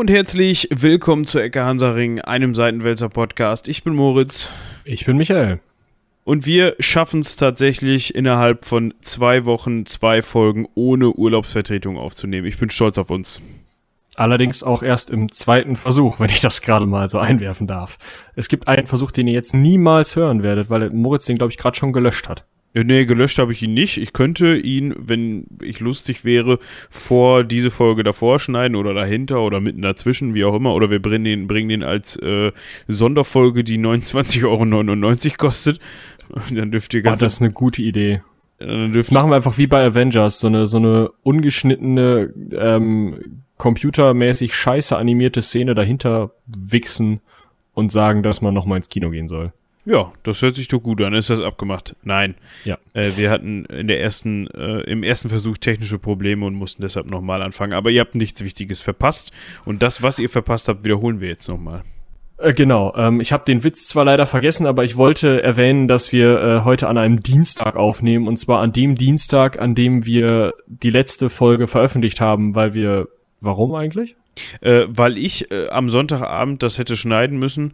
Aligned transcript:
und 0.00 0.08
herzlich 0.08 0.66
willkommen 0.70 1.26
zu 1.26 1.38
Ecke 1.40 1.62
Hansaring, 1.62 2.22
einem 2.22 2.54
Seitenwälzer 2.54 3.10
Podcast. 3.10 3.68
Ich 3.68 3.84
bin 3.84 3.94
Moritz. 3.94 4.48
Ich 4.82 5.04
bin 5.04 5.18
Michael. 5.18 5.60
Und 6.24 6.46
wir 6.46 6.74
schaffen 6.80 7.20
es 7.20 7.36
tatsächlich 7.36 8.14
innerhalb 8.14 8.64
von 8.64 8.94
zwei 9.02 9.44
Wochen 9.44 9.84
zwei 9.84 10.22
Folgen 10.22 10.66
ohne 10.74 11.10
Urlaubsvertretung 11.10 11.98
aufzunehmen. 11.98 12.46
Ich 12.46 12.56
bin 12.56 12.70
stolz 12.70 12.96
auf 12.96 13.10
uns. 13.10 13.42
Allerdings 14.16 14.62
auch 14.62 14.82
erst 14.82 15.10
im 15.10 15.30
zweiten 15.32 15.76
Versuch, 15.76 16.18
wenn 16.18 16.30
ich 16.30 16.40
das 16.40 16.62
gerade 16.62 16.86
mal 16.86 17.10
so 17.10 17.18
einwerfen 17.18 17.66
darf. 17.66 17.98
Es 18.34 18.48
gibt 18.48 18.68
einen 18.68 18.86
Versuch, 18.86 19.10
den 19.10 19.28
ihr 19.28 19.34
jetzt 19.34 19.52
niemals 19.52 20.16
hören 20.16 20.42
werdet, 20.42 20.70
weil 20.70 20.88
Moritz 20.88 21.26
den, 21.26 21.36
glaube 21.36 21.52
ich, 21.52 21.58
gerade 21.58 21.76
schon 21.76 21.92
gelöscht 21.92 22.26
hat. 22.26 22.46
Ja, 22.72 22.84
nee, 22.84 23.04
gelöscht 23.04 23.38
habe 23.38 23.52
ich 23.52 23.62
ihn 23.62 23.74
nicht. 23.74 23.98
Ich 23.98 24.12
könnte 24.12 24.56
ihn, 24.56 24.94
wenn 24.96 25.46
ich 25.60 25.80
lustig 25.80 26.24
wäre, 26.24 26.60
vor 26.88 27.42
diese 27.42 27.70
Folge 27.70 28.04
davor 28.04 28.38
schneiden 28.38 28.76
oder 28.76 28.94
dahinter 28.94 29.40
oder 29.40 29.60
mitten 29.60 29.82
dazwischen, 29.82 30.34
wie 30.34 30.44
auch 30.44 30.54
immer. 30.54 30.74
Oder 30.74 30.88
wir 30.88 31.02
bringen 31.02 31.24
den, 31.24 31.46
bringen 31.48 31.68
den 31.68 31.82
als 31.82 32.16
äh, 32.16 32.52
Sonderfolge, 32.86 33.64
die 33.64 33.78
29,99 33.78 34.44
Euro 34.44 35.36
kostet. 35.36 35.80
Dann 36.54 36.70
dürft 36.70 36.94
ihr 36.94 37.02
ganz. 37.02 37.20
Oh, 37.20 37.24
das 37.24 37.34
ist 37.34 37.42
eine 37.42 37.50
gute 37.50 37.82
Idee. 37.82 38.22
Dann 38.58 38.92
dürft 38.92 39.10
Machen 39.10 39.30
wir 39.30 39.36
einfach 39.36 39.58
wie 39.58 39.66
bei 39.66 39.84
Avengers, 39.84 40.38
so 40.38 40.46
eine, 40.46 40.66
so 40.66 40.76
eine 40.76 41.10
ungeschnittene, 41.22 42.32
ähm, 42.52 43.42
computermäßig 43.56 44.54
scheiße 44.54 44.96
animierte 44.96 45.42
Szene 45.42 45.74
dahinter 45.74 46.32
wichsen 46.46 47.20
und 47.72 47.90
sagen, 47.90 48.22
dass 48.22 48.42
man 48.42 48.54
nochmal 48.54 48.76
ins 48.76 48.88
Kino 48.88 49.10
gehen 49.10 49.28
soll. 49.28 49.52
Ja, 49.84 50.12
das 50.22 50.42
hört 50.42 50.56
sich 50.56 50.68
doch 50.68 50.80
gut 50.80 51.00
an. 51.00 51.14
Ist 51.14 51.30
das 51.30 51.40
abgemacht? 51.40 51.96
Nein. 52.02 52.34
Ja. 52.64 52.78
Äh, 52.92 53.12
wir 53.16 53.30
hatten 53.30 53.64
in 53.64 53.88
der 53.88 54.00
ersten, 54.00 54.46
äh, 54.48 54.80
im 54.82 55.02
ersten 55.02 55.28
Versuch 55.28 55.56
technische 55.56 55.98
Probleme 55.98 56.44
und 56.44 56.54
mussten 56.54 56.82
deshalb 56.82 57.10
nochmal 57.10 57.42
anfangen. 57.42 57.72
Aber 57.72 57.90
ihr 57.90 58.00
habt 58.00 58.14
nichts 58.14 58.44
Wichtiges 58.44 58.80
verpasst. 58.80 59.32
Und 59.64 59.82
das, 59.82 60.02
was 60.02 60.18
ihr 60.18 60.28
verpasst 60.28 60.68
habt, 60.68 60.84
wiederholen 60.84 61.20
wir 61.20 61.28
jetzt 61.28 61.48
nochmal. 61.48 61.82
Äh, 62.36 62.52
genau. 62.52 62.94
Ähm, 62.94 63.20
ich 63.20 63.32
habe 63.32 63.44
den 63.46 63.64
Witz 63.64 63.86
zwar 63.86 64.04
leider 64.04 64.26
vergessen, 64.26 64.66
aber 64.66 64.84
ich 64.84 64.96
wollte 64.96 65.42
erwähnen, 65.42 65.88
dass 65.88 66.12
wir 66.12 66.40
äh, 66.40 66.60
heute 66.64 66.88
an 66.88 66.98
einem 66.98 67.20
Dienstag 67.20 67.76
aufnehmen. 67.76 68.28
Und 68.28 68.36
zwar 68.36 68.60
an 68.60 68.72
dem 68.72 68.96
Dienstag, 68.96 69.58
an 69.58 69.74
dem 69.74 70.04
wir 70.04 70.52
die 70.66 70.90
letzte 70.90 71.30
Folge 71.30 71.66
veröffentlicht 71.66 72.20
haben, 72.20 72.54
weil 72.54 72.74
wir. 72.74 73.08
Warum 73.42 73.74
eigentlich? 73.74 74.16
Äh, 74.60 74.84
weil 74.88 75.16
ich 75.16 75.50
äh, 75.50 75.68
am 75.70 75.88
Sonntagabend 75.88 76.62
das 76.62 76.76
hätte 76.76 76.94
schneiden 76.96 77.38
müssen 77.38 77.72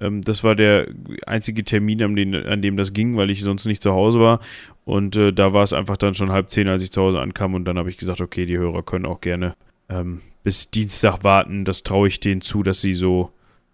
ähm, 0.00 0.22
das 0.22 0.44
war 0.44 0.54
der 0.54 0.88
einzige 1.26 1.64
Termin, 1.64 2.02
an 2.02 2.16
dem, 2.16 2.34
an 2.34 2.62
dem 2.62 2.76
das 2.76 2.92
ging, 2.92 3.16
weil 3.16 3.30
ich 3.30 3.42
sonst 3.42 3.66
nicht 3.66 3.82
zu 3.82 3.92
Hause 3.92 4.20
war. 4.20 4.40
Und 4.84 5.16
äh, 5.16 5.32
da 5.32 5.52
war 5.52 5.62
es 5.62 5.72
einfach 5.72 5.96
dann 5.96 6.14
schon 6.14 6.30
halb 6.30 6.50
zehn, 6.50 6.68
als 6.68 6.82
ich 6.82 6.92
zu 6.92 7.02
Hause 7.02 7.20
ankam. 7.20 7.54
Und 7.54 7.64
dann 7.64 7.78
habe 7.78 7.88
ich 7.88 7.96
gesagt, 7.96 8.20
okay, 8.20 8.46
die 8.46 8.58
Hörer 8.58 8.82
können 8.82 9.06
auch 9.06 9.20
gerne 9.20 9.56
ähm, 9.88 10.20
bis 10.44 10.70
Dienstag 10.70 11.24
warten. 11.24 11.64
Das 11.64 11.82
traue 11.82 12.08
ich 12.08 12.20
denen 12.20 12.40
zu, 12.40 12.62
dass 12.62 12.80
sie 12.80 12.92
so, 12.92 13.30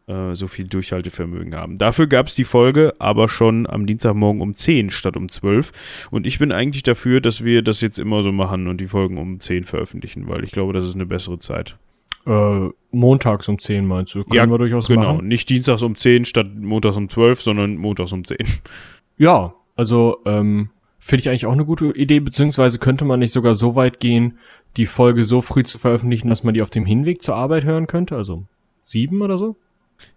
äh, 0.06 0.34
so 0.34 0.46
viel 0.46 0.68
Durchhaltevermögen 0.68 1.54
haben. 1.54 1.76
Dafür 1.76 2.06
gab 2.06 2.28
es 2.28 2.34
die 2.34 2.44
Folge 2.44 2.94
aber 2.98 3.28
schon 3.28 3.66
am 3.66 3.86
Dienstagmorgen 3.86 4.40
um 4.40 4.54
10 4.54 4.90
statt 4.90 5.16
um 5.16 5.28
12. 5.28 6.08
Und 6.10 6.26
ich 6.26 6.38
bin 6.38 6.52
eigentlich 6.52 6.84
dafür, 6.84 7.20
dass 7.20 7.44
wir 7.44 7.62
das 7.62 7.80
jetzt 7.80 7.98
immer 7.98 8.22
so 8.22 8.32
machen 8.32 8.68
und 8.68 8.80
die 8.80 8.88
Folgen 8.88 9.18
um 9.18 9.40
10 9.40 9.64
veröffentlichen, 9.64 10.28
weil 10.28 10.44
ich 10.44 10.52
glaube, 10.52 10.72
das 10.72 10.84
ist 10.84 10.94
eine 10.94 11.06
bessere 11.06 11.38
Zeit. 11.38 11.76
Äh, 12.26 12.68
montags 12.92 13.48
um 13.48 13.58
10 13.58 13.86
meinst 13.86 14.14
du? 14.14 14.22
Können 14.22 14.34
ja, 14.34 14.46
wir 14.46 14.58
durchaus 14.58 14.86
genau. 14.86 15.14
Machen? 15.14 15.28
Nicht 15.28 15.48
dienstags 15.48 15.82
um 15.82 15.96
10 15.96 16.24
statt 16.24 16.46
montags 16.54 16.96
um 16.96 17.08
12, 17.08 17.40
sondern 17.40 17.76
montags 17.76 18.12
um 18.12 18.24
10. 18.24 18.38
Ja, 19.18 19.54
also 19.76 20.18
ähm, 20.24 20.70
finde 20.98 21.22
ich 21.22 21.28
eigentlich 21.28 21.46
auch 21.46 21.52
eine 21.52 21.64
gute 21.64 21.86
Idee, 21.86 22.20
beziehungsweise 22.20 22.78
könnte 22.78 23.04
man 23.04 23.20
nicht 23.20 23.32
sogar 23.32 23.54
so 23.54 23.74
weit 23.74 24.00
gehen, 24.00 24.38
die 24.76 24.86
Folge 24.86 25.24
so 25.24 25.40
früh 25.42 25.64
zu 25.64 25.78
veröffentlichen, 25.78 26.28
dass 26.28 26.44
man 26.44 26.54
die 26.54 26.62
auf 26.62 26.70
dem 26.70 26.86
Hinweg 26.86 27.22
zur 27.22 27.36
Arbeit 27.36 27.64
hören 27.64 27.86
könnte? 27.86 28.16
Also 28.16 28.44
sieben 28.82 29.20
oder 29.20 29.38
so? 29.38 29.56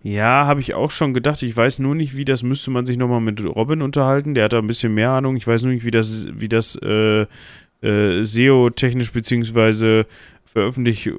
Ja, 0.01 0.45
habe 0.45 0.61
ich 0.61 0.73
auch 0.73 0.91
schon 0.91 1.13
gedacht. 1.13 1.41
Ich 1.43 1.55
weiß 1.55 1.79
nur 1.79 1.95
nicht, 1.95 2.15
wie 2.15 2.25
das 2.25 2.43
müsste 2.43 2.71
man 2.71 2.85
sich 2.85 2.97
nochmal 2.97 3.21
mit 3.21 3.43
Robin 3.43 3.81
unterhalten. 3.81 4.33
Der 4.33 4.45
hat 4.45 4.53
da 4.53 4.59
ein 4.59 4.67
bisschen 4.67 4.93
mehr 4.93 5.11
Ahnung. 5.11 5.35
Ich 5.35 5.47
weiß 5.47 5.63
nur 5.63 5.73
nicht, 5.73 5.85
wie 5.85 5.91
das, 5.91 6.27
wie 6.31 6.49
das 6.49 6.75
äh, 6.77 7.25
äh, 7.81 8.23
SEO-technisch 8.23 9.11
beziehungsweise 9.11 10.05
veröffentlich 10.45 11.11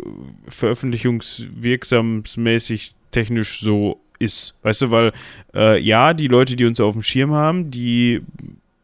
veröffentlichungswirksamsmäßig 0.48 2.94
technisch 3.10 3.60
so 3.60 4.00
ist. 4.18 4.54
Weißt 4.62 4.80
du, 4.82 4.90
weil 4.90 5.12
äh, 5.54 5.80
ja, 5.80 6.12
die 6.14 6.28
Leute, 6.28 6.56
die 6.56 6.64
uns 6.64 6.80
auf 6.80 6.94
dem 6.94 7.02
Schirm 7.02 7.32
haben, 7.32 7.70
die 7.70 8.22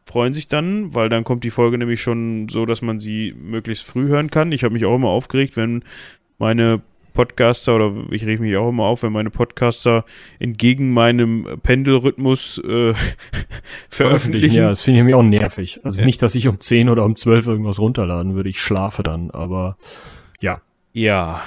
freuen 0.05 0.35
sich 0.35 0.49
dann, 0.49 0.95
weil 0.95 1.09
dann 1.09 1.25
kommt 1.25 1.45
die 1.45 1.51
Folge 1.51 1.79
nämlich 1.79 2.03
schon 2.03 2.51
so, 2.51 2.67
dass 2.67 2.83
man 2.83 3.01
sie 3.01 3.35
möglichst 3.41 3.87
früh 3.87 4.09
hören 4.09 4.31
kann. 4.31 4.53
Ich 4.53 4.63
habe 4.63 4.75
mich 4.75 4.85
auch 4.85 4.97
immer 4.97 5.09
aufgeregt, 5.09 5.57
wenn 5.57 5.83
meine 6.39 6.83
Podcaster 7.13 7.77
oder 7.77 7.93
ich 8.11 8.27
reg 8.27 8.41
mich 8.41 8.57
auch 8.57 8.69
immer 8.69 8.85
auf, 8.85 9.03
wenn 9.03 9.13
meine 9.13 9.31
Podcaster 9.31 10.05
entgegen 10.39 10.93
meinem 10.93 11.47
Pendelrhythmus 11.63 12.59
äh, 12.59 12.95
veröffentlichen. 13.89 14.57
Ja, 14.57 14.71
das 14.71 14.83
finde 14.83 15.01
ich 15.01 15.07
mir 15.07 15.17
auch 15.17 15.23
nervig. 15.23 15.81
Also 15.83 16.01
ja. 16.01 16.07
nicht, 16.07 16.23
dass 16.23 16.35
ich 16.35 16.49
um 16.49 16.61
10 16.61 16.89
oder 16.89 17.05
um 17.05 17.17
12 17.17 17.47
irgendwas 17.47 17.79
runterladen 17.79 18.35
würde. 18.35 18.49
Ich 18.49 18.61
schlafe 18.61 19.03
dann, 19.03 19.31
aber 19.31 19.77
ja. 20.41 20.61
Ja. 20.93 21.43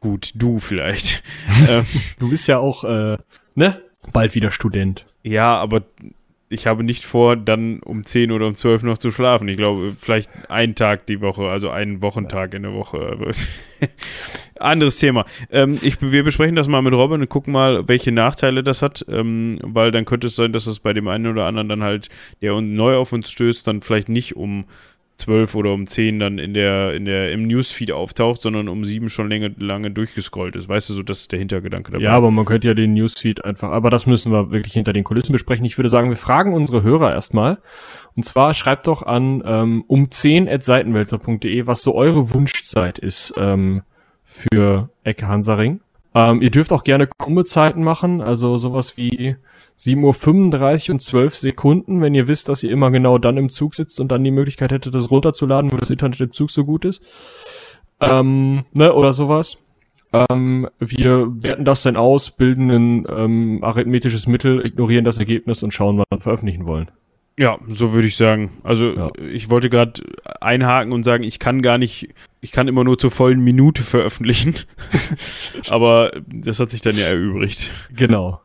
Gut, 0.00 0.32
du 0.34 0.58
vielleicht. 0.58 1.22
Ähm, 1.68 1.84
du 2.20 2.30
bist 2.30 2.46
ja 2.46 2.58
auch, 2.58 2.84
äh, 2.84 3.18
ne? 3.56 3.82
Bald 4.12 4.34
wieder 4.36 4.52
Student. 4.52 5.06
Ja, 5.24 5.56
aber 5.56 5.82
ich 6.50 6.66
habe 6.66 6.82
nicht 6.82 7.04
vor, 7.04 7.36
dann 7.36 7.80
um 7.80 8.04
10 8.04 8.32
oder 8.32 8.46
um 8.46 8.54
12 8.54 8.82
noch 8.82 8.98
zu 8.98 9.10
schlafen. 9.10 9.48
Ich 9.48 9.56
glaube, 9.56 9.94
vielleicht 9.98 10.30
einen 10.50 10.74
Tag 10.74 11.06
die 11.06 11.20
Woche, 11.20 11.48
also 11.48 11.70
einen 11.70 12.02
Wochentag 12.02 12.54
in 12.54 12.62
der 12.62 12.72
Woche. 12.72 13.18
Anderes 14.58 14.98
Thema. 14.98 15.24
Ähm, 15.50 15.78
ich, 15.82 16.00
wir 16.00 16.24
besprechen 16.24 16.56
das 16.56 16.68
mal 16.68 16.82
mit 16.82 16.94
Robin 16.94 17.20
und 17.20 17.28
gucken 17.28 17.52
mal, 17.52 17.86
welche 17.88 18.12
Nachteile 18.12 18.62
das 18.62 18.82
hat, 18.82 19.04
ähm, 19.08 19.58
weil 19.62 19.90
dann 19.90 20.04
könnte 20.04 20.26
es 20.26 20.36
sein, 20.36 20.52
dass 20.52 20.66
es 20.66 20.80
bei 20.80 20.92
dem 20.92 21.06
einen 21.08 21.26
oder 21.26 21.46
anderen 21.46 21.68
dann 21.68 21.82
halt, 21.82 22.08
der 22.40 22.60
neu 22.60 22.96
auf 22.96 23.12
uns 23.12 23.30
stößt, 23.30 23.66
dann 23.66 23.82
vielleicht 23.82 24.08
nicht 24.08 24.36
um 24.36 24.64
12 25.18 25.54
oder 25.56 25.72
um 25.72 25.86
10 25.86 26.18
dann 26.18 26.38
in 26.38 26.54
der, 26.54 26.94
in 26.94 27.04
der, 27.04 27.32
im 27.32 27.46
Newsfeed 27.46 27.92
auftaucht, 27.92 28.40
sondern 28.40 28.68
um 28.68 28.84
7 28.84 29.08
schon 29.10 29.28
lange, 29.28 29.54
lange 29.58 29.90
durchgescrollt 29.90 30.56
ist. 30.56 30.68
Weißt 30.68 30.88
du, 30.88 30.94
so 30.94 31.02
das 31.02 31.20
ist 31.20 31.32
der 31.32 31.40
Hintergedanke 31.40 31.90
dabei. 31.92 32.04
Ja, 32.04 32.12
aber 32.12 32.30
man 32.30 32.44
könnte 32.44 32.68
ja 32.68 32.74
den 32.74 32.94
Newsfeed 32.94 33.44
einfach, 33.44 33.70
aber 33.70 33.90
das 33.90 34.06
müssen 34.06 34.32
wir 34.32 34.50
wirklich 34.52 34.72
hinter 34.72 34.92
den 34.92 35.04
Kulissen 35.04 35.32
besprechen. 35.32 35.64
Ich 35.64 35.76
würde 35.76 35.88
sagen, 35.88 36.08
wir 36.08 36.16
fragen 36.16 36.54
unsere 36.54 36.82
Hörer 36.82 37.12
erstmal. 37.12 37.58
Und 38.16 38.24
zwar 38.24 38.54
schreibt 38.54 38.86
doch 38.86 39.02
an 39.02 39.42
ähm, 39.44 39.84
um 39.86 40.10
10 40.10 40.48
at 40.48 40.62
seitenwälzer.de, 40.62 41.66
was 41.66 41.82
so 41.82 41.94
eure 41.94 42.32
Wunschzeit 42.32 42.98
ist 42.98 43.34
ähm, 43.36 43.82
für 44.24 44.90
Ecke 45.02 45.26
Hansaring. 45.26 45.80
Ähm, 46.14 46.42
ihr 46.42 46.50
dürft 46.50 46.72
auch 46.72 46.84
gerne 46.84 47.08
Krummezeiten 47.18 47.82
machen, 47.82 48.20
also 48.20 48.56
sowas 48.58 48.96
wie 48.96 49.36
7.35 49.78 50.88
Uhr 50.88 50.94
und 50.94 51.00
12 51.00 51.34
Sekunden, 51.36 52.00
wenn 52.00 52.14
ihr 52.14 52.26
wisst, 52.26 52.48
dass 52.48 52.62
ihr 52.62 52.70
immer 52.70 52.90
genau 52.90 53.18
dann 53.18 53.36
im 53.36 53.48
Zug 53.48 53.74
sitzt 53.74 54.00
und 54.00 54.10
dann 54.10 54.24
die 54.24 54.30
Möglichkeit 54.30 54.72
hättet, 54.72 54.94
das 54.94 55.10
runterzuladen, 55.10 55.70
weil 55.70 55.78
das 55.78 55.90
Internet 55.90 56.20
im 56.20 56.32
Zug 56.32 56.50
so 56.50 56.64
gut 56.64 56.84
ist. 56.84 57.02
Ähm, 58.00 58.64
ne, 58.72 58.92
oder 58.92 59.12
sowas. 59.12 59.58
Ähm, 60.12 60.68
wir 60.78 61.28
werten 61.42 61.64
das 61.64 61.82
dann 61.82 61.96
aus, 61.96 62.30
bilden 62.30 62.70
ein 62.70 63.06
ähm, 63.14 63.58
arithmetisches 63.62 64.26
Mittel, 64.26 64.64
ignorieren 64.64 65.04
das 65.04 65.18
Ergebnis 65.18 65.62
und 65.62 65.72
schauen, 65.72 65.98
wann 65.98 66.06
wir 66.10 66.20
veröffentlichen 66.20 66.66
wollen. 66.66 66.90
Ja, 67.38 67.58
so 67.68 67.92
würde 67.92 68.08
ich 68.08 68.16
sagen. 68.16 68.50
Also 68.64 68.94
ja. 68.94 69.10
ich 69.30 69.48
wollte 69.48 69.70
gerade 69.70 70.02
einhaken 70.40 70.92
und 70.92 71.04
sagen, 71.04 71.22
ich 71.22 71.38
kann 71.38 71.62
gar 71.62 71.78
nicht, 71.78 72.08
ich 72.40 72.50
kann 72.50 72.66
immer 72.66 72.82
nur 72.82 72.98
zur 72.98 73.12
vollen 73.12 73.40
Minute 73.40 73.82
veröffentlichen. 73.82 74.54
Aber 75.68 76.10
das 76.26 76.58
hat 76.58 76.70
sich 76.70 76.80
dann 76.80 76.96
ja 76.96 77.06
erübrigt. 77.06 77.70
Genau. 77.94 78.40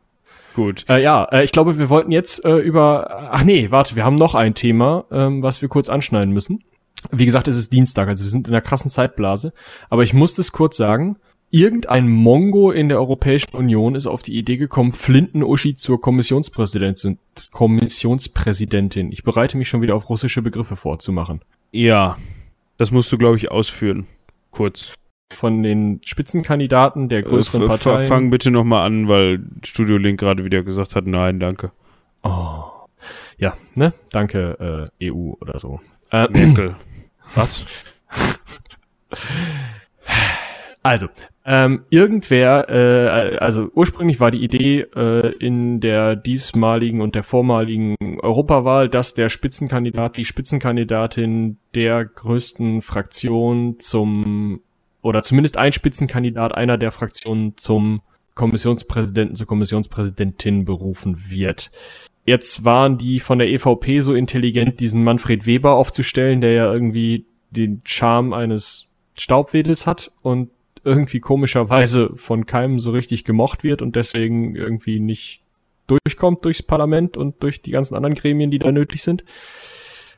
Gut. 0.54 0.84
Äh, 0.88 1.02
ja, 1.02 1.24
äh, 1.24 1.44
ich 1.44 1.52
glaube, 1.52 1.78
wir 1.78 1.90
wollten 1.90 2.12
jetzt 2.12 2.44
äh, 2.44 2.56
über. 2.58 3.30
Ach 3.32 3.44
nee, 3.44 3.70
warte, 3.70 3.96
wir 3.96 4.04
haben 4.04 4.14
noch 4.14 4.34
ein 4.34 4.54
Thema, 4.54 5.04
ähm, 5.10 5.42
was 5.42 5.60
wir 5.60 5.68
kurz 5.68 5.88
anschneiden 5.88 6.32
müssen. 6.32 6.62
Wie 7.10 7.26
gesagt, 7.26 7.48
es 7.48 7.56
ist 7.56 7.72
Dienstag, 7.72 8.08
also 8.08 8.24
wir 8.24 8.30
sind 8.30 8.48
in 8.48 8.54
einer 8.54 8.62
krassen 8.62 8.90
Zeitblase. 8.90 9.52
Aber 9.90 10.04
ich 10.04 10.14
muss 10.14 10.34
das 10.34 10.52
kurz 10.52 10.76
sagen. 10.76 11.16
Irgendein 11.50 12.08
Mongo 12.08 12.72
in 12.72 12.88
der 12.88 12.98
Europäischen 12.98 13.54
Union 13.54 13.94
ist 13.94 14.08
auf 14.08 14.22
die 14.22 14.36
Idee 14.36 14.56
gekommen, 14.56 14.90
Flinten-Uschi 14.90 15.76
zur 15.76 16.00
Kommissionspräsidentin, 16.00 17.18
Kommissionspräsidentin. 17.52 19.12
Ich 19.12 19.22
bereite 19.22 19.56
mich 19.56 19.68
schon 19.68 19.80
wieder 19.80 19.94
auf 19.94 20.08
russische 20.08 20.42
Begriffe 20.42 20.74
vorzumachen. 20.74 21.42
Ja, 21.70 22.16
das 22.76 22.90
musst 22.90 23.12
du, 23.12 23.18
glaube 23.18 23.36
ich, 23.36 23.52
ausführen. 23.52 24.08
Kurz 24.50 24.94
von 25.32 25.62
den 25.62 26.00
Spitzenkandidaten 26.04 27.08
der 27.08 27.22
größeren 27.22 27.62
äh, 27.62 27.66
Parteien. 27.66 28.06
Fang 28.06 28.30
bitte 28.30 28.50
nochmal 28.50 28.86
an, 28.86 29.08
weil 29.08 29.40
Studio 29.64 29.96
Link 29.96 30.20
gerade 30.20 30.44
wieder 30.44 30.62
gesagt 30.62 30.96
hat, 30.96 31.06
nein, 31.06 31.40
danke. 31.40 31.72
Oh. 32.22 32.64
Ja, 33.36 33.54
ne? 33.74 33.92
Danke, 34.10 34.90
äh, 35.00 35.10
EU 35.10 35.34
oder 35.40 35.58
so. 35.58 35.80
Äh, 36.10 36.28
Merkel. 36.30 36.76
Was? 37.34 37.66
Also, 40.82 41.08
ähm, 41.46 41.84
irgendwer, 41.90 42.68
äh, 42.68 43.38
also 43.38 43.70
ursprünglich 43.74 44.20
war 44.20 44.30
die 44.30 44.42
Idee 44.42 44.80
äh, 44.94 45.34
in 45.38 45.80
der 45.80 46.14
diesmaligen 46.16 47.00
und 47.00 47.14
der 47.14 47.22
vormaligen 47.22 47.96
Europawahl, 48.20 48.88
dass 48.88 49.14
der 49.14 49.30
Spitzenkandidat, 49.30 50.16
die 50.16 50.24
Spitzenkandidatin 50.24 51.58
der 51.74 52.04
größten 52.04 52.82
Fraktion 52.82 53.78
zum 53.78 54.60
oder 55.04 55.22
zumindest 55.22 55.58
ein 55.58 55.72
Spitzenkandidat 55.72 56.54
einer 56.54 56.78
der 56.78 56.90
Fraktionen 56.90 57.58
zum 57.58 58.00
Kommissionspräsidenten, 58.34 59.36
zur 59.36 59.46
Kommissionspräsidentin 59.46 60.64
berufen 60.64 61.30
wird. 61.30 61.70
Jetzt 62.24 62.64
waren 62.64 62.96
die 62.96 63.20
von 63.20 63.38
der 63.38 63.48
EVP 63.48 64.00
so 64.00 64.14
intelligent, 64.14 64.80
diesen 64.80 65.04
Manfred 65.04 65.44
Weber 65.44 65.74
aufzustellen, 65.74 66.40
der 66.40 66.52
ja 66.52 66.72
irgendwie 66.72 67.26
den 67.50 67.82
Charme 67.84 68.32
eines 68.32 68.88
Staubwedels 69.16 69.86
hat 69.86 70.10
und 70.22 70.48
irgendwie 70.84 71.20
komischerweise 71.20 72.10
von 72.14 72.46
keinem 72.46 72.80
so 72.80 72.90
richtig 72.90 73.24
gemocht 73.24 73.62
wird 73.62 73.82
und 73.82 73.96
deswegen 73.96 74.56
irgendwie 74.56 75.00
nicht 75.00 75.42
durchkommt 75.86 76.46
durchs 76.46 76.62
Parlament 76.62 77.18
und 77.18 77.42
durch 77.42 77.60
die 77.60 77.72
ganzen 77.72 77.94
anderen 77.94 78.14
Gremien, 78.14 78.50
die 78.50 78.58
da 78.58 78.72
nötig 78.72 79.02
sind. 79.02 79.22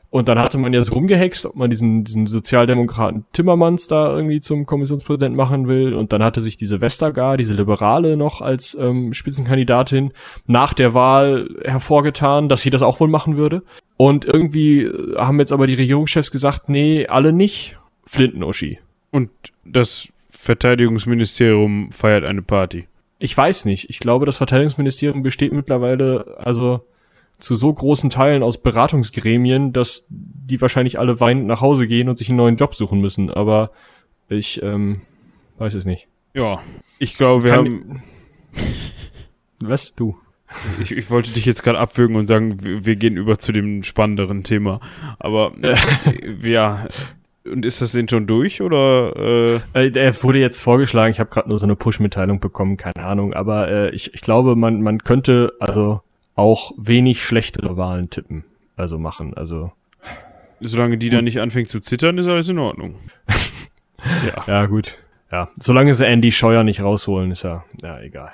Und 0.09 0.29
dann 0.29 0.39
hatte 0.39 0.57
man 0.57 0.73
ja 0.73 0.83
so 0.83 0.93
rumgehext, 0.93 1.45
ob 1.45 1.55
man 1.55 1.69
diesen, 1.69 2.05
diesen 2.05 2.27
Sozialdemokraten 2.27 3.25
Timmermans 3.33 3.87
da 3.87 4.15
irgendwie 4.15 4.39
zum 4.39 4.65
Kommissionspräsident 4.65 5.35
machen 5.35 5.67
will. 5.67 5.93
Und 5.93 6.13
dann 6.13 6.23
hatte 6.23 6.39
sich 6.39 6.55
diese 6.55 6.79
Westergaard, 6.79 7.39
diese 7.39 7.53
Liberale 7.53 8.15
noch 8.15 8.41
als 8.41 8.75
ähm, 8.79 9.13
Spitzenkandidatin 9.13 10.13
nach 10.45 10.73
der 10.73 10.93
Wahl 10.93 11.49
hervorgetan, 11.65 12.47
dass 12.47 12.61
sie 12.61 12.69
das 12.69 12.83
auch 12.83 12.99
wohl 13.01 13.09
machen 13.09 13.35
würde. 13.35 13.63
Und 13.97 14.23
irgendwie 14.23 14.83
äh, 14.83 15.17
haben 15.17 15.39
jetzt 15.39 15.51
aber 15.51 15.67
die 15.67 15.73
Regierungschefs 15.73 16.31
gesagt, 16.31 16.69
nee, 16.69 17.05
alle 17.07 17.33
nicht. 17.33 17.77
Flinten-Uschi. 18.05 18.79
Und 19.11 19.29
das 19.65 20.07
Verteidigungsministerium 20.29 21.91
feiert 21.91 22.23
eine 22.23 22.41
Party. 22.41 22.87
Ich 23.19 23.35
weiß 23.35 23.65
nicht. 23.65 23.89
Ich 23.89 23.99
glaube, 23.99 24.25
das 24.25 24.37
Verteidigungsministerium 24.37 25.23
besteht 25.23 25.51
mittlerweile, 25.51 26.37
also 26.37 26.85
zu 27.39 27.55
so 27.55 27.71
großen 27.73 28.09
Teilen 28.09 28.43
aus 28.43 28.57
Beratungsgremien, 28.61 29.73
dass 29.73 30.05
die 30.09 30.59
wahrscheinlich 30.61 30.97
alle 30.99 31.19
weinend 31.19 31.45
nach 31.47 31.61
Hause 31.61 31.87
gehen 31.87 32.09
und 32.09 32.17
sich 32.17 32.29
einen 32.29 32.37
neuen 32.37 32.57
Job 32.57 32.73
suchen 32.75 32.99
müssen. 32.99 33.29
Aber 33.29 33.71
ich 34.29 34.61
ähm, 34.63 35.01
weiß 35.57 35.73
es 35.75 35.85
nicht. 35.85 36.07
Ja, 36.33 36.59
ich 36.99 37.17
glaube, 37.17 37.43
wir 37.43 37.51
Kann- 37.51 37.65
haben. 37.65 38.03
Was? 39.59 39.93
Du? 39.95 40.17
Ich, 40.81 40.91
ich 40.91 41.09
wollte 41.09 41.31
dich 41.31 41.45
jetzt 41.45 41.61
gerade 41.63 41.77
abwürgen 41.79 42.15
und 42.15 42.25
sagen, 42.25 42.63
wir, 42.63 42.85
wir 42.85 42.95
gehen 42.95 43.17
über 43.17 43.37
zu 43.37 43.51
dem 43.51 43.83
spannenderen 43.83 44.43
Thema. 44.43 44.79
Aber 45.19 45.51
äh, 45.61 45.75
ja. 46.41 46.87
Und 47.45 47.65
ist 47.65 47.81
das 47.81 47.93
denn 47.93 48.07
schon 48.09 48.27
durch 48.27 48.61
oder? 48.61 49.15
Äh, 49.73 49.85
Äh, 49.87 49.91
der 49.91 50.21
wurde 50.23 50.39
jetzt 50.39 50.59
vorgeschlagen, 50.59 51.11
ich 51.11 51.19
habe 51.19 51.29
gerade 51.29 51.49
nur 51.49 51.59
so 51.59 51.65
eine 51.65 51.75
Push-Mitteilung 51.75 52.39
bekommen, 52.39 52.75
keine 52.77 53.05
Ahnung, 53.05 53.33
aber 53.33 53.69
äh, 53.69 53.89
ich, 53.91 54.13
ich 54.13 54.19
glaube, 54.21 54.55
man, 54.57 54.81
man 54.81 54.99
könnte 54.99 55.53
also 55.59 56.01
auch 56.37 56.71
wenig 56.77 57.21
schlechtere 57.21 57.75
Wahlen 57.75 58.09
tippen, 58.09 58.45
also 58.77 58.97
machen, 58.97 59.33
also 59.33 59.73
solange 60.61 60.97
die 60.97 61.09
da 61.09 61.21
nicht 61.21 61.41
anfängt 61.41 61.67
zu 61.67 61.81
zittern, 61.81 62.17
ist 62.17 62.27
alles 62.27 62.47
in 62.47 62.59
Ordnung. 62.59 62.95
ja. 64.25 64.43
ja 64.47 64.65
gut, 64.67 64.97
ja, 65.31 65.49
solange 65.59 65.93
sie 65.93 66.05
Andy 66.05 66.31
Scheuer 66.31 66.63
nicht 66.63 66.81
rausholen, 66.81 67.31
ist 67.31 67.43
ja, 67.43 67.65
ja 67.81 67.99
egal. 67.99 68.31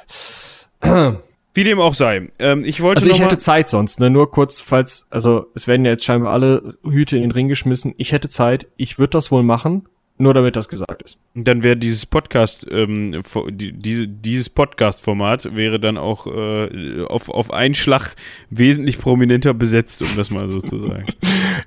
Wie 1.56 1.64
dem 1.64 1.80
auch 1.80 1.94
sei. 1.94 2.32
Ähm, 2.40 2.66
ich 2.66 2.82
wollte 2.82 3.00
Also 3.00 3.12
ich 3.12 3.22
hätte 3.22 3.38
Zeit 3.38 3.68
sonst, 3.68 4.00
ne? 4.00 4.10
Nur 4.10 4.32
kurz, 4.32 4.62
falls, 4.62 5.06
also 5.12 5.52
es 5.54 5.68
werden 5.68 5.86
ja 5.86 5.92
jetzt 5.92 6.04
scheinbar 6.04 6.34
alle 6.34 6.78
Hüte 6.84 7.16
in 7.16 7.22
den 7.22 7.32
Ring 7.32 7.48
geschmissen. 7.48 7.94
Ich 7.98 8.12
hätte 8.12 8.28
Zeit, 8.28 8.68
ich 8.76 8.98
würde 8.98 9.12
das 9.12 9.32
wohl 9.32 9.44
machen, 9.44 9.88
nur 10.18 10.34
damit 10.34 10.56
das 10.56 10.70
gesagt 10.70 11.02
ist. 11.02 11.18
dann 11.34 11.64
wäre 11.64 11.76
dieses 11.76 12.06
Podcast, 12.06 12.68
ähm, 12.72 13.22
die, 13.50 13.72
diese, 13.74 14.08
dieses 14.08 14.50
Podcast-Format 14.50 15.56
wäre 15.56 15.80
dann 15.80 15.98
auch 15.98 16.28
äh, 16.28 17.04
auf, 17.06 17.30
auf 17.30 17.52
einen 17.52 17.74
Schlag 17.74 18.16
wesentlich 18.50 19.00
prominenter 19.00 19.54
besetzt, 19.54 20.02
um 20.02 20.10
das 20.16 20.30
mal 20.30 20.48
so 20.48 20.60
zu 20.60 20.78
sagen. 20.80 21.06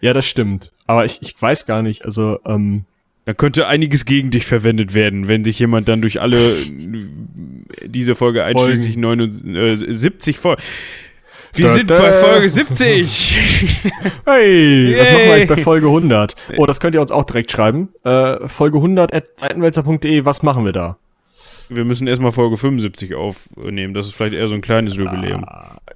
Ja, 0.01 0.13
das 0.13 0.27
stimmt. 0.27 0.73
Aber 0.87 1.05
ich, 1.05 1.23
ich 1.23 1.41
weiß 1.41 1.67
gar 1.67 1.83
nicht, 1.83 2.05
also, 2.05 2.39
ähm, 2.45 2.85
Da 3.25 3.35
könnte 3.35 3.67
einiges 3.67 4.05
gegen 4.05 4.31
dich 4.31 4.47
verwendet 4.47 4.95
werden, 4.95 5.27
wenn 5.27 5.43
sich 5.43 5.59
jemand 5.59 5.89
dann 5.89 6.01
durch 6.01 6.21
alle 6.21 6.39
äh, 6.53 6.69
diese 7.87 8.15
Folge 8.15 8.45
einschließlich 8.45 8.97
79 8.97 10.39
Folgen. 10.39 10.63
Wir 11.59 11.67
Da, 11.67 11.73
sind 11.73 11.91
da. 11.91 11.99
bei 11.99 12.13
Folge 12.13 12.49
70. 12.49 13.37
Hey, 14.27 14.97
was 14.99 15.09
Yay. 15.09 15.13
machen 15.15 15.25
wir 15.27 15.35
eigentlich 15.35 15.49
bei 15.49 15.57
Folge 15.57 15.87
100? 15.87 16.35
Oh, 16.57 16.67
das 16.67 16.81
könnt 16.81 16.95
ihr 16.95 17.01
uns 17.01 17.11
auch 17.11 17.25
direkt 17.25 17.51
schreiben. 17.53 17.89
Äh, 18.05 18.47
Folge 18.49 18.79
100 18.79 19.13
at 19.15 19.25
seitenwälzer.de, 19.41 20.25
was 20.25 20.43
machen 20.43 20.65
wir 20.65 20.73
da? 20.73 20.97
Wir 21.69 21.85
müssen 21.85 22.07
erstmal 22.07 22.33
Folge 22.33 22.57
75 22.57 23.15
aufnehmen. 23.15 23.93
Das 23.95 24.07
ist 24.07 24.15
vielleicht 24.15 24.35
eher 24.35 24.47
so 24.49 24.55
ein 24.55 24.61
kleines 24.61 24.95
Jubiläum. 24.97 25.45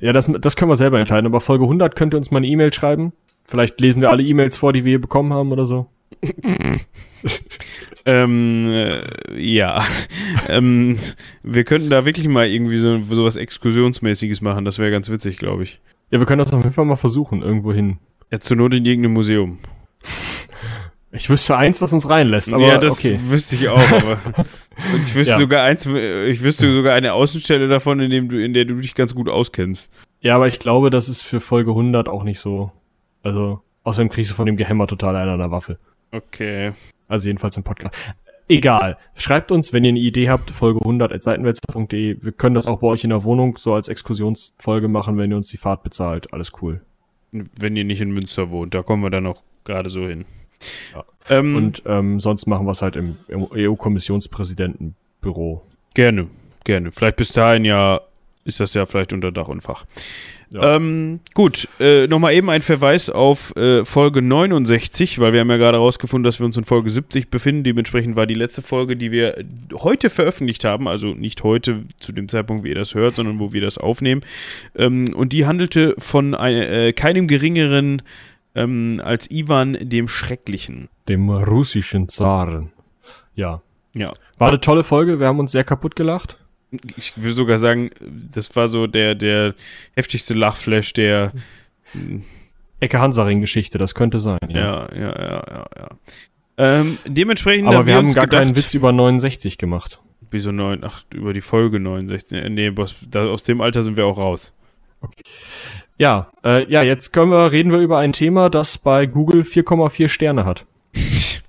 Ja, 0.00 0.12
das, 0.12 0.30
das 0.40 0.56
können 0.56 0.70
wir 0.70 0.76
selber 0.76 0.98
entscheiden, 0.98 1.26
aber 1.26 1.40
Folge 1.40 1.64
100 1.64 1.94
könnt 1.94 2.14
ihr 2.14 2.16
uns 2.16 2.30
mal 2.30 2.38
eine 2.38 2.46
E-Mail 2.48 2.72
schreiben. 2.72 3.12
Vielleicht 3.44 3.80
lesen 3.80 4.00
wir 4.02 4.10
alle 4.10 4.22
E-Mails 4.22 4.56
vor, 4.56 4.72
die 4.72 4.84
wir 4.84 4.90
hier 4.90 5.00
bekommen 5.00 5.32
haben 5.32 5.52
oder 5.52 5.66
so. 5.66 5.86
Ähm, 8.06 8.66
äh, 8.70 9.02
ja. 9.38 9.84
ähm, 10.48 10.98
wir 11.42 11.64
könnten 11.64 11.90
da 11.90 12.06
wirklich 12.06 12.28
mal 12.28 12.48
irgendwie 12.48 12.78
so, 12.78 12.98
so 13.00 13.24
was 13.24 13.36
Exkursionsmäßiges 13.36 14.40
machen. 14.40 14.64
Das 14.64 14.78
wäre 14.78 14.90
ganz 14.90 15.10
witzig, 15.10 15.36
glaube 15.36 15.64
ich. 15.64 15.80
Ja, 16.10 16.18
wir 16.18 16.26
können 16.26 16.38
das 16.38 16.52
auf 16.52 16.62
jeden 16.62 16.74
Fall 16.74 16.84
mal 16.86 16.96
versuchen, 16.96 17.42
irgendwo 17.42 17.72
hin. 17.72 17.98
Ja, 18.30 18.40
zur 18.40 18.56
Not 18.56 18.74
in 18.74 18.84
irgendeinem 18.84 19.12
Museum. 19.14 19.58
Ich 21.12 21.28
wüsste 21.28 21.56
eins, 21.56 21.82
was 21.82 21.92
uns 21.92 22.08
reinlässt, 22.08 22.52
aber 22.52 22.66
ja, 22.66 22.78
das 22.78 22.92
okay. 22.98 23.18
wüsste 23.24 23.56
ich 23.56 23.68
auch, 23.68 23.78
aber 23.78 24.18
ich 25.00 25.14
wüsste 25.14 25.32
Ja. 25.32 25.38
sogar 25.38 25.64
eins, 25.64 25.84
ich 25.84 26.42
wüsste 26.42 26.72
sogar 26.72 26.94
eine 26.94 27.12
Außenstelle 27.14 27.66
davon, 27.66 27.98
in 27.98 28.10
dem 28.10 28.28
du, 28.28 28.42
in 28.42 28.54
der 28.54 28.64
du 28.64 28.76
dich 28.76 28.94
ganz 28.94 29.14
gut 29.14 29.28
auskennst. 29.28 29.92
Ja, 30.20 30.36
aber 30.36 30.46
ich 30.46 30.60
glaube, 30.60 30.90
das 30.90 31.08
ist 31.08 31.22
für 31.22 31.40
Folge 31.40 31.70
100 31.70 32.08
auch 32.08 32.22
nicht 32.22 32.38
so. 32.38 32.70
Also, 33.22 33.60
außerdem 33.82 34.08
kriegst 34.08 34.30
du 34.30 34.34
von 34.36 34.46
dem 34.46 34.56
Gehämmer 34.56 34.86
total 34.86 35.16
einer 35.16 35.32
an 35.32 35.40
der 35.40 35.50
Waffe. 35.50 35.78
Okay. 36.12 36.72
Also 37.08 37.28
jedenfalls 37.28 37.56
im 37.56 37.62
Podcast. 37.62 37.94
Egal. 38.48 38.98
Schreibt 39.14 39.52
uns, 39.52 39.72
wenn 39.72 39.84
ihr 39.84 39.90
eine 39.90 40.00
Idee 40.00 40.28
habt, 40.28 40.50
Folge 40.50 40.80
100 40.80 41.12
at 41.12 41.22
seitenwälzer.de. 41.22 42.16
Wir 42.20 42.32
können 42.32 42.56
das 42.56 42.66
auch 42.66 42.80
bei 42.80 42.88
euch 42.88 43.04
in 43.04 43.10
der 43.10 43.22
Wohnung 43.22 43.56
so 43.56 43.74
als 43.74 43.86
Exkursionsfolge 43.88 44.88
machen, 44.88 45.16
wenn 45.18 45.30
ihr 45.30 45.36
uns 45.36 45.48
die 45.48 45.56
Fahrt 45.56 45.84
bezahlt. 45.84 46.32
Alles 46.32 46.50
cool. 46.60 46.80
Wenn 47.30 47.76
ihr 47.76 47.84
nicht 47.84 48.00
in 48.00 48.10
Münster 48.10 48.50
wohnt, 48.50 48.74
da 48.74 48.82
kommen 48.82 49.04
wir 49.04 49.10
dann 49.10 49.26
auch 49.26 49.42
gerade 49.64 49.88
so 49.88 50.08
hin. 50.08 50.24
Ja. 50.92 51.04
Ähm, 51.28 51.54
Und 51.54 51.82
ähm, 51.86 52.18
sonst 52.18 52.46
machen 52.46 52.66
wir 52.66 52.72
es 52.72 52.82
halt 52.82 52.96
im, 52.96 53.18
im 53.28 53.46
EU-Kommissionspräsidentenbüro. 53.52 55.64
gerne, 55.94 56.26
gerne. 56.64 56.90
Vielleicht 56.90 57.16
bis 57.16 57.32
dahin 57.32 57.64
ja 57.64 58.00
ist 58.44 58.60
das 58.60 58.74
ja 58.74 58.86
vielleicht 58.86 59.12
unter 59.12 59.30
Dach 59.30 59.48
und 59.48 59.60
Fach. 59.60 59.84
Ja. 60.50 60.76
Ähm, 60.76 61.20
gut, 61.34 61.68
äh, 61.78 62.08
nochmal 62.08 62.34
eben 62.34 62.50
ein 62.50 62.62
Verweis 62.62 63.08
auf 63.08 63.54
äh, 63.54 63.84
Folge 63.84 64.20
69, 64.20 65.20
weil 65.20 65.32
wir 65.32 65.40
haben 65.40 65.50
ja 65.50 65.56
gerade 65.56 65.78
herausgefunden, 65.78 66.24
dass 66.24 66.40
wir 66.40 66.46
uns 66.46 66.56
in 66.56 66.64
Folge 66.64 66.90
70 66.90 67.30
befinden. 67.30 67.62
Dementsprechend 67.62 68.16
war 68.16 68.26
die 68.26 68.34
letzte 68.34 68.60
Folge, 68.60 68.96
die 68.96 69.12
wir 69.12 69.44
heute 69.74 70.10
veröffentlicht 70.10 70.64
haben, 70.64 70.88
also 70.88 71.14
nicht 71.14 71.44
heute 71.44 71.82
zu 72.00 72.10
dem 72.10 72.28
Zeitpunkt, 72.28 72.64
wie 72.64 72.70
ihr 72.70 72.74
das 72.74 72.96
hört, 72.96 73.14
sondern 73.14 73.38
wo 73.38 73.52
wir 73.52 73.60
das 73.60 73.78
aufnehmen. 73.78 74.22
Ähm, 74.74 75.14
und 75.14 75.32
die 75.32 75.46
handelte 75.46 75.94
von 75.98 76.34
ein, 76.34 76.54
äh, 76.54 76.92
keinem 76.92 77.28
geringeren 77.28 78.02
ähm, 78.56 79.00
als 79.04 79.30
Ivan 79.30 79.78
dem 79.80 80.08
Schrecklichen. 80.08 80.88
Dem 81.08 81.30
russischen 81.30 82.08
Zaren. 82.08 82.72
Ja. 83.36 83.62
Ja. 83.94 84.12
War 84.38 84.48
eine 84.48 84.60
tolle 84.60 84.82
Folge. 84.82 85.20
Wir 85.20 85.28
haben 85.28 85.38
uns 85.38 85.52
sehr 85.52 85.64
kaputt 85.64 85.94
gelacht. 85.94 86.38
Ich 86.96 87.16
würde 87.16 87.34
sogar 87.34 87.58
sagen, 87.58 87.90
das 88.00 88.54
war 88.54 88.68
so 88.68 88.86
der, 88.86 89.14
der 89.14 89.54
heftigste 89.94 90.34
Lachflash, 90.34 90.92
der. 90.92 91.32
Ecke 92.78 92.98
Hansaring-Geschichte, 92.98 93.76
das 93.78 93.94
könnte 93.94 94.20
sein. 94.20 94.38
Ja, 94.48 94.88
ja, 94.94 95.00
ja, 95.00 95.42
ja, 95.50 95.66
ja. 95.76 95.88
Ähm, 96.56 96.98
dementsprechend 97.06 97.68
Aber 97.68 97.86
wir 97.86 97.94
haben 97.94 98.06
uns 98.06 98.14
gar 98.14 98.24
gedacht, 98.26 98.42
keinen 98.42 98.56
Witz 98.56 98.74
über 98.74 98.92
69 98.92 99.58
gemacht. 99.58 100.00
Wieso 100.30 100.52
neun? 100.52 100.80
Ach, 100.84 101.02
über 101.12 101.32
die 101.32 101.40
Folge 101.40 101.80
69. 101.80 102.38
Äh, 102.38 102.48
Nee, 102.48 102.72
was, 102.74 102.94
da, 103.08 103.26
aus 103.26 103.44
dem 103.44 103.60
Alter 103.60 103.82
sind 103.82 103.96
wir 103.96 104.06
auch 104.06 104.18
raus. 104.18 104.54
Ja, 105.98 106.30
äh, 106.44 106.70
ja, 106.70 106.82
jetzt 106.82 107.12
können 107.12 107.32
wir, 107.32 107.52
reden 107.52 107.72
wir 107.72 107.78
über 107.78 107.98
ein 107.98 108.12
Thema, 108.12 108.48
das 108.50 108.78
bei 108.78 109.06
Google 109.06 109.42
4,4 109.42 110.08
Sterne 110.08 110.44
hat. 110.44 110.66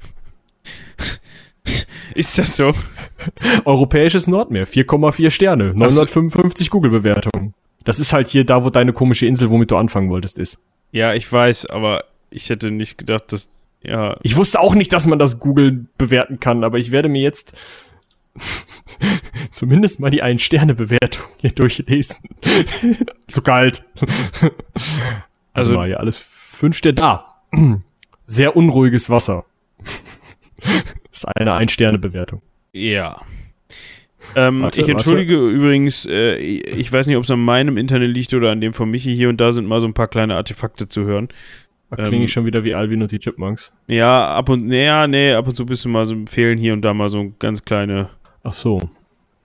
Ist 2.15 2.37
das 2.37 2.57
so? 2.57 2.73
Europäisches 3.65 4.27
Nordmeer, 4.27 4.67
4,4 4.67 5.29
Sterne, 5.31 5.73
955 5.73 6.69
Google-Bewertungen. 6.69 7.53
Das 7.83 7.99
ist 7.99 8.13
halt 8.13 8.27
hier 8.27 8.45
da, 8.45 8.63
wo 8.63 8.69
deine 8.69 8.93
komische 8.93 9.25
Insel, 9.25 9.49
womit 9.49 9.71
du 9.71 9.77
anfangen 9.77 10.09
wolltest, 10.09 10.37
ist. 10.39 10.59
Ja, 10.91 11.13
ich 11.13 11.31
weiß, 11.31 11.67
aber 11.67 12.03
ich 12.29 12.49
hätte 12.49 12.71
nicht 12.71 12.97
gedacht, 12.97 13.31
dass. 13.31 13.49
Ja. 13.83 14.17
Ich 14.21 14.35
wusste 14.35 14.59
auch 14.59 14.75
nicht, 14.75 14.93
dass 14.93 15.07
man 15.07 15.17
das 15.17 15.39
Google 15.39 15.87
bewerten 15.97 16.39
kann, 16.39 16.63
aber 16.63 16.77
ich 16.77 16.91
werde 16.91 17.09
mir 17.09 17.21
jetzt 17.21 17.53
zumindest 19.51 19.99
mal 19.99 20.11
die 20.11 20.21
Ein-Sterne-Bewertung 20.21 21.23
hier 21.37 21.51
durchlesen. 21.51 22.17
so 23.27 23.41
kalt. 23.41 23.83
Also- 24.35 24.51
Also 25.53 25.75
war 25.75 25.87
ja 25.87 25.97
alles 25.97 26.19
fünf 26.19 26.77
Sterne 26.77 26.95
da. 26.95 27.41
Sehr 28.25 28.55
unruhiges 28.55 29.09
Wasser. 29.09 29.45
ist 31.11 31.27
eine 31.27 31.53
Ein-Sterne-Bewertung. 31.53 32.41
Ja. 32.73 33.21
Ähm, 34.35 34.61
Warte, 34.61 34.81
ich 34.81 34.87
entschuldige 34.89 35.35
übrigens, 35.35 36.05
äh, 36.05 36.35
ich 36.37 36.91
weiß 36.91 37.07
nicht, 37.07 37.17
ob 37.17 37.23
es 37.23 37.31
an 37.31 37.43
meinem 37.43 37.77
Internet 37.77 38.09
liegt 38.11 38.33
oder 38.33 38.51
an 38.51 38.61
dem 38.61 38.73
von 38.73 38.89
Michi. 38.89 39.15
Hier 39.15 39.29
und 39.29 39.41
da 39.41 39.51
sind 39.51 39.67
mal 39.67 39.81
so 39.81 39.87
ein 39.87 39.93
paar 39.93 40.07
kleine 40.07 40.35
Artefakte 40.35 40.87
zu 40.87 41.03
hören. 41.03 41.29
Da 41.89 41.97
klinge 41.97 42.17
Ähm, 42.17 42.21
ich 42.23 42.31
schon 42.31 42.45
wieder 42.45 42.63
wie 42.63 42.73
Alvin 42.73 43.01
und 43.01 43.11
die 43.11 43.19
Chipmunks. 43.19 43.71
Ja, 43.87 44.29
ab 44.29 44.47
und 44.47 44.65
nee, 44.67 45.07
nee, 45.07 45.33
ab 45.33 45.47
und 45.47 45.55
zu 45.55 45.65
bist 45.65 45.83
du 45.83 45.89
mal 45.89 46.05
so 46.05 46.15
fehlen 46.29 46.57
hier 46.57 46.71
und 46.73 46.81
da 46.83 46.93
mal 46.93 47.09
so 47.09 47.33
ganz 47.39 47.65
kleine. 47.65 48.09
Ach 48.43 48.53
so. 48.53 48.79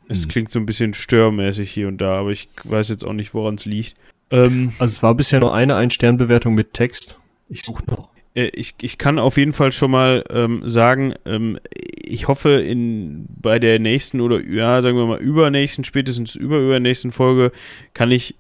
Es 0.09 0.23
Hm. 0.23 0.29
klingt 0.29 0.53
so 0.53 0.61
ein 0.61 0.67
bisschen 0.67 0.95
störmäßig 0.95 1.69
hier 1.73 1.89
und 1.89 1.99
da, 1.99 2.19
aber 2.21 2.31
ich 2.31 2.49
weiß 2.63 2.89
jetzt 2.91 3.05
auch 3.05 3.13
nicht, 3.15 3.35
woran 3.35 3.57
es 3.57 3.65
liegt. 3.65 3.97
Ähm, 4.31 4.73
Also 4.79 4.93
es 4.93 5.03
war 5.03 5.15
bisher 5.17 5.41
nur 5.41 5.53
eine 5.53 5.75
Ein-Stern-Bewertung 5.75 6.55
mit 6.55 6.75
Text. 6.75 7.19
Ich 7.49 7.63
suche 7.65 7.83
noch. 7.87 8.11
Äh, 8.37 8.51
ich, 8.55 8.75
ich 8.81 8.99
kann 8.99 9.19
auf 9.19 9.37
jeden 9.37 9.53
Fall 9.53 9.73
schon 9.73 9.91
mal 9.91 10.23
ähm, 10.31 10.69
sagen, 10.69 11.15
ähm, 11.25 11.59
ich 11.73 12.29
hoffe 12.29 12.51
in 12.51 13.27
bei 13.29 13.59
der 13.59 13.79
nächsten 13.81 14.21
oder 14.21 14.41
ja, 14.41 14.81
sagen 14.83 14.97
wir 14.97 15.07
mal 15.07 15.19
übernächsten, 15.19 15.83
spätestens 15.83 16.37
überübernächsten 16.37 17.11
Folge 17.11 17.51
kann 17.95 18.13
ich 18.13 18.37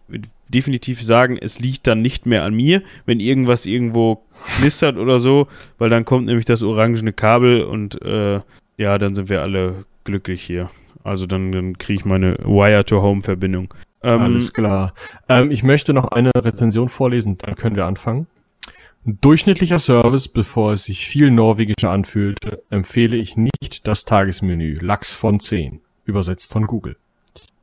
definitiv 0.48 1.02
sagen, 1.02 1.36
es 1.40 1.58
liegt 1.58 1.86
dann 1.88 2.02
nicht 2.02 2.26
mehr 2.26 2.44
an 2.44 2.54
mir, 2.54 2.82
wenn 3.04 3.18
irgendwas 3.18 3.66
irgendwo 3.66 4.22
knistert 4.58 4.96
oder 4.96 5.18
so, 5.18 5.48
weil 5.78 5.90
dann 5.90 6.04
kommt 6.04 6.26
nämlich 6.26 6.44
das 6.44 6.62
orangene 6.62 7.12
Kabel 7.12 7.64
und 7.64 8.00
äh, 8.02 8.40
ja, 8.76 8.98
dann 8.98 9.14
sind 9.14 9.28
wir 9.28 9.42
alle 9.42 9.86
glücklich 10.04 10.42
hier. 10.42 10.70
Also 11.02 11.26
dann, 11.26 11.50
dann 11.50 11.78
kriege 11.78 12.00
ich 12.00 12.04
meine 12.04 12.36
Wire-to-Home-Verbindung. 12.44 13.72
Ähm, 14.02 14.20
Alles 14.20 14.52
klar. 14.52 14.92
Ähm, 15.28 15.50
ich 15.50 15.62
möchte 15.62 15.94
noch 15.94 16.08
eine 16.08 16.30
Rezension 16.36 16.88
vorlesen, 16.88 17.38
dann 17.38 17.54
können 17.54 17.76
wir 17.76 17.86
anfangen. 17.86 18.26
Durchschnittlicher 19.06 19.78
Service, 19.78 20.26
bevor 20.26 20.72
es 20.72 20.84
sich 20.84 21.06
viel 21.06 21.30
norwegischer 21.30 21.90
anfühlte, 21.90 22.62
empfehle 22.70 23.16
ich 23.16 23.36
nicht 23.36 23.86
das 23.86 24.04
Tagesmenü. 24.04 24.74
Lachs 24.80 25.14
von 25.14 25.38
10. 25.38 25.80
Übersetzt 26.04 26.52
von 26.52 26.66
Google. 26.66 26.96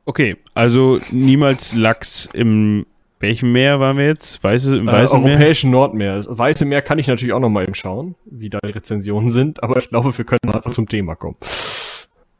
Okay, 0.06 0.36
also 0.54 1.00
niemals 1.10 1.74
Lachs 1.74 2.28
im 2.32 2.86
welchem 3.20 3.52
Meer 3.52 3.80
waren 3.80 3.96
wir 3.96 4.06
jetzt? 4.06 4.42
Weiße, 4.44 4.76
im 4.76 4.88
Äh, 4.88 4.92
Weißen 4.92 5.20
Meer? 5.22 5.30
europäischen 5.32 5.70
Nordmeer. 5.70 6.16
Das 6.16 6.26
Weiße 6.28 6.64
Meer 6.66 6.82
kann 6.82 6.98
ich 6.98 7.06
natürlich 7.06 7.32
auch 7.32 7.40
noch 7.40 7.48
mal 7.48 7.62
eben 7.62 7.74
schauen, 7.74 8.16
wie 8.26 8.50
da 8.50 8.58
die 8.64 8.70
Rezensionen 8.72 9.30
sind, 9.30 9.62
aber 9.62 9.78
ich 9.78 9.88
glaube, 9.88 10.16
wir 10.16 10.24
können 10.26 10.40
einfach 10.52 10.72
zum 10.72 10.88
Thema 10.88 11.14
kommen. 11.14 11.36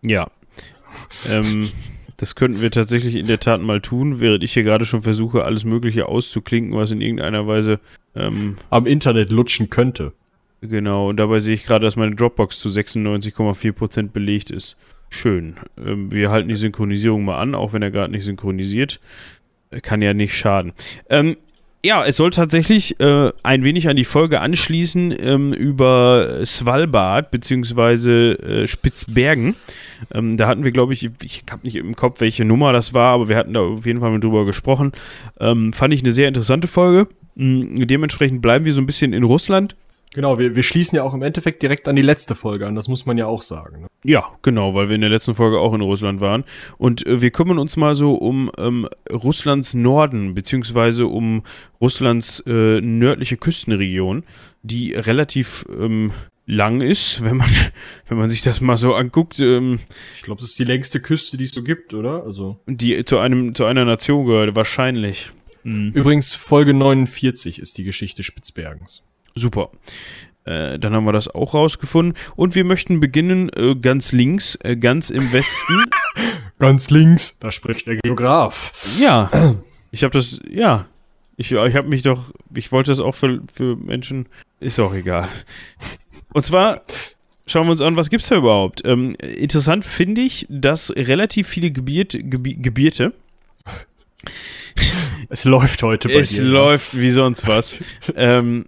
Ja. 0.04 0.28
Ähm, 1.30 1.70
das 2.16 2.34
könnten 2.34 2.60
wir 2.60 2.70
tatsächlich 2.70 3.16
in 3.16 3.26
der 3.26 3.40
Tat 3.40 3.60
mal 3.60 3.80
tun, 3.80 4.20
während 4.20 4.42
ich 4.44 4.54
hier 4.54 4.62
gerade 4.62 4.84
schon 4.84 5.02
versuche, 5.02 5.44
alles 5.44 5.64
Mögliche 5.64 6.06
auszuklinken, 6.08 6.76
was 6.76 6.92
in 6.92 7.00
irgendeiner 7.00 7.46
Weise 7.46 7.80
ähm, 8.14 8.56
Am 8.70 8.86
Internet 8.86 9.30
lutschen 9.30 9.70
könnte. 9.70 10.12
genau. 10.60 11.08
Und 11.08 11.16
dabei 11.18 11.40
sehe 11.40 11.54
ich 11.54 11.64
gerade, 11.64 11.84
dass 11.84 11.96
meine 11.96 12.14
Dropbox 12.14 12.60
zu 12.60 12.68
96,4% 12.68 14.10
belegt 14.10 14.50
ist. 14.50 14.76
Schön. 15.10 15.56
Ähm, 15.78 16.10
wir 16.10 16.30
halten 16.30 16.48
die 16.48 16.56
Synchronisierung 16.56 17.24
mal 17.24 17.38
an, 17.38 17.54
auch 17.54 17.72
wenn 17.72 17.82
er 17.82 17.90
gerade 17.90 18.12
nicht 18.12 18.24
synchronisiert. 18.24 19.00
Kann 19.82 20.02
ja 20.02 20.14
nicht 20.14 20.36
schaden. 20.36 20.72
Ähm, 21.08 21.36
ja, 21.84 22.02
es 22.06 22.16
soll 22.16 22.30
tatsächlich 22.30 22.98
äh, 22.98 23.30
ein 23.42 23.62
wenig 23.62 23.88
an 23.88 23.96
die 23.96 24.04
Folge 24.04 24.40
anschließen 24.40 25.14
ähm, 25.20 25.52
über 25.52 26.40
Svalbard 26.42 27.30
beziehungsweise 27.30 28.38
äh, 28.38 28.66
Spitzbergen. 28.66 29.54
Ähm, 30.10 30.38
da 30.38 30.46
hatten 30.46 30.64
wir, 30.64 30.72
glaube 30.72 30.94
ich, 30.94 31.10
ich 31.22 31.44
habe 31.50 31.62
nicht 31.64 31.76
im 31.76 31.94
Kopf, 31.94 32.22
welche 32.22 32.46
Nummer 32.46 32.72
das 32.72 32.94
war, 32.94 33.12
aber 33.12 33.28
wir 33.28 33.36
hatten 33.36 33.52
da 33.52 33.60
auf 33.60 33.84
jeden 33.84 34.00
Fall 34.00 34.10
mal 34.10 34.20
drüber 34.20 34.46
gesprochen. 34.46 34.92
Ähm, 35.38 35.74
fand 35.74 35.92
ich 35.92 36.02
eine 36.02 36.12
sehr 36.12 36.26
interessante 36.26 36.68
Folge. 36.68 37.06
Mm, 37.34 37.86
dementsprechend 37.86 38.40
bleiben 38.40 38.64
wir 38.64 38.72
so 38.72 38.80
ein 38.80 38.86
bisschen 38.86 39.12
in 39.12 39.22
Russland. 39.22 39.76
Genau, 40.14 40.38
wir, 40.38 40.54
wir 40.54 40.62
schließen 40.62 40.94
ja 40.94 41.02
auch 41.02 41.12
im 41.12 41.22
Endeffekt 41.22 41.60
direkt 41.60 41.88
an 41.88 41.96
die 41.96 42.02
letzte 42.02 42.36
Folge 42.36 42.68
an, 42.68 42.76
das 42.76 42.86
muss 42.86 43.04
man 43.04 43.18
ja 43.18 43.26
auch 43.26 43.42
sagen. 43.42 43.82
Ne? 43.82 43.86
Ja, 44.04 44.24
genau, 44.42 44.72
weil 44.72 44.88
wir 44.88 44.94
in 44.94 45.00
der 45.00 45.10
letzten 45.10 45.34
Folge 45.34 45.58
auch 45.58 45.74
in 45.74 45.80
Russland 45.80 46.20
waren. 46.20 46.44
Und 46.78 47.04
äh, 47.04 47.20
wir 47.20 47.30
kümmern 47.30 47.58
uns 47.58 47.76
mal 47.76 47.96
so 47.96 48.14
um 48.14 48.48
ähm, 48.56 48.88
Russlands 49.10 49.74
Norden, 49.74 50.34
beziehungsweise 50.34 51.08
um 51.08 51.42
Russlands 51.80 52.40
äh, 52.46 52.80
nördliche 52.80 53.36
Küstenregion, 53.36 54.22
die 54.62 54.94
relativ 54.94 55.66
ähm, 55.68 56.12
lang 56.46 56.80
ist, 56.80 57.24
wenn 57.24 57.36
man, 57.36 57.50
wenn 58.06 58.16
man 58.16 58.28
sich 58.28 58.42
das 58.42 58.60
mal 58.60 58.76
so 58.76 58.94
anguckt, 58.94 59.40
ähm, 59.40 59.80
Ich 60.14 60.22
glaube, 60.22 60.40
das 60.40 60.50
ist 60.50 60.58
die 60.60 60.64
längste 60.64 61.00
Küste, 61.00 61.36
die 61.36 61.44
es 61.44 61.50
so 61.50 61.64
gibt, 61.64 61.92
oder? 61.92 62.22
Also 62.22 62.60
die 62.66 63.04
zu 63.04 63.18
einem, 63.18 63.56
zu 63.56 63.64
einer 63.64 63.84
Nation 63.84 64.26
gehört, 64.26 64.54
wahrscheinlich. 64.54 65.32
Mhm. 65.64 65.90
Übrigens, 65.92 66.34
Folge 66.34 66.72
49 66.72 67.58
ist 67.58 67.78
die 67.78 67.84
Geschichte 67.84 68.22
Spitzbergens. 68.22 69.02
Super. 69.34 69.70
Äh, 70.44 70.78
dann 70.78 70.94
haben 70.94 71.04
wir 71.04 71.12
das 71.12 71.28
auch 71.28 71.54
rausgefunden. 71.54 72.14
Und 72.36 72.54
wir 72.54 72.64
möchten 72.64 73.00
beginnen 73.00 73.50
äh, 73.54 73.74
ganz 73.74 74.12
links, 74.12 74.56
äh, 74.62 74.76
ganz 74.76 75.10
im 75.10 75.32
Westen. 75.32 75.84
Ganz 76.60 76.88
links, 76.90 77.36
da 77.40 77.50
spricht 77.50 77.88
der 77.88 77.96
Geograf. 77.96 78.72
Ja, 78.98 79.56
ich 79.90 80.04
habe 80.04 80.12
das, 80.12 80.38
ja, 80.48 80.86
ich, 81.36 81.50
ich 81.50 81.74
habe 81.74 81.88
mich 81.88 82.02
doch, 82.02 82.30
ich 82.54 82.70
wollte 82.70 82.92
das 82.92 83.00
auch 83.00 83.12
für, 83.12 83.42
für 83.52 83.74
Menschen, 83.74 84.26
ist 84.60 84.78
auch 84.78 84.94
egal. 84.94 85.28
Und 86.32 86.44
zwar 86.44 86.82
schauen 87.46 87.66
wir 87.66 87.72
uns 87.72 87.82
an, 87.82 87.96
was 87.96 88.08
gibt's 88.08 88.28
da 88.28 88.36
überhaupt? 88.36 88.82
Ähm, 88.84 89.16
interessant 89.16 89.84
finde 89.84 90.20
ich, 90.20 90.46
dass 90.48 90.94
relativ 90.94 91.48
viele 91.48 91.72
Gebiete, 91.72 92.22
Gebi 92.22 92.54
Gebiete, 92.54 93.12
Es 95.28 95.44
läuft 95.44 95.82
heute 95.82 96.08
bei 96.08 96.14
es 96.20 96.30
dir. 96.30 96.42
ne? 96.42 96.48
läuft 96.48 96.98
wie 96.98 97.10
sonst 97.10 97.46
was, 97.48 97.78
ähm, 98.14 98.66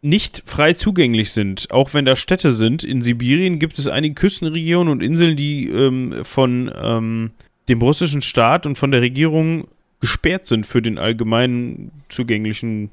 nicht 0.00 0.42
frei 0.46 0.74
zugänglich 0.74 1.32
sind. 1.32 1.70
Auch 1.70 1.94
wenn 1.94 2.04
da 2.04 2.16
Städte 2.16 2.52
sind. 2.52 2.84
In 2.84 3.02
Sibirien 3.02 3.58
gibt 3.58 3.78
es 3.78 3.88
einige 3.88 4.14
Küstenregionen 4.14 4.92
und 4.92 5.02
Inseln, 5.02 5.36
die 5.36 5.68
ähm, 5.68 6.24
von 6.24 6.70
ähm, 6.80 7.30
dem 7.68 7.82
russischen 7.82 8.22
Staat 8.22 8.66
und 8.66 8.78
von 8.78 8.90
der 8.90 9.00
Regierung 9.00 9.68
gesperrt 10.00 10.46
sind 10.46 10.66
für 10.66 10.80
den 10.80 10.98
allgemeinen 10.98 11.90
zugänglichen 12.08 12.90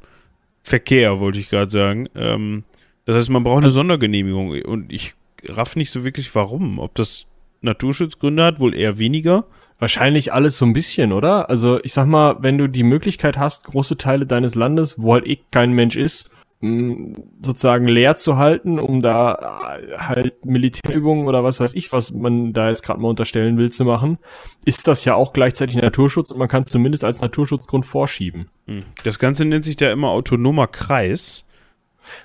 Verkehr, 0.63 1.19
wollte 1.19 1.39
ich 1.39 1.49
gerade 1.49 1.69
sagen. 1.69 2.09
Ähm, 2.15 2.63
das 3.05 3.15
heißt, 3.15 3.29
man 3.29 3.43
braucht 3.43 3.61
eine 3.61 3.71
Sondergenehmigung 3.71 4.49
und 4.63 4.91
ich 4.91 5.13
raff 5.47 5.75
nicht 5.75 5.91
so 5.91 6.03
wirklich, 6.03 6.33
warum. 6.33 6.79
Ob 6.79 6.95
das 6.95 7.27
Naturschutzgründe 7.61 8.43
hat, 8.43 8.59
wohl 8.59 8.73
eher 8.73 8.97
weniger. 8.97 9.45
Wahrscheinlich 9.77 10.33
alles 10.33 10.57
so 10.57 10.65
ein 10.65 10.73
bisschen, 10.73 11.11
oder? 11.11 11.49
Also 11.49 11.79
ich 11.83 11.93
sag 11.93 12.07
mal, 12.07 12.37
wenn 12.39 12.57
du 12.57 12.67
die 12.67 12.83
Möglichkeit 12.83 13.37
hast, 13.37 13.65
große 13.65 13.97
Teile 13.97 14.25
deines 14.25 14.55
Landes, 14.55 14.95
wo 14.97 15.13
halt 15.13 15.27
eh 15.27 15.39
kein 15.51 15.73
Mensch 15.73 15.97
ist, 15.97 16.31
sozusagen 16.61 17.87
leer 17.87 18.15
zu 18.15 18.37
halten, 18.37 18.79
um 18.79 19.01
da 19.01 19.77
äh, 19.77 19.97
halt 19.97 20.45
Militärübungen 20.45 21.27
oder 21.27 21.43
was 21.43 21.59
weiß 21.59 21.75
ich, 21.75 21.91
was 21.91 22.11
man 22.11 22.53
da 22.53 22.69
jetzt 22.69 22.81
gerade 22.83 22.99
mal 22.99 23.09
unterstellen 23.09 23.57
will, 23.57 23.71
zu 23.71 23.85
machen, 23.85 24.17
ist 24.63 24.87
das 24.87 25.05
ja 25.05 25.13
auch 25.15 25.33
gleichzeitig 25.33 25.75
Naturschutz 25.75 26.31
und 26.31 26.39
man 26.39 26.47
kann 26.47 26.63
es 26.63 26.71
zumindest 26.71 27.03
als 27.03 27.21
Naturschutzgrund 27.21 27.85
vorschieben. 27.85 28.47
Hm. 28.67 28.79
Das 29.03 29.19
Ganze 29.19 29.45
nennt 29.45 29.63
sich 29.63 29.75
da 29.75 29.91
immer 29.91 30.09
autonomer 30.09 30.67
Kreis. 30.67 31.45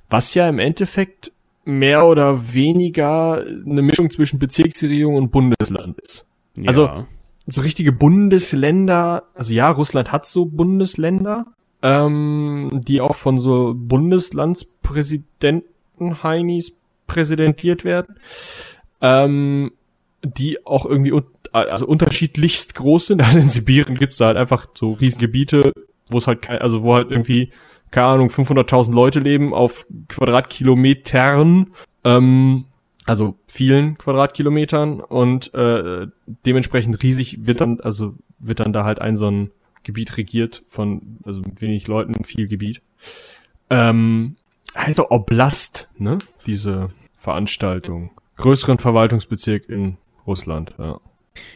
Was 0.09 0.35
ja 0.35 0.49
im 0.49 0.59
Endeffekt 0.59 1.33
mehr 1.65 2.07
oder 2.07 2.55
weniger 2.55 3.45
eine 3.45 3.83
Mischung 3.83 4.11
zwischen 4.11 4.39
Bezirksregierung 4.39 5.17
und 5.17 5.31
Bundesland 5.31 5.99
ist. 6.01 6.27
Also- 6.67 6.87
Ja. 6.87 7.07
so 7.47 7.61
richtige 7.63 7.93
Bundesländer, 7.93 9.25
also 9.35 9.53
ja, 9.53 9.71
Russland 9.71 10.13
hat 10.13 10.27
so 10.27 10.47
Bundesländer, 10.47 11.47
ähm, 11.83 12.81
die 12.85 13.01
auch 13.01 13.17
von 13.17 13.39
so 13.39 13.75
Bundeslandspräsidenten 13.77 16.23
Heinis 16.23 16.77
präsidentiert 17.07 17.85
werden, 17.85 18.17
ähm, 19.01 19.73
die 20.23 20.65
auch 20.67 20.85
irgendwie 20.87 21.13
un 21.13 21.25
also 21.53 21.87
unterschiedlichst 21.87 22.77
groß 22.77 23.09
sind. 23.09 23.23
Also 23.23 23.41
in 23.41 23.49
Sibirien 23.49 23.97
gibt's 23.97 24.19
da 24.19 24.27
halt 24.27 24.37
einfach 24.37 24.69
so 24.75 24.93
Riesengebiete, 24.93 25.73
wo 26.09 26.19
es 26.19 26.29
halt 26.29 26.43
kein, 26.43 26.59
also 26.59 26.85
wo 26.85 26.95
halt 26.95 27.11
irgendwie 27.11 27.51
keine 27.91 28.07
Ahnung 28.07 28.29
500.000 28.29 28.95
Leute 28.95 29.19
leben 29.19 29.53
auf 29.53 29.85
Quadratkilometern. 30.09 31.73
Ähm, 32.05 32.67
also 33.07 33.35
vielen 33.49 33.99
Quadratkilometern 33.99 35.01
und 35.01 35.53
äh, 35.55 36.07
dementsprechend 36.47 37.03
riesig 37.03 37.47
wird 37.47 37.61
dann, 37.61 37.81
also 37.81 38.15
wird 38.39 38.61
dann 38.61 38.73
da 38.73 38.85
halt 38.85 39.01
ein 39.01 39.17
so 39.17 39.29
ein 39.29 39.51
Gebiet 39.83 40.17
regiert 40.17 40.63
von, 40.69 41.19
also 41.25 41.41
mit 41.41 41.61
wenig 41.61 41.87
Leuten, 41.89 42.23
viel 42.25 42.47
Gebiet. 42.49 42.83
Ähm, 43.71 44.37
also 44.75 45.11
Oblast, 45.11 45.89
ne? 45.99 46.19
Diese 46.47 46.91
Veranstaltung. 47.17 48.11
Größeren 48.37 48.79
Verwaltungsbezirk 48.79 49.69
in 49.69 49.97
Russland, 50.27 50.75
ja. 50.79 51.01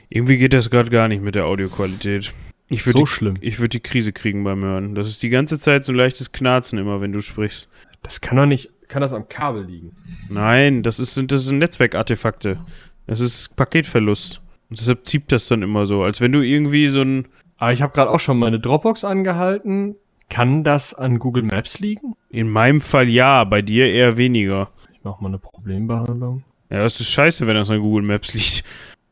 Irgendwie 0.09 0.37
geht 0.39 0.53
das 0.55 0.71
gerade 0.71 0.91
gar 0.91 1.09
nicht 1.09 1.23
mit 1.23 1.35
der 1.35 1.47
Audioqualität. 1.47 2.33
Ich 2.69 2.87
würde 2.87 2.99
So 3.01 3.05
die, 3.05 3.11
schlimm. 3.11 3.37
ich 3.41 3.61
würd 3.61 3.75
die 3.75 3.81
Krise 3.81 4.13
kriegen 4.13 4.45
beim 4.45 4.63
Hören. 4.63 4.95
Das 4.95 5.09
ist 5.09 5.23
die 5.23 5.29
ganze 5.29 5.59
Zeit 5.59 5.85
so 5.85 5.93
ein 5.93 5.97
leichtes 5.97 6.33
Knarzen 6.33 6.79
immer, 6.79 7.01
wenn 7.01 7.13
du 7.13 7.21
sprichst. 7.21 7.69
Das 8.03 8.21
kann 8.21 8.37
doch 8.37 8.47
nicht, 8.47 8.71
kann 8.89 9.03
das 9.03 9.13
am 9.13 9.29
Kabel 9.29 9.65
liegen? 9.65 9.97
Nein, 10.29 10.83
das, 10.83 10.99
ist, 11.01 11.15
sind- 11.15 11.33
das 11.33 11.45
sind 11.45 11.59
Netzwerkartefakte. 11.59 12.59
Das 13.07 13.21
ist 13.21 13.55
Paketverlust. 13.57 14.41
Und 14.71 14.81
deshalb 14.81 15.07
zieht 15.07 15.31
das 15.33 15.49
dann 15.49 15.63
immer 15.63 15.85
so, 15.87 16.03
als 16.03 16.21
wenn 16.21 16.33
du 16.33 16.41
irgendwie 16.41 16.89
so 16.89 17.03
ein. 17.03 17.27
Aber 17.65 17.73
ich 17.73 17.81
habe 17.81 17.95
gerade 17.95 18.11
auch 18.11 18.21
schon 18.21 18.39
meine 18.39 18.61
Dropbox 18.61 19.05
angehalten. 19.05 19.97
Kann 20.29 20.65
das 20.65 20.93
an 20.93 21.19
Google 21.19 21.45
Maps 21.45 21.79
liegen? 21.79 22.15
In 22.29 22.51
meinem 22.51 22.83
Fall 22.83 23.09
ja, 23.09 23.43
bei 23.45 23.63
dir 23.63 23.91
eher 23.91 24.19
weniger. 24.19 24.69
Ich 24.93 25.03
mache 25.03 25.23
mal 25.23 25.31
eine 25.31 25.39
Problembehandlung. 25.39 26.45
Ja, 26.69 26.81
das 26.81 27.01
ist 27.01 27.09
scheiße, 27.09 27.47
wenn 27.47 27.55
das 27.55 27.71
an 27.71 27.81
Google 27.81 28.05
Maps 28.05 28.35
liegt. 28.35 28.65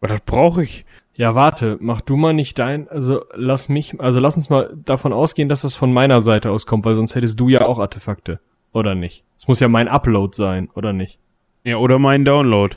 Aber 0.02 0.08
das 0.08 0.20
brauche 0.20 0.64
ich. 0.64 0.84
Ja, 1.16 1.34
warte, 1.34 1.78
mach 1.80 2.02
du 2.02 2.18
mal 2.18 2.34
nicht 2.34 2.58
dein, 2.58 2.90
also 2.90 3.24
lass 3.34 3.70
mich, 3.70 3.98
also 3.98 4.20
lass 4.20 4.36
uns 4.36 4.50
mal 4.50 4.70
davon 4.84 5.14
ausgehen, 5.14 5.48
dass 5.48 5.62
das 5.62 5.74
von 5.74 5.90
meiner 5.90 6.20
Seite 6.20 6.50
aus 6.50 6.66
kommt, 6.66 6.84
weil 6.84 6.94
sonst 6.94 7.14
hättest 7.14 7.40
du 7.40 7.48
ja 7.48 7.62
auch 7.62 7.78
Artefakte. 7.78 8.38
Oder 8.74 8.94
nicht? 8.94 9.24
Es 9.38 9.48
muss 9.48 9.60
ja 9.60 9.68
mein 9.68 9.88
Upload 9.88 10.36
sein, 10.36 10.68
oder 10.74 10.92
nicht? 10.92 11.18
Ja, 11.64 11.78
oder 11.78 11.98
mein 11.98 12.26
Download. 12.26 12.76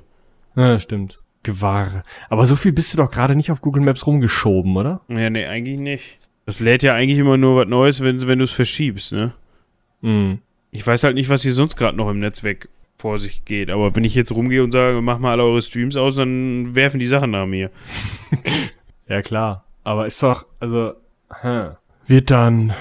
Ja, 0.55 0.79
stimmt. 0.79 1.19
Gewahre. 1.45 2.03
Aber 2.29 2.45
so 2.45 2.55
viel 2.57 2.73
bist 2.73 2.91
du 2.93 2.97
doch 2.97 3.09
gerade 3.09 3.35
nicht 3.35 3.51
auf 3.51 3.61
Google 3.61 3.83
Maps 3.83 4.05
rumgeschoben, 4.05 4.75
oder? 4.75 4.99
Ja, 5.07 5.29
nee, 5.29 5.45
eigentlich 5.45 5.79
nicht. 5.79 6.19
Das 6.45 6.59
lädt 6.59 6.83
ja 6.83 6.93
eigentlich 6.93 7.19
immer 7.19 7.37
nur 7.37 7.55
was 7.55 7.67
Neues, 7.67 8.01
wenn, 8.01 8.25
wenn 8.27 8.39
du 8.39 8.43
es 8.43 8.51
verschiebst, 8.51 9.13
ne? 9.13 9.33
Mhm. 10.01 10.39
Ich 10.71 10.85
weiß 10.85 11.03
halt 11.05 11.15
nicht, 11.15 11.29
was 11.29 11.41
hier 11.43 11.53
sonst 11.53 11.77
gerade 11.77 11.97
noch 11.97 12.09
im 12.09 12.19
Netzwerk 12.19 12.67
vor 12.97 13.17
sich 13.17 13.45
geht. 13.45 13.69
Aber 13.69 13.95
wenn 13.95 14.03
ich 14.03 14.13
jetzt 14.15 14.31
rumgehe 14.33 14.63
und 14.63 14.71
sage, 14.71 15.01
mach 15.01 15.19
mal 15.19 15.31
alle 15.31 15.43
eure 15.43 15.61
Streams 15.61 15.95
aus, 15.95 16.15
dann 16.15 16.75
werfen 16.75 16.99
die 16.99 17.05
Sachen 17.05 17.31
nach 17.31 17.45
mir. 17.45 17.71
Ja, 19.07 19.21
klar. 19.21 19.65
Aber 19.83 20.07
ist 20.07 20.21
doch, 20.23 20.47
also, 20.59 20.93
hä. 21.43 21.69
wird 22.07 22.31
dann, 22.31 22.73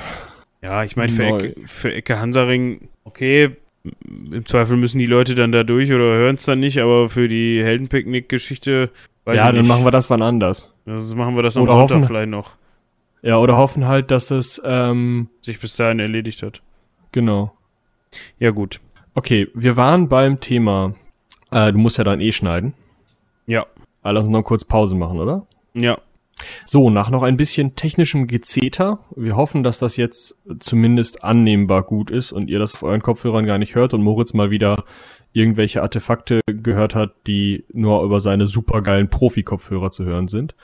Ja, 0.62 0.82
ich 0.82 0.96
meine, 0.96 1.12
für. 1.12 1.22
Ecke, 1.26 1.54
für 1.66 1.92
Ecke 1.92 2.18
Hansaring, 2.18 2.88
okay, 3.04 3.56
im 4.30 4.46
Zweifel 4.46 4.76
müssen 4.76 4.98
die 4.98 5.06
Leute 5.06 5.34
dann 5.34 5.52
da 5.52 5.62
durch 5.62 5.92
oder 5.92 6.04
hören 6.04 6.36
es 6.36 6.44
dann 6.44 6.60
nicht, 6.60 6.78
aber 6.78 7.08
für 7.08 7.28
die 7.28 7.62
Heldenpicknick-Geschichte, 7.62 8.90
weiß 9.24 9.38
ja, 9.38 9.46
dann 9.46 9.56
nicht. 9.60 9.68
machen 9.68 9.84
wir 9.84 9.90
das 9.90 10.08
wann 10.10 10.22
anders. 10.22 10.72
Das 10.86 11.14
machen 11.14 11.36
wir 11.36 11.42
das 11.42 11.56
am 11.56 11.64
Oder 11.64 11.72
Sonntag 11.72 11.96
hoffen- 11.96 12.06
vielleicht 12.06 12.30
noch, 12.30 12.56
Ja, 13.22 13.38
oder 13.38 13.56
hoffen 13.56 13.86
halt, 13.86 14.10
dass 14.10 14.30
es, 14.30 14.60
ähm, 14.64 15.28
sich 15.42 15.60
bis 15.60 15.76
dahin 15.76 15.98
erledigt 16.00 16.42
hat. 16.42 16.62
genau. 17.12 17.52
Ja, 18.38 18.50
gut. 18.50 18.80
Okay, 19.14 19.48
wir 19.54 19.76
waren 19.76 20.08
beim 20.08 20.38
Thema, 20.40 20.94
äh, 21.50 21.72
du 21.72 21.78
musst 21.78 21.98
ja 21.98 22.04
dann 22.04 22.20
eh 22.20 22.30
schneiden. 22.32 22.72
Ja. 23.46 23.66
Also 24.02 24.14
lass 24.14 24.26
uns 24.28 24.36
noch 24.36 24.44
kurz 24.44 24.64
Pause 24.64 24.94
machen, 24.94 25.18
oder? 25.18 25.46
Ja. 25.74 25.98
So, 26.64 26.90
nach 26.90 27.10
noch 27.10 27.22
ein 27.22 27.36
bisschen 27.36 27.76
technischem 27.76 28.26
Gezeter. 28.26 29.00
Wir 29.14 29.36
hoffen, 29.36 29.62
dass 29.62 29.78
das 29.78 29.96
jetzt 29.96 30.38
zumindest 30.58 31.22
annehmbar 31.22 31.82
gut 31.82 32.10
ist 32.10 32.32
und 32.32 32.50
ihr 32.50 32.58
das 32.58 32.74
auf 32.74 32.82
euren 32.82 33.02
Kopfhörern 33.02 33.46
gar 33.46 33.58
nicht 33.58 33.74
hört 33.74 33.94
und 33.94 34.02
Moritz 34.02 34.34
mal 34.34 34.50
wieder 34.50 34.84
irgendwelche 35.32 35.82
Artefakte 35.82 36.40
gehört 36.46 36.94
hat, 36.94 37.14
die 37.26 37.64
nur 37.72 38.02
über 38.02 38.20
seine 38.20 38.46
supergeilen 38.46 39.10
Profi-Kopfhörer 39.10 39.90
zu 39.90 40.04
hören 40.04 40.28
sind. 40.28 40.54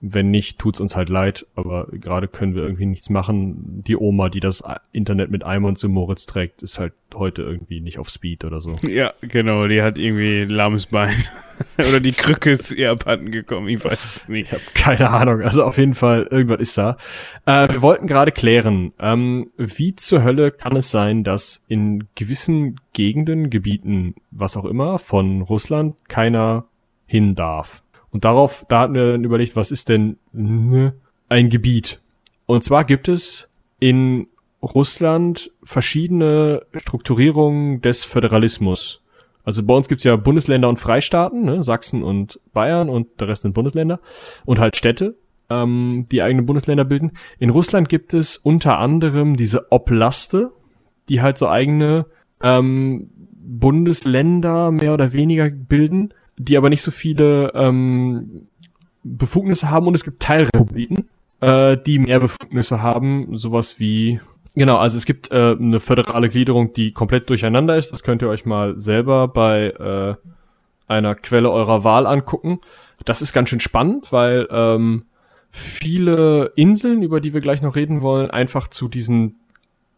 Wenn 0.00 0.30
nicht, 0.30 0.58
tut's 0.58 0.80
uns 0.80 0.94
halt 0.94 1.08
leid, 1.08 1.46
aber 1.56 1.88
gerade 1.90 2.28
können 2.28 2.54
wir 2.54 2.62
irgendwie 2.62 2.86
nichts 2.86 3.10
machen. 3.10 3.82
Die 3.84 3.96
Oma, 3.96 4.28
die 4.28 4.38
das 4.38 4.62
Internet 4.92 5.30
mit 5.30 5.42
Eimund 5.42 5.78
zu 5.78 5.88
Moritz 5.88 6.26
trägt, 6.26 6.62
ist 6.62 6.78
halt 6.78 6.92
heute 7.14 7.42
irgendwie 7.42 7.80
nicht 7.80 7.98
auf 7.98 8.08
Speed 8.08 8.44
oder 8.44 8.60
so. 8.60 8.74
Ja, 8.86 9.12
genau, 9.22 9.66
die 9.66 9.82
hat 9.82 9.98
irgendwie 9.98 10.42
ein 10.42 10.50
lahmes 10.50 10.86
Bein. 10.86 11.16
oder 11.78 12.00
die 12.00 12.12
Krücke 12.12 12.50
ist 12.52 12.72
ihr 12.72 12.92
abhanden 12.92 13.32
gekommen, 13.32 13.68
ich 13.68 13.84
weiß 13.84 14.28
nicht. 14.28 14.48
Ich 14.48 14.52
habe 14.52 14.62
keine 14.74 15.10
Ahnung. 15.10 15.42
Also 15.42 15.64
auf 15.64 15.78
jeden 15.78 15.94
Fall, 15.94 16.28
irgendwas 16.30 16.60
ist 16.60 16.78
da. 16.78 16.96
Äh, 17.44 17.68
wir 17.72 17.82
wollten 17.82 18.06
gerade 18.06 18.30
klären, 18.30 18.92
ähm, 19.00 19.50
wie 19.56 19.96
zur 19.96 20.22
Hölle 20.22 20.52
kann 20.52 20.76
es 20.76 20.90
sein, 20.90 21.24
dass 21.24 21.64
in 21.68 22.04
gewissen 22.14 22.80
Gegenden, 22.92 23.50
Gebieten, 23.50 24.14
was 24.30 24.56
auch 24.56 24.64
immer, 24.64 24.98
von 24.98 25.42
Russland 25.42 25.96
keiner 26.08 26.66
hin 27.06 27.34
darf. 27.34 27.82
Und 28.10 28.24
darauf, 28.24 28.64
da 28.68 28.80
hatten 28.80 28.94
wir 28.94 29.12
dann 29.12 29.24
überlegt, 29.24 29.56
was 29.56 29.70
ist 29.70 29.88
denn 29.88 30.18
ne, 30.32 30.94
ein 31.28 31.48
Gebiet? 31.48 32.00
Und 32.46 32.64
zwar 32.64 32.84
gibt 32.84 33.08
es 33.08 33.50
in 33.80 34.28
Russland 34.62 35.52
verschiedene 35.62 36.62
Strukturierungen 36.74 37.80
des 37.80 38.04
Föderalismus. 38.04 39.02
Also 39.44 39.62
bei 39.62 39.74
uns 39.74 39.88
gibt's 39.88 40.04
ja 40.04 40.16
Bundesländer 40.16 40.68
und 40.68 40.78
Freistaaten, 40.78 41.44
ne? 41.44 41.62
Sachsen 41.62 42.02
und 42.02 42.40
Bayern 42.52 42.88
und 42.88 43.20
der 43.20 43.28
Rest 43.28 43.42
sind 43.42 43.54
Bundesländer 43.54 44.00
und 44.44 44.58
halt 44.58 44.76
Städte, 44.76 45.16
ähm, 45.48 46.06
die 46.10 46.22
eigene 46.22 46.42
Bundesländer 46.42 46.84
bilden. 46.84 47.12
In 47.38 47.50
Russland 47.50 47.88
gibt 47.88 48.14
es 48.14 48.36
unter 48.36 48.78
anderem 48.78 49.36
diese 49.36 49.70
Oblaste, 49.70 50.50
die 51.08 51.22
halt 51.22 51.38
so 51.38 51.48
eigene 51.48 52.06
ähm, 52.42 53.10
Bundesländer 53.14 54.70
mehr 54.70 54.92
oder 54.92 55.12
weniger 55.12 55.48
bilden, 55.50 56.12
die 56.38 56.56
aber 56.56 56.70
nicht 56.70 56.82
so 56.82 56.90
viele 56.90 57.52
ähm, 57.54 58.46
Befugnisse 59.02 59.70
haben 59.70 59.86
und 59.86 59.94
es 59.94 60.04
gibt 60.04 60.22
Teilrepubliken, 60.22 61.08
äh, 61.40 61.76
die 61.76 61.98
mehr 61.98 62.20
Befugnisse 62.20 62.82
haben, 62.82 63.36
sowas 63.36 63.78
wie 63.78 64.20
Genau, 64.54 64.78
also 64.78 64.96
es 64.98 65.06
gibt 65.06 65.30
äh, 65.30 65.54
eine 65.56 65.78
föderale 65.78 66.28
Gliederung, 66.28 66.72
die 66.72 66.90
komplett 66.90 67.30
durcheinander 67.30 67.76
ist. 67.76 67.92
Das 67.92 68.02
könnt 68.02 68.22
ihr 68.22 68.28
euch 68.28 68.44
mal 68.44 68.80
selber 68.80 69.28
bei 69.28 69.68
äh, 69.68 70.16
einer 70.88 71.14
Quelle 71.14 71.52
eurer 71.52 71.84
Wahl 71.84 72.08
angucken. 72.08 72.58
Das 73.04 73.22
ist 73.22 73.32
ganz 73.32 73.50
schön 73.50 73.60
spannend, 73.60 74.10
weil 74.10 74.48
ähm, 74.50 75.04
viele 75.52 76.52
Inseln, 76.56 77.02
über 77.02 77.20
die 77.20 77.34
wir 77.34 77.40
gleich 77.40 77.62
noch 77.62 77.76
reden 77.76 78.00
wollen, 78.02 78.32
einfach 78.32 78.66
zu 78.66 78.88
diesen 78.88 79.36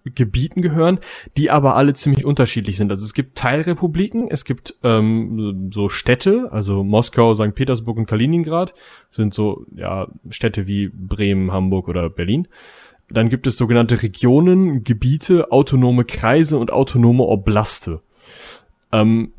Gebieten 0.04 0.62
gehören, 0.62 0.98
die 1.36 1.50
aber 1.50 1.76
alle 1.76 1.94
ziemlich 1.94 2.24
unterschiedlich 2.24 2.76
sind. 2.76 2.90
Also 2.90 3.04
es 3.04 3.14
gibt 3.14 3.36
Teilrepubliken, 3.36 4.28
es 4.30 4.44
gibt 4.44 4.74
ähm, 4.82 5.70
so 5.72 5.88
Städte, 5.88 6.48
also 6.50 6.82
Moskau, 6.82 7.34
St. 7.34 7.54
Petersburg 7.54 7.98
und 7.98 8.06
Kaliningrad 8.06 8.72
sind 9.10 9.34
so 9.34 9.66
ja 9.74 10.08
Städte 10.30 10.66
wie 10.66 10.88
Bremen, 10.88 11.52
Hamburg 11.52 11.88
oder 11.88 12.08
Berlin. 12.08 12.48
Dann 13.10 13.28
gibt 13.28 13.46
es 13.46 13.56
sogenannte 13.56 14.02
Regionen, 14.02 14.84
Gebiete, 14.84 15.50
autonome 15.50 16.04
Kreise 16.04 16.58
und 16.58 16.72
autonome 16.72 17.24
Oblaste. 17.24 18.00
Ähm, 18.92 19.32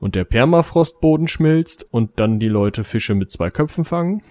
und 0.00 0.14
der 0.14 0.24
Permafrostboden 0.24 1.28
schmilzt 1.28 1.86
und 1.90 2.18
dann 2.18 2.40
die 2.40 2.48
Leute 2.48 2.82
Fische 2.82 3.14
mit 3.14 3.30
zwei 3.30 3.50
Köpfen 3.50 3.84
fangen. 3.84 4.22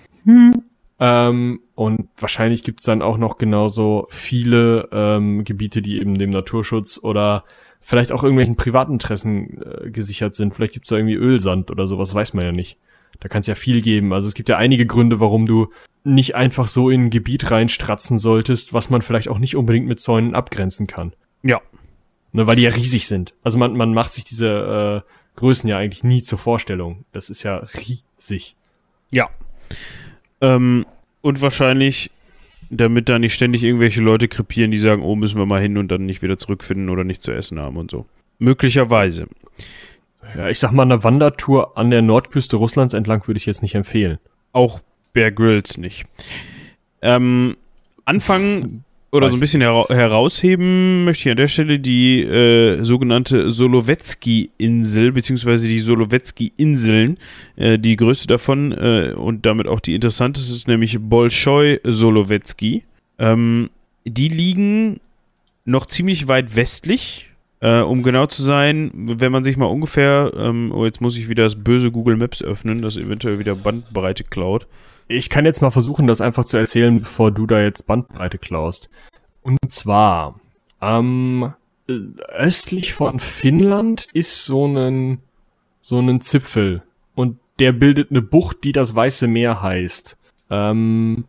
Ähm, 0.99 1.62
und 1.75 2.10
wahrscheinlich 2.17 2.63
gibt's 2.63 2.84
dann 2.84 3.01
auch 3.01 3.17
noch 3.17 3.38
genauso 3.38 4.08
viele 4.10 4.89
ähm, 4.91 5.45
Gebiete, 5.45 5.82
die 5.82 5.99
eben 5.99 6.17
dem 6.17 6.32
Naturschutz 6.32 6.99
oder 7.01 7.45
vielleicht 7.79 8.12
auch 8.12 8.23
irgendwelchen 8.23 8.58
Privatinteressen 8.58 9.62
äh, 9.62 9.91
gesichert 9.91 10.36
sind. 10.36 10.53
Vielleicht 10.53 10.73
gibt's 10.73 10.89
da 10.89 10.97
irgendwie 10.97 11.15
Ölsand 11.15 11.71
oder 11.71 11.88
sowas, 11.88 12.13
weiß 12.13 12.34
man 12.34 12.45
ja 12.45 12.51
nicht. 12.51 12.77
Da 13.21 13.29
kann 13.29 13.41
es 13.41 13.47
ja 13.47 13.55
viel 13.55 13.82
geben. 13.82 14.13
Also 14.13 14.27
es 14.27 14.34
gibt 14.34 14.49
ja 14.49 14.58
einige 14.58 14.86
Gründe, 14.86 15.19
warum 15.19 15.45
du 15.45 15.67
nicht 16.03 16.36
einfach 16.36 16.67
so 16.67 16.89
in 16.89 17.05
ein 17.05 17.10
Gebiet 17.10 17.49
reinstratzen 17.51 18.17
solltest, 18.17 18.73
was 18.73 18.89
man 18.89 19.01
vielleicht 19.01 19.29
auch 19.29 19.39
nicht 19.39 19.55
unbedingt 19.55 19.88
mit 19.88 19.99
Zäunen 19.99 20.36
abgrenzen 20.36 20.88
kann. 20.88 21.13
Ja. 21.43 21.62
Ne, 22.32 22.45
weil 22.45 22.55
die 22.55 22.62
ja 22.62 22.69
riesig 22.69 23.08
sind. 23.08 23.34
Also 23.41 23.58
man, 23.58 23.75
man 23.75 23.93
macht 23.93 24.13
sich 24.13 24.23
diese 24.23 25.03
äh, 25.05 25.10
Größen 25.39 25.69
ja 25.69 25.78
eigentlich 25.78 26.04
nie 26.04 26.21
zur 26.21 26.38
Vorstellung. 26.38 27.06
Das 27.13 27.30
ist 27.30 27.43
ja 27.43 27.58
riesig. 27.58 28.56
Ja. 29.10 29.30
Ähm, 30.41 30.86
und 31.21 31.41
wahrscheinlich, 31.41 32.12
damit 32.69 33.08
da 33.08 33.19
nicht 33.19 33.34
ständig 33.34 33.63
irgendwelche 33.63 34.02
Leute 34.02 34.28
krepieren, 34.28 34.71
die 34.71 34.78
sagen, 34.78 35.02
oh, 35.02 35.15
müssen 35.15 35.38
wir 35.38 35.45
mal 35.45 35.62
hin 35.62 35.78
und 35.78 35.89
dann 35.89 36.06
nicht 36.06 36.21
wieder 36.21 36.38
zurückfinden 36.38 36.89
oder 36.89 37.06
nicht 37.06 37.23
zu 37.23 37.32
essen 37.32 37.60
haben 37.60 37.78
und 37.78 37.89
so. 37.89 38.06
Möglicherweise. 38.38 39.28
Ja, 40.36 40.49
ich 40.49 40.60
sag 40.60 40.71
mal, 40.71 40.84
eine 40.84 41.04
Wandertour 41.04 41.78
an 41.78 41.89
der 41.89 42.02
Nordküste 42.02 42.58
Russlands 42.58 42.93
entlang 42.93 43.25
würde 43.25 43.38
ich 43.38 43.45
jetzt 43.45 43.62
nicht 43.62 43.75
empfehlen. 43.75 44.19
Auch 44.52 44.82
Bear 45.13 45.32
Grylls 45.32 45.78
nicht. 45.78 46.06
Ähm, 47.02 47.56
Anfang 48.04 48.84
oder 49.12 49.30
so 49.30 49.36
ein 49.36 49.39
bisschen 49.39 49.62
hera 49.62 49.88
herausheben 49.89 51.04
möchte 51.04 51.28
ich 51.28 51.32
an 51.32 51.38
der 51.38 51.48
Stelle 51.48 51.80
die 51.80 52.22
äh, 52.22 52.84
sogenannte 52.84 53.50
Solovetski-Insel, 53.50 55.12
beziehungsweise 55.12 55.67
die 55.67 55.80
Solovetski-Inseln. 55.80 57.17
Äh, 57.56 57.80
die 57.80 57.95
größte 57.95 58.28
davon 58.28 58.72
äh, 58.72 59.13
und 59.15 59.45
damit 59.45 59.67
auch 59.67 59.80
die 59.80 59.95
interessanteste 59.95 60.54
ist 60.54 60.67
nämlich 60.67 61.00
Bolschoi 61.00 61.80
Solovetski. 61.84 62.84
Ähm, 63.17 63.69
die 64.06 64.28
liegen 64.28 65.00
noch 65.65 65.88
ziemlich 65.88 66.28
weit 66.28 66.56
westlich. 66.56 67.26
Äh, 67.62 67.82
um 67.82 68.04
genau 68.04 68.26
zu 68.26 68.41
sein, 68.41 68.91
wenn 68.93 69.32
man 69.32 69.43
sich 69.43 69.58
mal 69.58 69.65
ungefähr, 69.65 70.32
ähm, 70.38 70.72
oh, 70.74 70.86
jetzt 70.86 71.02
muss 71.02 71.17
ich 71.17 71.28
wieder 71.28 71.43
das 71.43 71.56
böse 71.56 71.91
Google 71.91 72.15
Maps 72.15 72.41
öffnen, 72.41 72.82
das 72.82 72.95
eventuell 72.95 73.39
wieder 73.39 73.56
Bandbreite 73.56 74.24
klaut. 74.24 74.65
Ich 75.12 75.32
kann 75.32 75.43
jetzt 75.43 75.63
mal 75.63 75.72
versuchen, 75.72 76.06
das 76.06 76.22
einfach 76.22 76.45
zu 76.45 76.56
erzählen, 76.56 77.00
bevor 77.00 77.32
du 77.32 77.48
da 77.48 77.60
jetzt 77.60 77.88
Bandbreite 77.88 78.38
klaust. 78.38 78.91
Und 79.41 79.58
zwar, 79.69 80.39
ähm, 80.82 81.52
östlich 81.88 82.93
von 82.93 83.17
Finnland 83.19 84.08
ist 84.13 84.45
so 84.45 84.67
ein, 84.67 85.17
so 85.82 85.98
ein 85.98 86.22
Zipfel. 86.22 86.84
Und 87.15 87.39
der 87.58 87.72
bildet 87.72 88.12
eine 88.12 88.22
Bucht, 88.22 88.63
die 88.63 88.72
das 88.72 88.93
Weiße 88.93 89.28
Meer 89.28 89.63
heißt. 89.63 90.15
Ähm, 90.52 91.26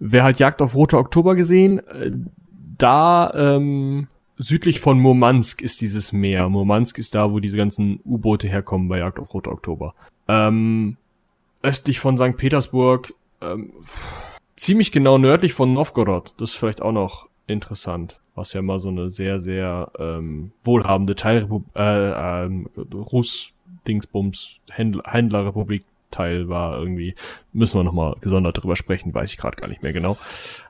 wer 0.00 0.24
hat 0.24 0.40
Jagd 0.40 0.60
auf 0.60 0.74
Rote 0.74 0.98
Oktober 0.98 1.36
gesehen? 1.36 1.78
Äh, 1.86 2.10
da, 2.78 3.32
ähm, 3.32 4.08
südlich 4.38 4.80
von 4.80 4.98
Murmansk 4.98 5.62
ist 5.62 5.80
dieses 5.82 6.12
Meer. 6.12 6.48
Murmansk 6.48 6.98
ist 6.98 7.14
da, 7.14 7.30
wo 7.30 7.38
diese 7.38 7.56
ganzen 7.56 8.00
U-Boote 8.04 8.48
herkommen 8.48 8.88
bei 8.88 8.98
Jagd 8.98 9.20
auf 9.20 9.32
Rote 9.32 9.52
Oktober. 9.52 9.94
Ähm, 10.26 10.96
östlich 11.62 12.00
von 12.00 12.16
St. 12.16 12.36
Petersburg 12.36 13.14
ähm, 13.40 13.72
ziemlich 14.56 14.92
genau 14.92 15.18
nördlich 15.18 15.54
von 15.54 15.72
Novgorod. 15.72 16.34
Das 16.38 16.50
ist 16.50 16.56
vielleicht 16.56 16.82
auch 16.82 16.92
noch 16.92 17.28
interessant, 17.46 18.20
was 18.34 18.52
ja 18.52 18.62
mal 18.62 18.78
so 18.78 18.88
eine 18.88 19.10
sehr, 19.10 19.40
sehr 19.40 19.90
ähm, 19.98 20.52
wohlhabende 20.62 21.14
Teilrepublik, 21.14 21.74
äh, 21.74 22.44
ähm, 22.44 22.68
Russ-Dingsbums, 22.76 24.60
Händler, 24.70 25.02
Händlerrepublik 25.06 25.84
Teil 26.10 26.48
war 26.48 26.78
irgendwie. 26.78 27.14
Müssen 27.52 27.78
wir 27.78 27.84
nochmal 27.84 28.16
gesondert 28.20 28.62
drüber 28.62 28.76
sprechen, 28.76 29.14
weiß 29.14 29.32
ich 29.32 29.38
gerade 29.38 29.56
gar 29.56 29.68
nicht 29.68 29.82
mehr 29.82 29.92
genau. 29.92 30.16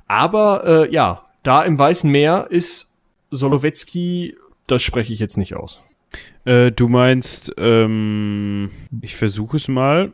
Aber 0.07 0.65
äh, 0.65 0.93
ja, 0.93 1.25
da 1.43 1.63
im 1.63 1.79
Weißen 1.79 2.11
Meer 2.11 2.49
ist 2.51 2.91
Solovetski, 3.31 4.37
das 4.67 4.83
spreche 4.83 5.13
ich 5.13 5.19
jetzt 5.19 5.37
nicht 5.37 5.55
aus. 5.55 5.83
Äh, 6.45 6.73
du 6.73 6.89
meinst, 6.89 7.55
ähm, 7.57 8.71
ich 9.01 9.17
versuche 9.17 9.57
es 9.57 9.69
mal. 9.69 10.13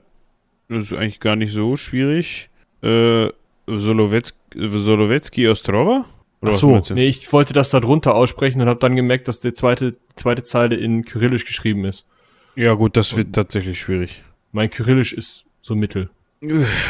Das 0.68 0.82
ist 0.84 0.92
eigentlich 0.92 1.20
gar 1.20 1.36
nicht 1.36 1.52
so 1.52 1.76
schwierig. 1.76 2.50
Äh, 2.82 3.28
Solovetski 3.66 5.48
Ostrova? 5.48 6.04
Ach 6.42 6.52
so, 6.52 6.80
nee, 6.90 7.06
ich 7.06 7.32
wollte 7.32 7.52
das 7.52 7.70
da 7.70 7.80
drunter 7.80 8.14
aussprechen 8.14 8.60
und 8.60 8.68
habe 8.68 8.78
dann 8.78 8.94
gemerkt, 8.94 9.26
dass 9.26 9.40
die 9.40 9.52
zweite, 9.52 9.96
zweite 10.16 10.42
Zeile 10.42 10.76
in 10.76 11.04
Kyrillisch 11.04 11.44
geschrieben 11.44 11.84
ist. 11.84 12.06
Ja 12.54 12.74
gut, 12.74 12.96
das 12.96 13.16
wird 13.16 13.28
und 13.28 13.32
tatsächlich 13.34 13.78
schwierig. 13.80 14.22
Mein 14.52 14.70
Kyrillisch 14.70 15.12
ist 15.12 15.44
so 15.62 15.74
mittel. 15.74 16.10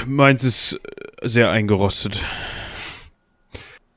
Meins 0.06 0.44
ist 0.44 0.80
sehr 1.22 1.50
eingerostet. 1.50 2.22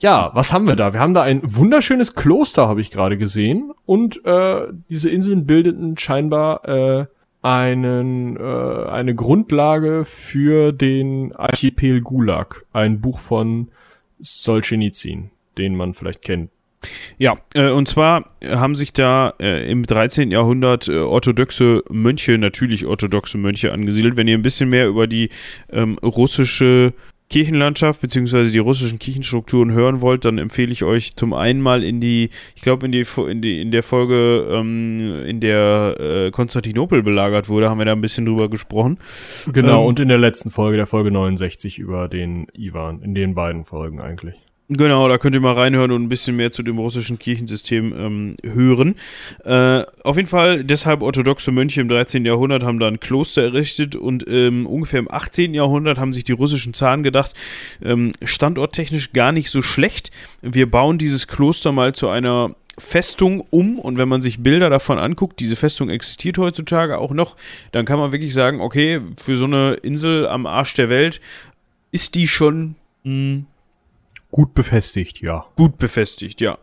Ja, 0.02 0.32
was 0.34 0.54
haben 0.54 0.65
wir 0.65 0.76
da? 0.76 0.94
Wir 0.94 1.02
haben 1.02 1.13
da 1.13 1.24
ein 1.24 1.42
wunderschönes 1.44 2.15
Kloster, 2.15 2.68
habe 2.68 2.80
ich 2.80 2.89
gerade 2.89 3.18
gesehen. 3.18 3.72
Und 3.86 4.24
äh, 4.26 4.68
diese 4.89 5.10
Inseln 5.10 5.46
bildeten 5.46 5.98
scheinbar 5.98 6.68
äh, 6.68 7.06
einen, 7.41 8.38
äh, 8.38 8.89
eine 8.89 9.15
Grundlage 9.15 10.06
für 10.06 10.71
den 10.71 11.34
Archipel 11.36 12.02
Gulag, 12.02 12.65
ein 12.73 13.02
Buch 13.02 13.19
von 13.19 13.69
Solzhenitsyn, 14.19 15.32
den 15.58 15.75
man 15.75 15.93
vielleicht 15.93 16.21
kennt. 16.21 16.52
Ja, 17.17 17.36
äh, 17.54 17.69
und 17.69 17.88
zwar 17.88 18.32
haben 18.41 18.75
sich 18.75 18.93
da 18.93 19.34
äh, 19.39 19.69
im 19.69 19.86
13. 19.86 20.32
Jahrhundert 20.32 20.88
äh, 20.88 20.97
orthodoxe 20.97 21.84
Mönche, 21.89 22.38
natürlich 22.38 22.86
orthodoxe 22.86 23.38
Mönche 23.38 23.73
angesiedelt. 23.73 24.15
Wenn 24.15 24.28
ihr 24.28 24.38
ein 24.38 24.41
bisschen 24.41 24.69
mehr 24.69 24.88
über 24.88 25.08
die 25.08 25.30
ähm, 25.69 25.97
russische 26.02 26.93
Kirchenlandschaft 27.30 28.02
beziehungsweise 28.02 28.52
die 28.52 28.60
russischen 28.60 29.00
Kirchenstrukturen 29.00 29.72
hören 29.72 30.02
wollt, 30.02 30.26
dann 30.26 30.38
empfehle 30.38 30.72
ich 30.72 30.84
euch 30.84 31.15
zum 31.15 31.34
einen 31.34 31.62
mal 31.62 31.84
in 31.84 32.02
die, 32.02 32.30
ich 32.56 32.62
glaube 32.62 32.88
in 32.88 32.92
die, 32.92 33.06
in 33.28 33.42
die 33.42 33.62
in 33.62 33.72
der 33.72 33.84
Folge, 33.84 34.48
ähm, 34.52 35.24
in 35.26 35.39
der 35.39 35.96
äh, 36.00 36.32
Konstantinopel 36.32 37.04
belagert 37.04 37.48
wurde, 37.48 37.70
haben 37.70 37.78
wir 37.78 37.86
da 37.86 37.92
ein 37.92 38.02
bisschen 38.02 38.26
drüber 38.26 38.50
gesprochen. 38.50 38.98
Genau, 39.52 39.82
ähm, 39.82 39.88
und 39.88 40.00
in 40.00 40.08
der 40.08 40.18
letzten 40.18 40.50
Folge, 40.50 40.78
der 40.78 40.88
Folge 40.88 41.12
69 41.12 41.78
über 41.78 42.08
den 42.08 42.48
Ivan, 42.54 43.02
in 43.04 43.13
den 43.13 43.36
beiden 43.36 43.63
Folgen 43.63 44.02
eigentlich. 44.02 44.36
Genau, 44.71 45.08
da 45.08 45.17
könnt 45.17 45.34
ihr 45.34 45.41
mal 45.41 45.55
reinhören 45.55 45.91
und 45.91 46.03
ein 46.03 46.10
bisschen 46.10 46.36
mehr 46.36 46.51
zu 46.51 46.62
dem 46.62 46.77
russischen 46.77 47.17
Kirchensystem 47.17 47.91
ähm, 47.97 48.36
hören. 48.43 48.95
Äh, 49.43 49.82
auf 50.03 50.15
jeden 50.15 50.27
Fall, 50.27 50.63
deshalb 50.63 51.01
orthodoxe 51.01 51.51
Mönche 51.51 51.82
im 51.82 51.89
13. 51.89 52.23
Jahrhundert 52.23 52.63
haben 52.63 52.77
da 52.77 52.88
ein 52.88 52.99
Kloster 52.99 53.41
errichtet 53.41 53.95
und 53.95 54.25
ähm, 54.27 54.67
ungefähr 54.67 54.99
im 54.99 55.10
18. 55.10 55.55
Jahrhundert 55.55 55.97
haben 55.97 56.13
sich 56.13 56.23
die 56.23 56.34
russischen 56.34 56.75
Zaren 56.75 57.01
gedacht, 57.01 57.34
ähm, 57.84 58.12
standorttechnisch 58.23 59.12
gar 59.12 59.32
nicht 59.32 59.49
so 59.49 59.63
schlecht. 59.63 60.12
Wir 60.43 60.69
bauen 60.69 60.99
dieses 60.99 61.27
Kloster 61.27 61.71
mal 61.71 61.95
zu 61.95 62.10
einer 62.10 62.53
Festung 62.77 63.43
um 63.49 63.79
und 63.79 63.97
wenn 63.97 64.08
man 64.08 64.21
sich 64.21 64.43
Bilder 64.43 64.69
davon 64.69 64.99
anguckt, 64.99 65.39
diese 65.39 65.55
Festung 65.55 65.89
existiert 65.89 66.38
heutzutage 66.38 66.99
auch 66.99 67.12
noch, 67.12 67.38
dann 67.71 67.86
kann 67.86 67.97
man 67.97 68.12
wirklich 68.12 68.36
sagen, 68.36 68.62
okay, 68.62 69.01
für 69.19 69.36
so 69.36 69.45
eine 69.45 69.73
Insel 69.82 70.27
am 70.27 70.45
Arsch 70.45 70.75
der 70.75 70.89
Welt 70.89 71.21
ist 71.91 72.13
die 72.13 72.27
schon 72.27 72.75
mh, 73.03 73.12
hm, 73.12 73.45
Gut 74.32 74.54
befestigt, 74.54 75.22
ja. 75.22 75.46
Gut 75.56 75.78
befestigt, 75.78 76.42
ja. 76.42 76.58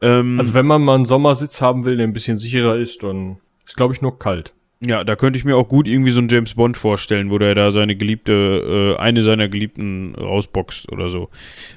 Ähm, 0.00 0.38
also 0.38 0.54
wenn 0.54 0.66
man 0.66 0.82
mal 0.82 0.96
einen 0.96 1.04
Sommersitz 1.04 1.60
haben 1.60 1.84
will, 1.84 1.96
der 1.96 2.06
ein 2.06 2.12
bisschen 2.12 2.38
sicherer 2.38 2.76
ist, 2.76 3.02
dann 3.02 3.38
ist, 3.66 3.76
glaube 3.76 3.94
ich, 3.94 4.02
nur 4.02 4.18
kalt. 4.18 4.52
Ja, 4.84 5.04
da 5.04 5.14
könnte 5.14 5.38
ich 5.38 5.44
mir 5.44 5.56
auch 5.56 5.68
gut 5.68 5.86
irgendwie 5.86 6.10
so 6.10 6.18
einen 6.18 6.28
James 6.28 6.54
Bond 6.54 6.76
vorstellen, 6.76 7.30
wo 7.30 7.38
der 7.38 7.54
da 7.54 7.70
seine 7.70 7.94
geliebte, 7.94 8.96
äh, 8.98 9.00
eine 9.00 9.22
seiner 9.22 9.48
Geliebten 9.48 10.16
rausboxt 10.16 10.90
oder 10.90 11.08
so. 11.08 11.28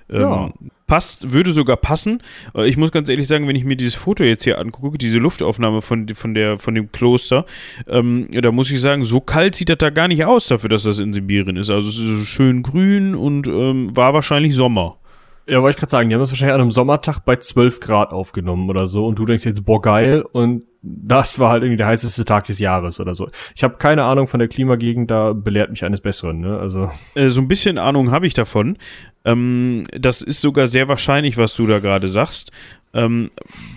Ähm, 0.10 0.22
ja. 0.22 0.54
Passt, 0.88 1.32
würde 1.32 1.52
sogar 1.52 1.78
passen. 1.78 2.24
Äh, 2.56 2.68
ich 2.68 2.78
muss 2.78 2.92
ganz 2.92 3.08
ehrlich 3.08 3.28
sagen, 3.28 3.48
wenn 3.48 3.56
ich 3.56 3.64
mir 3.64 3.76
dieses 3.76 3.94
Foto 3.94 4.24
jetzt 4.24 4.44
hier 4.44 4.58
angucke, 4.58 4.98
diese 4.98 5.20
Luftaufnahme 5.20 5.84
von, 5.84 6.08
von, 6.10 6.34
der, 6.34 6.58
von 6.58 6.74
dem 6.74 6.92
Kloster, 6.92 7.46
ähm, 7.88 8.28
da 8.32 8.52
muss 8.52 8.72
ich 8.72 8.82
sagen, 8.82 9.06
so 9.06 9.22
kalt 9.22 9.54
sieht 9.54 9.70
das 9.70 9.78
da 9.78 9.92
gar 9.92 10.08
nicht 10.08 10.26
aus 10.26 10.48
dafür, 10.48 10.70
dass 10.70 10.84
das 10.84 11.00
in 11.00 11.14
Sibirien 11.14 11.58
ist. 11.58 11.70
Also 11.70 11.90
es 11.90 12.00
ist 12.00 12.06
so 12.06 12.26
schön 12.26 12.64
grün 12.64 13.14
und 13.14 13.46
ähm, 13.46 13.96
war 13.96 14.16
wahrscheinlich 14.16 14.56
Sommer. 14.56 14.98
Ja, 15.48 15.62
wollte 15.62 15.76
ich 15.76 15.80
gerade 15.80 15.92
sagen, 15.92 16.10
die 16.10 16.16
haben 16.16 16.22
das 16.22 16.32
wahrscheinlich 16.32 16.56
an 16.56 16.62
einem 16.62 16.72
Sommertag 16.72 17.20
bei 17.20 17.36
12 17.36 17.80
Grad 17.80 18.12
aufgenommen 18.12 18.70
oder 18.70 18.88
so 18.88 19.06
und 19.06 19.20
du 19.20 19.26
denkst 19.26 19.46
jetzt, 19.46 19.64
boah, 19.64 19.82
geil 19.82 20.24
und 20.32 20.66
das 20.82 21.40
war 21.40 21.52
halt 21.52 21.64
irgendwie 21.64 21.78
der 21.78 21.88
heißeste 21.88 22.26
Tag 22.26 22.46
des 22.46 22.60
Jahres 22.60 23.00
oder 23.00 23.16
so. 23.16 23.30
Ich 23.56 23.64
habe 23.64 23.78
keine 23.78 24.04
Ahnung 24.04 24.28
von 24.28 24.40
der 24.40 24.48
Klimagegend, 24.48 25.10
da 25.10 25.34
belehrt 25.34 25.72
mich 25.72 25.84
eines 25.84 26.02
Besseren, 26.02 26.40
ne? 26.40 26.60
Also. 26.60 26.92
Äh, 27.16 27.30
so 27.30 27.42
ein 27.42 27.48
bisschen 27.48 27.78
Ahnung 27.78 28.12
habe 28.12 28.28
ich 28.28 28.34
davon. 28.36 28.78
Ähm, 29.24 29.84
das 29.92 30.22
ist 30.22 30.42
sogar 30.42 30.68
sehr 30.68 30.88
wahrscheinlich, 30.88 31.38
was 31.38 31.56
du 31.56 31.66
da 31.66 31.80
gerade 31.80 32.08
sagst. 32.08 32.52
Ähm, 32.96 33.30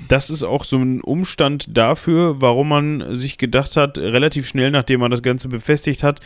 das 0.07 0.31
ist 0.31 0.45
auch 0.45 0.65
so 0.65 0.79
ein 0.79 1.01
Umstand 1.01 1.77
dafür, 1.77 2.41
warum 2.41 2.69
man 2.69 3.15
sich 3.15 3.37
gedacht 3.37 3.77
hat, 3.77 3.99
relativ 3.99 4.47
schnell 4.47 4.71
nachdem 4.71 5.01
man 5.01 5.11
das 5.11 5.23
Ganze 5.23 5.49
befestigt 5.49 6.03
hat, 6.03 6.21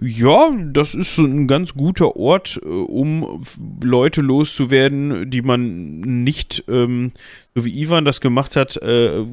ja, 0.00 0.50
das 0.64 0.94
ist 0.94 1.18
ein 1.18 1.48
ganz 1.48 1.74
guter 1.74 2.16
Ort, 2.16 2.60
äh, 2.62 2.68
um 2.68 3.42
Leute 3.82 4.22
loszuwerden, 4.22 5.28
die 5.28 5.42
man 5.42 6.00
nicht, 6.00 6.64
ähm, 6.68 7.10
so 7.54 7.64
wie 7.64 7.82
Ivan 7.82 8.04
das 8.04 8.20
gemacht 8.20 8.54
hat, 8.56 8.76
äh, 8.76 9.24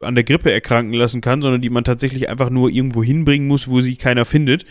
an 0.00 0.14
der 0.14 0.24
Grippe 0.24 0.52
erkranken 0.52 0.94
lassen 0.94 1.20
kann, 1.20 1.42
sondern 1.42 1.62
die 1.62 1.70
man 1.70 1.84
tatsächlich 1.84 2.28
einfach 2.28 2.50
nur 2.50 2.70
irgendwo 2.70 3.02
hinbringen 3.02 3.48
muss, 3.48 3.68
wo 3.68 3.80
sie 3.80 3.96
keiner 3.96 4.24
findet 4.24 4.64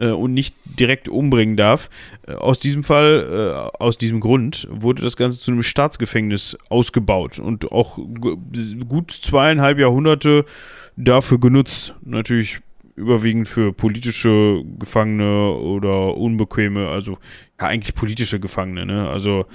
äh, 0.00 0.08
und 0.08 0.34
nicht 0.34 0.56
direkt 0.64 1.08
umbringen 1.08 1.56
darf. 1.56 1.90
Äh, 2.26 2.32
aus 2.32 2.58
diesem 2.58 2.82
Fall, 2.82 3.26
äh, 3.30 3.78
aus 3.78 3.98
diesem 3.98 4.20
Grund, 4.20 4.66
wurde 4.70 5.02
das 5.02 5.16
Ganze 5.16 5.38
zu 5.38 5.52
einem 5.52 5.62
Staatsgefängnis 5.62 6.56
ausgebaut 6.68 7.38
und 7.38 7.70
auch 7.70 7.98
gut 8.88 9.12
zweieinhalb 9.12 9.78
Jahrhunderte 9.78 10.44
dafür 10.96 11.38
genutzt. 11.38 11.94
Natürlich 12.02 12.60
überwiegend 12.96 13.48
für 13.48 13.72
politische 13.72 14.62
Gefangene 14.78 15.52
oder 15.52 16.16
Unbequeme, 16.16 16.88
also 16.88 17.18
ja, 17.60 17.68
eigentlich 17.68 17.94
politische 17.94 18.40
Gefangene, 18.40 18.84
ne? 18.84 19.08
Also 19.08 19.46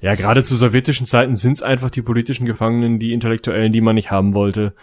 ja, 0.00 0.14
gerade 0.14 0.44
zu 0.44 0.56
sowjetischen 0.56 1.04
Zeiten 1.04 1.36
sind 1.36 1.52
es 1.52 1.62
einfach 1.62 1.90
die 1.90 2.00
politischen 2.00 2.46
Gefangenen, 2.46 2.98
die 2.98 3.12
Intellektuellen, 3.12 3.72
die 3.72 3.80
man 3.80 3.96
nicht 3.96 4.10
haben 4.10 4.32
wollte 4.34 4.74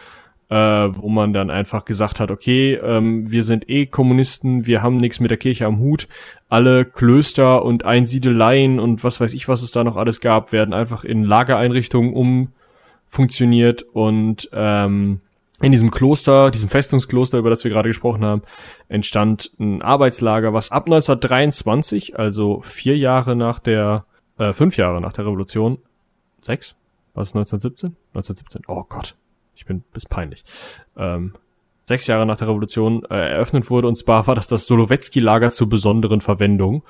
äh, 0.52 0.56
wo 0.56 1.08
man 1.08 1.32
dann 1.32 1.50
einfach 1.50 1.86
gesagt 1.86 2.20
hat, 2.20 2.30
okay, 2.30 2.74
ähm, 2.74 3.32
wir 3.32 3.42
sind 3.42 3.70
eh 3.70 3.86
Kommunisten, 3.86 4.66
wir 4.66 4.84
haben 4.84 4.98
nichts 4.98 5.22
mit 5.22 5.32
der 5.32 5.38
Kirche 5.38 5.66
am 5.66 5.80
Hut, 5.80 6.10
alle 6.50 6.84
Klöster 6.84 7.64
und 7.64 7.86
Einsiedeleien 7.86 8.78
und 8.78 9.02
was 9.06 9.22
weiß 9.22 9.34
ich, 9.34 9.48
was 9.48 9.62
es 9.62 9.72
da 9.72 9.86
noch 9.86 9.96
alles 9.96 10.20
gab, 10.20 10.52
werden 10.52 10.74
einfach 10.74 11.06
in 11.06 11.24
Lagereinrichtungen 11.24 12.50
umfunktioniert 13.08 13.84
und 13.94 14.50
ähm, 14.52 15.22
in 15.62 15.72
diesem 15.72 15.90
Kloster, 15.90 16.52
diesem 16.52 16.70
Festungskloster, 16.70 17.38
über 17.38 17.50
das 17.50 17.64
wir 17.64 17.72
gerade 17.72 17.88
gesprochen 17.88 18.26
haben, 18.26 18.42
entstand 18.90 19.52
ein 19.58 19.82
Arbeitslager, 19.82 20.54
was 20.54 20.70
ab 20.70 20.86
1923, 20.88 22.20
also 22.20 22.60
vier 22.62 22.98
Jahre 22.98 23.38
nach 23.38 23.60
der 23.60 24.04
äh, 24.38 24.52
fünf 24.52 24.76
Jahre 24.76 25.00
nach 25.00 25.14
der 25.14 25.28
Revolution, 25.28 25.78
sechs, 26.42 26.76
war 27.14 27.24
es 27.24 27.30
1917? 27.30 27.96
1917, 28.14 28.64
oh 28.68 28.84
Gott, 28.90 29.16
ich 29.62 29.67
bin 29.67 29.84
bis 29.93 30.08
peinlich. 30.08 30.43
Ähm, 30.97 31.34
sechs 31.84 32.08
Jahre 32.08 32.26
nach 32.26 32.38
der 32.38 32.47
Revolution 32.47 33.06
äh, 33.10 33.34
eröffnet 33.34 33.69
wurde. 33.69 33.88
Und 33.88 33.95
zwar 33.95 34.26
war 34.26 34.34
das 34.34 34.47
das 34.47 34.65
Solowetzki-Lager 34.65 35.52
zur 35.52 35.69
besonderen 35.69 36.19
Verwendung. 36.19 36.84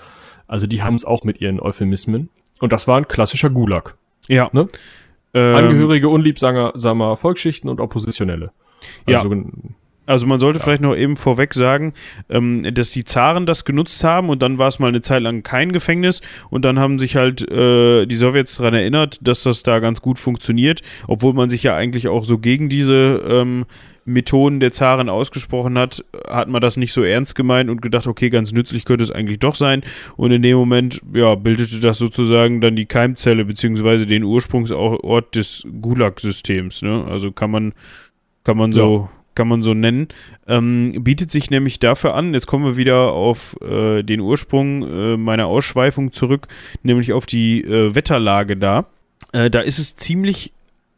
Also 0.48 0.68
die 0.68 0.82
haben 0.82 0.96
es 0.96 1.04
auch 1.04 1.26
mit 1.26 1.42
ihren 1.42 1.60
Euphemismen. 1.60 2.30
Und 2.62 2.72
das 2.72 2.88
war 2.88 2.98
ein 2.98 3.08
klassischer 3.08 3.50
Gulag. 3.50 3.98
Ja. 4.28 4.50
Ne? 4.54 4.68
Ähm, 5.34 5.56
Angehörige 5.56 6.08
unliebsamer 6.08 7.18
Volksschichten 7.18 7.70
und 7.70 7.82
Oppositionelle. 7.82 8.52
Ja. 9.06 9.24
Also, 10.06 10.26
man 10.26 10.40
sollte 10.40 10.60
vielleicht 10.60 10.82
noch 10.82 10.96
eben 10.96 11.16
vorweg 11.16 11.54
sagen, 11.54 11.94
ähm, 12.30 12.64
dass 12.74 12.92
die 12.92 13.04
Zaren 13.04 13.46
das 13.46 13.66
genutzt 13.66 14.04
haben 14.04 14.30
und 14.30 14.42
dann 14.42 14.58
war 14.58 14.68
es 14.68 14.80
mal 14.80 14.88
eine 14.88 15.02
Zeit 15.02 15.22
lang 15.22 15.44
kein 15.44 15.72
Gefängnis 15.72 16.22
und 16.50 16.66
dann 16.66 16.80
haben 16.80 17.00
sich 17.00 17.16
halt 17.16 17.50
äh, 17.50 18.06
die 18.06 18.16
Sowjets 18.16 18.58
daran 18.58 18.74
erinnert, 18.74 19.20
dass 19.22 19.44
das 19.44 19.64
da 19.64 19.80
ganz 19.80 20.02
gut 20.02 20.20
funktioniert, 20.20 20.82
obwohl 21.08 21.34
man 21.34 21.50
sich 21.50 21.64
ja 21.64 21.76
eigentlich 21.76 22.08
auch 22.08 22.26
so 22.26 22.40
gegen 22.40 22.68
diese 22.68 23.24
ähm, 23.28 23.66
Methoden 24.06 24.60
der 24.60 24.72
Zaren 24.72 25.10
ausgesprochen 25.10 25.78
hat, 25.78 26.04
hat 26.28 26.48
man 26.48 26.62
das 26.62 26.78
nicht 26.78 26.94
so 26.94 27.04
ernst 27.04 27.36
gemeint 27.36 27.70
und 27.70 27.82
gedacht, 27.82 28.08
okay, 28.08 28.30
ganz 28.30 28.52
nützlich 28.52 28.86
könnte 28.86 29.04
es 29.04 29.12
eigentlich 29.12 29.40
doch 29.40 29.56
sein. 29.56 29.84
Und 30.18 30.32
in 30.32 30.42
dem 30.42 30.58
Moment, 30.58 31.02
ja, 31.14 31.36
bildete 31.36 31.80
das 31.80 32.00
sozusagen 32.00 32.62
dann 32.62 32.76
die 32.76 32.86
Keimzelle 32.86 33.46
beziehungsweise 33.46 34.06
den 34.06 34.24
Ursprungsort 34.24 35.36
des 35.36 35.68
Gulag-Systems. 35.82 36.82
Ne? 36.82 37.06
Also 37.08 37.32
kann 37.32 37.52
man, 37.52 37.74
kann 38.44 38.58
man 38.58 38.72
so, 38.72 39.10
kann 39.36 39.48
man 39.48 39.64
so 39.64 39.74
nennen. 39.74 40.08
Ähm, 40.48 41.04
bietet 41.04 41.32
sich 41.32 41.50
nämlich 41.50 41.80
dafür 41.80 42.16
an, 42.16 42.34
jetzt 42.34 42.48
kommen 42.48 42.66
wir 42.66 42.78
wieder 42.78 43.12
auf 43.12 43.56
äh, 43.62 44.04
den 44.04 44.20
Ursprung 44.20 44.84
äh, 44.84 45.18
meiner 45.18 45.48
Ausschweifung 45.48 46.14
zurück, 46.14 46.48
nämlich 46.84 47.14
auf 47.14 47.26
die 47.26 47.64
äh, 47.64 47.96
Wetterlage 47.96 48.58
da. 48.58 48.86
Äh, 49.34 49.50
da 49.50 49.62
ist 49.62 49.80
es 49.80 49.96
ziemlich 49.96 50.54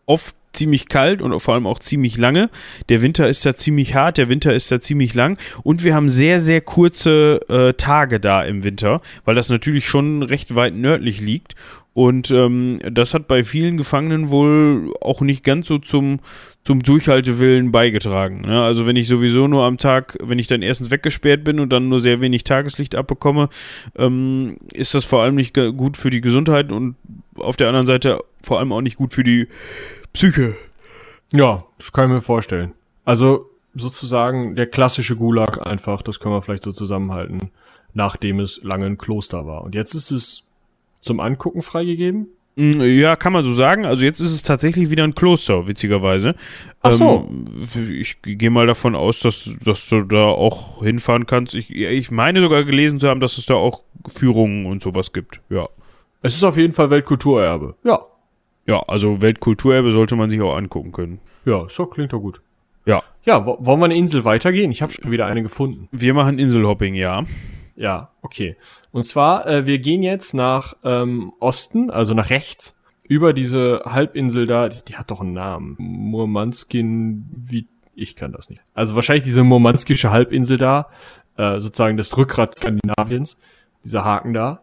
oft 0.06 0.36
ziemlich 0.54 0.88
kalt 0.88 1.22
und 1.22 1.38
vor 1.40 1.56
allem 1.56 1.68
auch 1.68 1.80
ziemlich 1.80 2.18
lange. 2.18 2.50
Der 2.90 3.02
Winter 3.02 3.28
ist 3.28 3.46
da 3.46 3.56
ziemlich 3.56 3.96
hart, 3.96 4.18
der 4.18 4.30
Winter 4.30 4.54
ist 4.54 4.72
da 4.72 4.80
ziemlich 4.80 5.14
lang 5.14 5.38
und 5.64 5.84
wir 5.84 5.96
haben 5.96 6.10
sehr, 6.10 6.40
sehr 6.40 6.62
kurze 6.62 7.40
äh, 7.50 7.74
Tage 7.74 8.20
da 8.20 8.44
im 8.44 8.64
Winter, 8.64 9.02
weil 9.26 9.36
das 9.36 9.50
natürlich 9.50 9.88
schon 9.88 10.24
recht 10.24 10.56
weit 10.56 10.76
nördlich 10.76 11.20
liegt. 11.20 11.56
Und 11.94 12.32
ähm, 12.32 12.78
das 12.92 13.14
hat 13.14 13.28
bei 13.28 13.44
vielen 13.44 13.78
Gefangenen 13.78 14.32
wohl 14.32 14.92
auch 15.02 15.22
nicht 15.22 15.44
ganz 15.44 15.68
so 15.68 15.78
zum, 15.78 16.22
zum 16.64 16.82
Durchhaltewillen 16.82 17.72
beigetragen. 17.72 18.42
Ne? 18.42 18.64
Also 18.64 18.86
wenn 18.86 18.96
ich 18.96 19.08
sowieso 19.08 19.48
nur 19.48 19.66
am 19.66 19.78
Tag, 19.78 20.18
wenn 20.22 20.40
ich 20.40 20.48
dann 20.48 20.62
erstens 20.62 20.92
weggesperrt 20.92 21.44
bin 21.44 21.60
und 21.60 21.72
dann 21.72 21.90
nur 21.90 22.00
sehr 22.00 22.22
wenig 22.22 22.46
Tageslicht 22.46 22.96
abbekomme, 22.96 23.50
ähm, 23.98 24.58
ist 24.74 24.94
das 24.96 25.04
vor 25.04 25.22
allem 25.24 25.36
nicht 25.36 25.54
gut 25.54 25.98
für 25.98 26.10
die 26.10 26.22
Gesundheit 26.22 26.72
und 26.72 26.96
auf 27.36 27.58
der 27.58 27.68
anderen 27.68 27.88
Seite 27.88 28.20
vor 28.42 28.60
allem 28.60 28.72
auch 28.72 28.82
nicht 28.82 28.98
gut 28.98 29.14
für 29.14 29.24
die 29.24 29.48
Psyche. 30.14 30.56
ja, 31.34 31.66
das 31.78 31.92
kann 31.92 32.10
ich 32.10 32.14
mir 32.16 32.22
vorstellen. 32.22 32.72
Also 33.04 33.50
sozusagen 33.76 34.56
der 34.56 34.68
klassische 34.68 35.16
Gulag 35.16 35.66
einfach, 35.66 36.02
das 36.02 36.20
können 36.20 36.36
wir 36.36 36.42
vielleicht 36.42 36.64
so 36.64 36.72
zusammenhalten, 36.72 37.52
nachdem 37.94 38.40
es 38.40 38.62
lange 38.64 38.86
ein 38.86 38.98
Kloster 38.98 39.46
war. 39.46 39.64
Und 39.64 39.76
jetzt 39.76 39.96
ist 39.96 40.12
es 40.12 40.44
zum 41.02 41.20
Angucken 41.20 41.62
freigegeben. 41.62 42.28
Mm, 42.56 42.82
Ja, 42.82 43.16
kann 43.16 43.34
man 43.34 43.44
so 43.44 43.54
sagen. 43.54 43.86
Also 43.86 44.06
jetzt 44.06 44.20
ist 44.20 44.34
es 44.34 44.44
tatsächlich 44.44 44.90
wieder 44.90 45.04
ein 45.04 45.16
Kloster, 45.16 45.68
witzigerweise. 45.68 46.36
Ach 46.82 46.94
so. 46.94 47.28
Ähm, 47.30 47.68
ich 47.92 48.22
gehe 48.22 48.50
mal 48.50 48.68
davon 48.68 48.96
aus, 48.96 49.20
dass, 49.20 49.56
dass 49.64 49.90
du 49.90 50.02
da 50.04 50.26
auch 50.26 50.84
hinfahren 50.84 51.26
kannst. 51.26 51.56
Ich, 51.56 51.74
ich 51.74 52.12
meine 52.12 52.42
sogar 52.42 52.64
gelesen 52.64 53.00
zu 53.00 53.08
haben, 53.10 53.20
dass 53.20 53.38
es 53.38 53.46
da 53.46 53.56
auch 53.56 53.82
Führungen 54.14 54.66
und 54.66 54.84
sowas 54.84 55.14
gibt. 55.14 55.42
Ja. 55.50 55.68
Es 56.22 56.36
ist 56.36 56.44
auf 56.44 56.58
jeden 56.58 56.74
Fall 56.74 56.90
Weltkulturerbe. 56.90 57.76
Ja. 57.84 58.00
Ja, 58.66 58.80
also 58.88 59.22
Weltkulturerbe 59.22 59.92
sollte 59.92 60.16
man 60.16 60.30
sich 60.30 60.40
auch 60.42 60.56
angucken 60.56 60.92
können. 60.94 61.20
Ja, 61.46 61.66
so 61.70 61.86
klingt 61.86 62.14
doch 62.14 62.20
gut. 62.20 62.40
Ja. 62.86 63.02
Ja, 63.26 63.46
wo, 63.46 63.58
wollen 63.60 63.80
wir 63.80 63.86
eine 63.86 63.96
Insel 63.98 64.24
weitergehen? 64.26 64.72
Ich 64.72 64.82
habe 64.82 64.92
schon 64.92 65.12
wieder 65.12 65.26
eine 65.26 65.42
gefunden. 65.44 65.88
Wir 65.92 66.14
machen 66.14 66.40
Inselhopping, 66.40 66.96
ja. 66.96 67.24
Ja, 67.76 68.10
okay. 68.22 68.56
Und 68.94 69.06
zwar, 69.06 69.48
äh, 69.48 69.66
wir 69.66 69.80
gehen 69.80 70.04
jetzt 70.04 70.34
nach 70.34 70.76
ähm, 70.84 71.34
Osten, 71.40 71.90
also 71.90 72.14
nach 72.14 72.30
rechts, 72.30 72.78
über 73.02 73.34
diese 73.34 73.82
Halbinsel 73.86 74.46
da, 74.46 74.70
die, 74.70 74.86
die 74.88 74.96
hat 74.96 75.10
doch 75.10 75.20
einen 75.20 75.34
Namen. 75.34 75.76
Murmanskin, 75.80 77.26
wie, 77.36 77.68
ich 77.96 78.16
kann 78.16 78.32
das 78.32 78.52
nicht. 78.52 78.62
Also 78.76 78.94
wahrscheinlich 78.94 79.24
diese 79.24 79.44
murmanskische 79.44 80.12
Halbinsel 80.12 80.60
da, 80.60 80.90
äh, 81.38 81.60
sozusagen 81.60 81.98
das 81.98 82.16
Rückgrat 82.16 82.56
Skandinaviens, 82.56 83.42
dieser 83.84 84.06
Haken 84.06 84.32
da. 84.32 84.62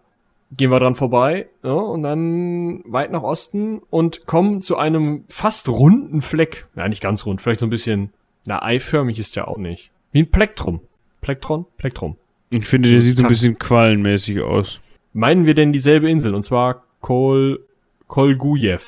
Gehen 0.57 0.71
wir 0.71 0.79
dran 0.79 0.95
vorbei 0.95 1.49
ja, 1.65 1.73
und 1.73 2.05
dann 2.05 2.83
weit 2.85 3.11
nach 3.11 3.23
Osten 3.23 3.81
und 3.91 4.27
kommen 4.27 4.63
zu 4.63 4.77
einem 4.77 5.25
fast 5.29 5.69
runden 5.69 6.23
Fleck. 6.23 6.69
Ja, 6.77 6.89
nicht 6.89 7.03
ganz 7.03 7.27
rund, 7.27 7.41
vielleicht 7.41 7.61
so 7.61 7.67
ein 7.67 7.71
bisschen, 7.71 8.13
na, 8.47 8.63
eiförmig 8.63 9.19
ist 9.19 9.35
der 9.35 9.49
auch 9.49 9.59
nicht. 9.59 9.91
Wie 10.13 10.23
ein 10.23 10.31
Plektrum. 10.31 10.81
Plektron? 11.21 11.67
Plektrum. 11.77 12.17
Ich 12.51 12.67
finde, 12.67 12.91
der 12.91 13.01
sieht 13.01 13.17
so 13.17 13.23
ein 13.23 13.29
bisschen 13.29 13.59
quallenmäßig 13.59 14.43
aus. 14.43 14.81
Meinen 15.13 15.47
wir 15.47 15.55
denn 15.55 15.73
dieselbe 15.73 16.11
Insel? 16.11 16.35
Und 16.35 16.43
zwar 16.43 16.85
Kol 17.01 17.61
Kolgujew. 18.09 18.79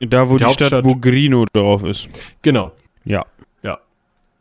Da, 0.00 0.28
wo 0.28 0.36
Die 0.36 0.44
die, 0.44 0.50
Stadt 0.52 0.82
Bogrino 0.82 1.46
drauf 1.52 1.84
ist. 1.84 2.08
Genau. 2.42 2.72
Ja. 3.04 3.24
Ja. 3.62 3.78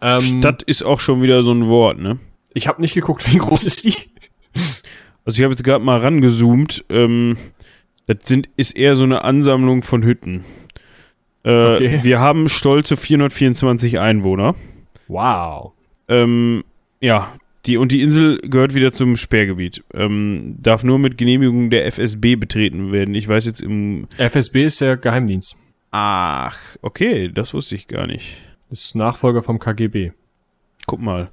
Ähm, 0.02 0.20
Stadt 0.20 0.64
ist 0.64 0.84
auch 0.84 1.00
schon 1.00 1.22
wieder 1.22 1.44
so 1.44 1.52
ein 1.52 1.68
Wort, 1.68 2.00
ne? 2.00 2.18
Ich 2.54 2.68
habe 2.68 2.82
nicht 2.82 2.96
geguckt, 2.96 3.24
wie 3.34 3.38
groß 3.38 3.66
ist 3.66 3.84
die. 3.86 3.94
Also 5.24 5.38
ich 5.40 5.44
habe 5.44 5.54
jetzt 5.54 5.64
gerade 5.64 5.84
mal 5.84 6.00
rangezoomt. 6.00 6.84
Ähm, 6.90 7.38
das 8.08 8.18
sind, 8.24 8.50
ist 8.58 8.76
eher 8.76 8.96
so 8.96 9.04
eine 9.04 9.24
Ansammlung 9.24 9.84
von 9.84 10.04
Hütten. 10.04 10.44
Äh, 11.44 11.76
Okay. 11.76 12.00
Wir 12.04 12.20
haben 12.20 12.50
stolze 12.50 12.98
424 12.98 14.00
Einwohner. 14.00 14.56
Wow. 15.08 15.74
Ähm, 16.08 16.64
ja, 17.00 17.34
die, 17.66 17.78
und 17.78 17.92
die 17.92 18.02
Insel 18.02 18.40
gehört 18.40 18.74
wieder 18.74 18.92
zum 18.92 19.16
Sperrgebiet. 19.16 19.84
Ähm, 19.94 20.56
darf 20.60 20.84
nur 20.84 20.98
mit 21.00 21.18
Genehmigung 21.18 21.70
der 21.70 21.86
FSB 21.86 22.36
betreten 22.36 22.92
werden. 22.92 23.14
Ich 23.14 23.28
weiß 23.28 23.46
jetzt 23.46 23.62
im... 23.62 24.08
FSB 24.18 24.66
ist 24.66 24.82
der 24.82 24.98
Geheimdienst. 24.98 25.58
Ach, 25.92 26.58
okay, 26.82 27.30
das 27.30 27.54
wusste 27.54 27.76
ich 27.76 27.88
gar 27.88 28.08
nicht. 28.08 28.38
Das 28.70 28.86
ist 28.86 28.96
Nachfolger 28.96 29.44
vom 29.44 29.60
KGB. 29.60 30.12
Guck 30.88 31.02
mal. 31.02 31.30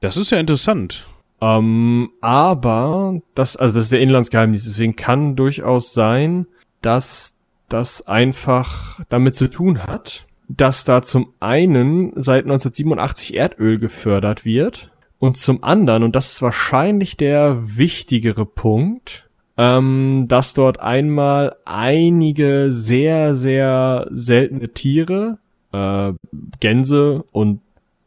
Das 0.00 0.16
ist 0.16 0.30
ja 0.30 0.38
interessant. 0.38 1.08
Ähm, 1.40 2.10
aber 2.20 3.20
das, 3.34 3.56
also 3.56 3.76
das 3.76 3.84
ist 3.84 3.92
der 3.92 4.00
Inlandsgeheimdienst, 4.00 4.66
deswegen 4.66 4.96
kann 4.96 5.36
durchaus 5.36 5.94
sein, 5.94 6.46
dass 6.82 7.38
das 7.68 8.06
einfach 8.06 9.00
damit 9.08 9.34
zu 9.34 9.48
tun 9.48 9.82
hat, 9.82 10.26
dass 10.48 10.84
da 10.84 11.02
zum 11.02 11.32
einen 11.40 12.12
seit 12.16 12.44
1987 12.44 13.34
Erdöl 13.34 13.78
gefördert 13.78 14.44
wird 14.44 14.90
und 15.24 15.38
zum 15.38 15.64
anderen, 15.64 16.02
und 16.02 16.14
das 16.14 16.32
ist 16.32 16.42
wahrscheinlich 16.42 17.16
der 17.16 17.78
wichtigere 17.78 18.44
Punkt, 18.44 19.26
ähm, 19.56 20.26
dass 20.28 20.52
dort 20.52 20.80
einmal 20.80 21.56
einige 21.64 22.70
sehr, 22.70 23.34
sehr 23.34 24.06
seltene 24.10 24.68
Tiere, 24.74 25.38
äh, 25.72 26.12
Gänse 26.60 27.24
und 27.32 27.62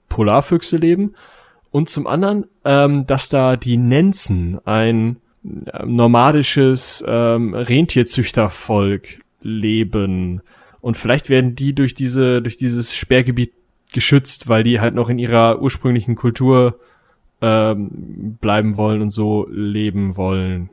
Polarfüchse 0.10 0.77
leben 0.77 1.15
und 1.71 1.89
zum 1.89 2.06
anderen, 2.06 2.45
ähm, 2.63 3.08
dass 3.08 3.30
da 3.30 3.56
die 3.56 3.77
Nenzen, 3.77 4.60
ein 4.65 5.17
äh, 5.43 5.88
nomadisches 5.88 7.03
ähm, 7.08 7.56
Rentierzüchtervolk 7.56 9.17
leben. 9.41 10.43
Und 10.82 10.97
vielleicht 10.97 11.32
werden 11.32 11.56
die 11.56 11.73
durch 11.73 11.95
diese, 11.95 12.43
durch 12.43 12.58
dieses 12.58 12.95
Sperrgebiet 12.95 13.53
geschützt, 13.91 14.47
weil 14.49 14.63
die 14.63 14.80
halt 14.80 14.93
noch 14.93 15.10
in 15.10 15.17
ihrer 15.17 15.63
ursprünglichen 15.63 16.13
Kultur 16.13 16.77
ähm, 17.41 18.38
bleiben 18.41 18.78
wollen 18.78 19.02
und 19.02 19.12
so 19.12 19.47
leben 19.50 20.17
wollen. 20.17 20.69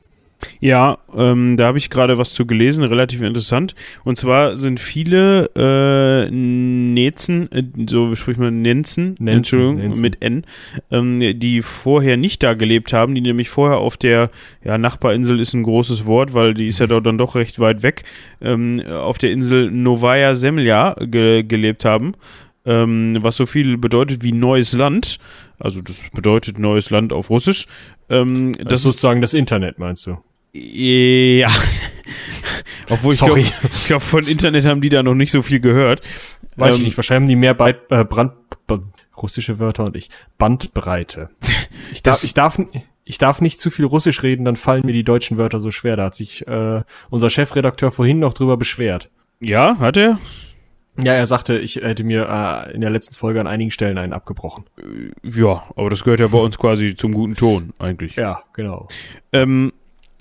Ja, 0.61 0.99
ähm, 1.17 1.57
da 1.57 1.67
habe 1.67 1.79
ich 1.79 1.91
gerade 1.91 2.19
was 2.19 2.33
zu 2.35 2.47
gelesen, 2.47 2.85
relativ 2.85 3.23
interessant. 3.23 3.75
Und 4.05 4.19
zwar 4.19 4.57
sind 4.57 4.81
viele 4.81 5.51
äh, 5.57 6.31
Nezen, 6.31 7.51
äh, 7.53 7.63
so 7.89 8.15
spricht 8.15 8.41
man 8.41 8.63
Nenzen, 8.63 9.17
Nenzen, 9.19 9.29
Entschuldigung, 9.29 9.77
Nenzen. 9.77 10.03
mit 10.03 10.23
N, 10.23 10.45
ähm, 10.91 11.39
die 11.39 11.63
vorher 11.63 12.17
nicht 12.17 12.43
da 12.43 12.55
gelebt 12.55 12.93
haben, 12.93 13.15
die 13.15 13.21
nämlich 13.21 13.49
vorher 13.49 13.79
auf 13.79 13.97
der 13.97 14.31
ja, 14.65 14.79
Nachbarinsel 14.79 15.41
ist 15.41 15.55
ein 15.55 15.63
großes 15.63 16.07
Wort, 16.07 16.35
weil 16.35 16.55
die 16.55 16.67
ist 16.67 16.79
ja 16.79 16.87
dort 16.87 17.07
dann 17.07 17.19
doch 17.19 17.35
recht 17.35 17.59
weit 17.59 17.83
weg, 17.83 18.05
ähm, 18.41 18.81
auf 18.87 19.19
der 19.19 19.33
Insel 19.33 19.71
Novaya 19.71 20.35
Zemlja 20.35 20.97
ge 21.01 21.43
gelebt 21.43 21.85
haben. 21.85 22.15
Ähm, 22.67 23.19
was 23.21 23.37
so 23.37 23.45
viel 23.47 23.77
bedeutet 23.77 24.23
wie 24.23 24.33
neues 24.33 24.73
Land. 24.73 25.19
Also 25.59 25.83
das 25.83 26.09
bedeutet 26.11 26.59
neues 26.59 26.91
Land 26.91 27.13
auf 27.13 27.29
Russisch. 27.31 27.67
Ähm, 28.09 28.53
Das 28.55 28.65
das 28.65 28.79
ist 28.81 28.85
sozusagen 28.85 29.21
das 29.21 29.35
Internet, 29.35 29.79
meinst 29.79 30.07
du? 30.07 30.17
ja. 30.55 31.51
Obwohl 32.91 33.15
ich 33.15 33.19
glaube, 33.21 33.41
ich 33.41 33.53
glaub, 33.87 34.03
von 34.03 34.27
Internet 34.27 34.67
haben 34.67 34.81
die 34.81 34.89
da 34.91 35.03
noch 35.03 35.15
nicht 35.15 35.31
so 35.31 35.43
viel 35.43 35.61
gehört. 35.61 36.03
Weiß 36.57 36.75
ich 36.75 36.81
Ähm, 36.81 36.87
nicht, 36.87 36.97
wahrscheinlich 36.97 37.23
haben 37.23 37.29
die 37.29 37.37
mehr 37.37 37.55
Beit, 37.55 37.81
äh, 37.91 38.05
Brand, 38.05 38.33
b- 38.67 38.77
russische 39.17 39.59
Wörter 39.59 39.85
und 39.85 39.97
ich. 39.97 40.11
Bandbreite. 40.39 41.31
Ich 41.93 42.03
darf, 42.03 42.23
ich 42.25 42.35
darf, 42.35 42.59
ich 43.05 43.19
darf 43.19 43.41
nicht 43.41 43.59
zu 43.59 43.71
viel 43.71 43.85
Russisch 43.87 44.23
reden, 44.23 44.45
dann 44.45 44.57
fallen 44.57 44.85
mir 44.85 44.93
die 44.93 45.03
deutschen 45.05 45.39
Wörter 45.39 45.61
so 45.61 45.71
schwer. 45.71 45.97
Da 45.97 46.05
hat 46.05 46.15
sich 46.15 46.47
äh, 46.47 46.83
unser 47.11 47.31
Chefredakteur 47.31 47.91
vorhin 47.91 48.19
noch 48.19 48.35
drüber 48.35 48.57
beschwert. 48.57 49.09
Ja, 49.41 49.79
hat 49.79 49.97
er? 49.97 50.19
Ja, 50.97 51.13
er 51.13 51.27
sagte, 51.27 51.59
ich 51.59 51.77
hätte 51.77 52.05
mir 52.05 52.29
äh, 52.29 52.73
in 52.73 52.81
der 52.81 52.91
letzten 52.91 53.15
Folge 53.15 53.41
an 53.41 53.47
einigen 53.47 53.71
Stellen 53.71 53.99
einen 53.99 54.13
abgebrochen. 54.13 54.65
Ja, 55.23 55.65
aber 55.75 55.91
das 55.91 56.05
gehört 56.05 56.21
ja 56.21 56.29
bei 56.29 56.39
uns 56.39 56.57
quasi 56.59 56.95
zum 56.95 57.13
guten 57.13 57.35
Ton 57.35 57.73
eigentlich. 57.79 58.15
Ja, 58.17 58.43
genau. 58.53 58.89
Ähm, 59.33 59.73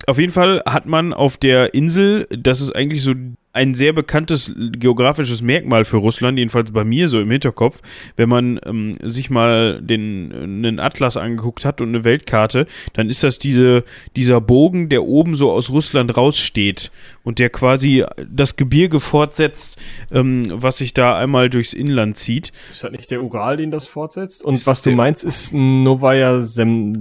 auf 0.06 0.18
jeden 0.18 0.32
Fall 0.32 0.62
hat 0.66 0.86
man 0.86 1.12
auf 1.12 1.36
der 1.36 1.74
Insel, 1.74 2.26
das 2.30 2.60
ist 2.60 2.74
eigentlich 2.74 3.02
so 3.02 3.14
ein 3.54 3.74
sehr 3.74 3.92
bekanntes 3.92 4.52
geografisches 4.56 5.40
Merkmal 5.40 5.84
für 5.84 5.98
Russland, 5.98 6.38
jedenfalls 6.38 6.72
bei 6.72 6.82
mir 6.82 7.06
so 7.06 7.20
im 7.20 7.30
Hinterkopf, 7.30 7.80
wenn 8.16 8.28
man 8.28 8.60
ähm, 8.66 8.96
sich 9.00 9.30
mal 9.30 9.80
den 9.80 10.32
einen 10.32 10.80
Atlas 10.80 11.16
angeguckt 11.16 11.64
hat 11.64 11.80
und 11.80 11.90
eine 11.90 12.04
Weltkarte, 12.04 12.66
dann 12.94 13.08
ist 13.08 13.22
das 13.22 13.38
diese, 13.38 13.84
dieser 14.16 14.40
Bogen, 14.40 14.88
der 14.88 15.04
oben 15.04 15.36
so 15.36 15.52
aus 15.52 15.70
Russland 15.70 16.16
raussteht 16.16 16.90
und 17.22 17.38
der 17.38 17.48
quasi 17.48 18.04
das 18.28 18.56
Gebirge 18.56 18.98
fortsetzt, 18.98 19.78
ähm, 20.10 20.46
was 20.50 20.78
sich 20.78 20.92
da 20.92 21.16
einmal 21.16 21.48
durchs 21.48 21.74
Inland 21.74 22.16
zieht. 22.16 22.52
Ist 22.72 22.82
das 22.82 22.90
nicht 22.90 23.12
der 23.12 23.22
Ural, 23.22 23.56
den 23.56 23.70
das 23.70 23.86
fortsetzt? 23.86 24.44
Und 24.44 24.54
ist 24.54 24.66
was 24.66 24.82
du 24.82 24.90
meinst, 24.90 25.24
ist 25.24 25.54
Novaya 25.54 26.42
Sem, 26.42 27.00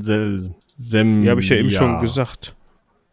Sem, 0.78 1.24
Ja, 1.24 1.32
habe 1.32 1.42
ich 1.42 1.50
ja 1.50 1.56
eben 1.56 1.72
schon 1.72 2.00
gesagt. 2.00 2.54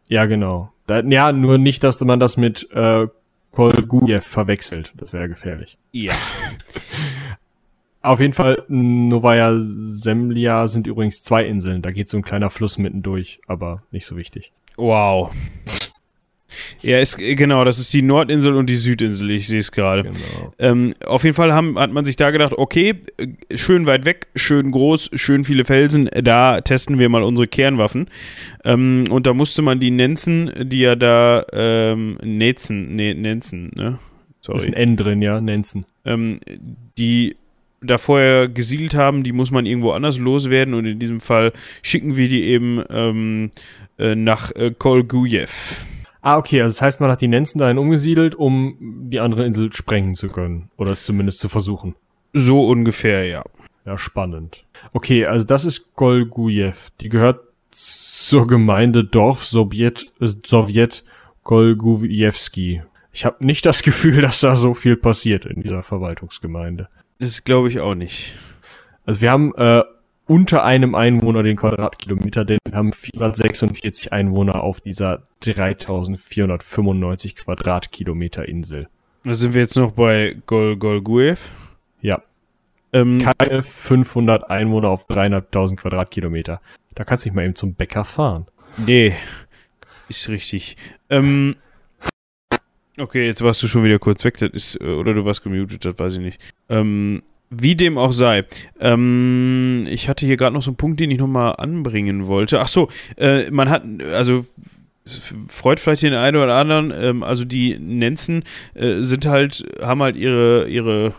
Ja, 0.07 0.27
genau. 0.27 0.71
Da, 0.85 1.01
ja, 1.01 1.31
nur 1.31 1.57
nicht, 1.57 1.83
dass 1.83 1.99
man 2.01 2.19
das 2.19 2.37
mit 2.37 2.69
äh, 2.73 3.07
Kolgujev 3.51 4.25
verwechselt. 4.25 4.93
Das 4.97 5.13
wäre 5.13 5.27
gefährlich. 5.29 5.77
Ja. 5.91 6.13
Auf 8.03 8.19
jeden 8.19 8.33
Fall, 8.33 8.63
Novaya 8.67 9.57
Semlja 9.59 10.67
sind 10.67 10.87
übrigens 10.87 11.21
zwei 11.21 11.45
Inseln. 11.45 11.83
Da 11.83 11.91
geht 11.91 12.09
so 12.09 12.17
ein 12.17 12.23
kleiner 12.23 12.49
Fluss 12.49 12.79
mitten 12.79 13.03
durch, 13.03 13.39
aber 13.45 13.83
nicht 13.91 14.07
so 14.07 14.17
wichtig. 14.17 14.53
Wow. 14.75 15.31
Ja, 16.81 16.99
ist, 16.99 17.17
genau, 17.17 17.63
das 17.63 17.79
ist 17.79 17.93
die 17.93 18.01
Nordinsel 18.01 18.53
und 18.53 18.69
die 18.69 18.75
Südinsel, 18.75 19.31
ich 19.31 19.47
sehe 19.47 19.59
es 19.59 19.71
gerade. 19.71 20.03
Genau. 20.03 20.53
Ähm, 20.59 20.93
auf 21.05 21.23
jeden 21.23 21.35
Fall 21.35 21.53
haben, 21.53 21.77
hat 21.77 21.91
man 21.91 22.05
sich 22.05 22.15
da 22.15 22.31
gedacht, 22.31 22.53
okay, 22.57 22.95
schön 23.53 23.85
weit 23.85 24.05
weg, 24.05 24.27
schön 24.35 24.71
groß, 24.71 25.11
schön 25.15 25.43
viele 25.43 25.65
Felsen, 25.65 26.09
da 26.13 26.61
testen 26.61 26.99
wir 26.99 27.09
mal 27.09 27.23
unsere 27.23 27.47
Kernwaffen. 27.47 28.07
Ähm, 28.63 29.05
und 29.09 29.27
da 29.27 29.33
musste 29.33 29.61
man 29.61 29.79
die 29.79 29.91
Nenzen, 29.91 30.51
die 30.69 30.79
ja 30.79 30.95
da, 30.95 31.45
ähm, 31.53 32.17
Netzen, 32.23 32.95
ne, 32.95 33.13
Nenzen, 33.15 33.71
ne? 33.75 33.99
Sorry. 34.41 34.57
Ist 34.57 34.67
ein 34.67 34.73
N 34.73 34.97
drin, 34.97 35.21
ja, 35.21 35.39
Nenzen. 35.39 35.85
Ähm, 36.03 36.37
die 36.97 37.35
da 37.81 37.97
vorher 37.97 38.47
gesiedelt 38.47 38.93
haben, 38.93 39.23
die 39.23 39.31
muss 39.31 39.51
man 39.51 39.65
irgendwo 39.65 39.91
anders 39.91 40.19
loswerden 40.19 40.73
und 40.73 40.85
in 40.85 40.99
diesem 40.99 41.19
Fall 41.19 41.51
schicken 41.81 42.15
wir 42.15 42.29
die 42.29 42.43
eben 42.43 42.83
ähm, 42.89 43.51
äh, 43.97 44.15
nach 44.15 44.51
äh, 44.55 44.71
Kolgujev. 44.77 45.85
Ah, 46.21 46.37
okay, 46.37 46.61
also 46.61 46.75
das 46.75 46.81
heißt, 46.81 46.99
man 46.99 47.09
hat 47.09 47.21
die 47.21 47.27
Nenzen 47.27 47.57
dahin 47.57 47.79
umgesiedelt, 47.79 48.35
um 48.35 48.77
die 48.79 49.19
andere 49.19 49.45
Insel 49.45 49.73
sprengen 49.73 50.13
zu 50.13 50.27
können. 50.27 50.69
Oder 50.77 50.91
es 50.91 51.03
zumindest 51.03 51.39
zu 51.39 51.49
versuchen. 51.49 51.95
So 52.33 52.67
ungefähr, 52.67 53.25
ja. 53.25 53.43
Ja, 53.85 53.97
spannend. 53.97 54.63
Okay, 54.93 55.25
also 55.25 55.45
das 55.45 55.65
ist 55.65 55.95
Golgujew. 55.95 56.73
Die 57.01 57.09
gehört 57.09 57.39
zur 57.71 58.45
Gemeinde 58.45 59.03
Dorf 59.03 59.43
Sowjet, 59.45 60.11
äh, 60.19 60.27
Sowjet 60.27 61.03
Golgujewski. 61.43 62.83
Ich 63.11 63.25
habe 63.25 63.43
nicht 63.43 63.65
das 63.65 63.81
Gefühl, 63.83 64.21
dass 64.21 64.41
da 64.41 64.55
so 64.55 64.73
viel 64.75 64.97
passiert 64.97 65.45
in 65.45 65.63
dieser 65.63 65.81
Verwaltungsgemeinde. 65.81 66.89
Das 67.19 67.43
glaube 67.43 67.69
ich 67.69 67.79
auch 67.79 67.95
nicht. 67.95 68.37
Also 69.05 69.21
wir 69.21 69.31
haben 69.31 69.53
äh, 69.55 69.83
unter 70.31 70.63
einem 70.63 70.95
Einwohner 70.95 71.43
den 71.43 71.57
Quadratkilometer, 71.57 72.45
denn 72.45 72.57
wir 72.65 72.77
haben 72.77 72.93
446 72.93 74.13
Einwohner 74.13 74.63
auf 74.63 74.79
dieser 74.79 75.23
3495 75.41 77.35
Quadratkilometer 77.35 78.47
Insel. 78.47 78.87
Da 79.25 79.33
sind 79.33 79.53
wir 79.53 79.61
jetzt 79.61 79.75
noch 79.75 79.91
bei 79.91 80.37
Gol 80.45 80.77
Golguev. 80.77 81.51
Ja. 81.99 82.21
Ähm, 82.93 83.19
Keine 83.37 83.61
500 83.61 84.49
Einwohner 84.49 84.87
auf 84.87 85.09
300.000 85.09 85.75
Quadratkilometer. 85.75 86.61
Da 86.95 87.03
kannst 87.03 87.25
du 87.25 87.27
nicht 87.27 87.35
mal 87.35 87.43
eben 87.43 87.55
zum 87.55 87.73
Bäcker 87.73 88.05
fahren. 88.05 88.45
Nee, 88.77 89.13
ist 90.07 90.29
richtig. 90.29 90.77
Ähm, 91.09 91.57
okay, 92.97 93.25
jetzt 93.25 93.41
warst 93.41 93.61
du 93.63 93.67
schon 93.67 93.83
wieder 93.83 93.99
kurz 93.99 94.23
weg. 94.23 94.37
Das 94.37 94.51
ist, 94.51 94.79
äh, 94.79 94.85
oder 94.85 95.13
du 95.13 95.25
warst 95.25 95.43
gemutet, 95.43 95.83
das 95.83 95.99
weiß 95.99 96.13
ich 96.13 96.21
nicht. 96.21 96.41
Ähm, 96.69 97.21
wie 97.51 97.75
dem 97.75 97.97
auch 97.97 98.13
sei. 98.13 98.45
Ähm, 98.79 99.85
ich 99.87 100.09
hatte 100.09 100.25
hier 100.25 100.37
gerade 100.37 100.55
noch 100.55 100.61
so 100.61 100.71
einen 100.71 100.77
Punkt, 100.77 100.99
den 100.99 101.11
ich 101.11 101.19
nochmal 101.19 101.55
anbringen 101.57 102.25
wollte. 102.25 102.61
Ach 102.61 102.69
so, 102.69 102.87
äh, 103.17 103.51
man 103.51 103.69
hat, 103.69 103.83
also 104.13 104.45
freut 105.49 105.79
vielleicht 105.79 106.03
den 106.03 106.13
einen 106.13 106.37
oder 106.37 106.55
anderen, 106.55 106.93
ähm, 106.95 107.23
also 107.23 107.43
die 107.43 107.77
Nenzen 107.77 108.43
äh, 108.73 109.01
sind 109.01 109.25
halt, 109.25 109.65
haben 109.81 110.01
halt 110.01 110.15
ihre, 110.15 110.67
ihre, 110.69 111.13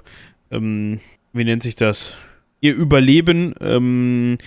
ähm, 0.51 1.01
wie 1.33 1.45
nennt 1.45 1.63
sich 1.63 1.77
das? 1.77 2.17
Ihr 2.61 2.75
Überleben 2.75 3.55
ähm, 3.61 4.39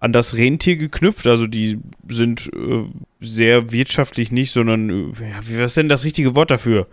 an 0.00 0.12
das 0.12 0.36
Rentier 0.36 0.76
geknüpft. 0.76 1.26
Also 1.26 1.46
die 1.46 1.78
sind 2.08 2.50
äh, 2.54 2.84
sehr 3.20 3.70
wirtschaftlich 3.72 4.32
nicht, 4.32 4.52
sondern, 4.52 4.90
äh, 4.90 5.04
was 5.12 5.70
ist 5.70 5.76
denn 5.76 5.88
das 5.88 6.04
richtige 6.04 6.34
Wort 6.34 6.50
dafür? 6.50 6.86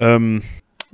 Ähm, 0.00 0.42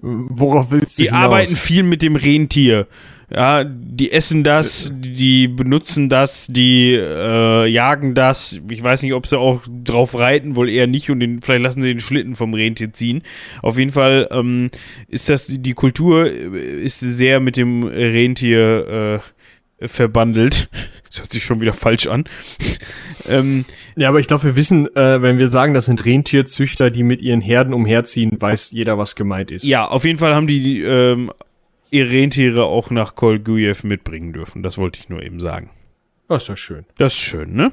Worauf 0.02 0.70
willst 0.70 0.98
du 0.98 1.02
Die 1.02 1.08
hinaus? 1.08 1.24
arbeiten 1.24 1.56
viel 1.56 1.82
mit 1.82 2.02
dem 2.02 2.16
Rentier. 2.16 2.86
Ja, 3.32 3.62
die 3.62 4.10
essen 4.10 4.42
das, 4.42 4.90
die 4.92 5.46
benutzen 5.46 6.08
das, 6.08 6.48
die 6.50 6.94
äh, 6.94 7.66
jagen 7.66 8.14
das. 8.16 8.60
Ich 8.68 8.82
weiß 8.82 9.02
nicht, 9.02 9.12
ob 9.12 9.26
sie 9.28 9.38
auch 9.38 9.62
drauf 9.84 10.18
reiten, 10.18 10.56
wohl 10.56 10.68
eher 10.68 10.88
nicht 10.88 11.10
und 11.10 11.20
den, 11.20 11.40
vielleicht 11.40 11.62
lassen 11.62 11.80
sie 11.82 11.88
den 11.90 12.00
Schlitten 12.00 12.34
vom 12.34 12.54
Rentier 12.54 12.92
ziehen. 12.92 13.22
Auf 13.62 13.78
jeden 13.78 13.92
Fall 13.92 14.26
ähm, 14.32 14.70
ist 15.06 15.28
das, 15.28 15.46
die 15.46 15.74
Kultur 15.74 16.26
äh, 16.28 16.82
ist 16.82 16.98
sehr 16.98 17.38
mit 17.38 17.56
dem 17.56 17.84
Rentier 17.84 19.20
äh, 19.80 19.86
verbandelt. 19.88 20.68
Das 21.10 21.20
hört 21.20 21.32
sich 21.32 21.44
schon 21.44 21.60
wieder 21.60 21.72
falsch 21.72 22.06
an. 22.06 22.24
ähm, 23.28 23.64
ja, 23.96 24.08
aber 24.08 24.20
ich 24.20 24.28
glaube, 24.28 24.44
wir 24.44 24.56
wissen, 24.56 24.86
äh, 24.94 25.20
wenn 25.20 25.38
wir 25.38 25.48
sagen, 25.48 25.74
das 25.74 25.86
sind 25.86 26.04
Rentierzüchter, 26.04 26.90
die 26.90 27.02
mit 27.02 27.20
ihren 27.20 27.40
Herden 27.40 27.74
umherziehen, 27.74 28.40
weiß 28.40 28.70
jeder, 28.70 28.96
was 28.96 29.16
gemeint 29.16 29.50
ist. 29.50 29.64
Ja, 29.64 29.86
auf 29.86 30.04
jeden 30.04 30.18
Fall 30.18 30.34
haben 30.34 30.46
die 30.46 30.80
ähm, 30.80 31.32
ihre 31.90 32.10
Rentiere 32.10 32.64
auch 32.64 32.90
nach 32.90 33.16
Kolgujew 33.16 33.74
mitbringen 33.82 34.32
dürfen. 34.32 34.62
Das 34.62 34.78
wollte 34.78 35.00
ich 35.00 35.08
nur 35.08 35.22
eben 35.22 35.40
sagen. 35.40 35.70
Das 36.28 36.42
ist 36.42 36.48
doch 36.48 36.56
schön. 36.56 36.84
Das 36.96 37.12
ist 37.12 37.18
schön, 37.18 37.54
ne? 37.54 37.72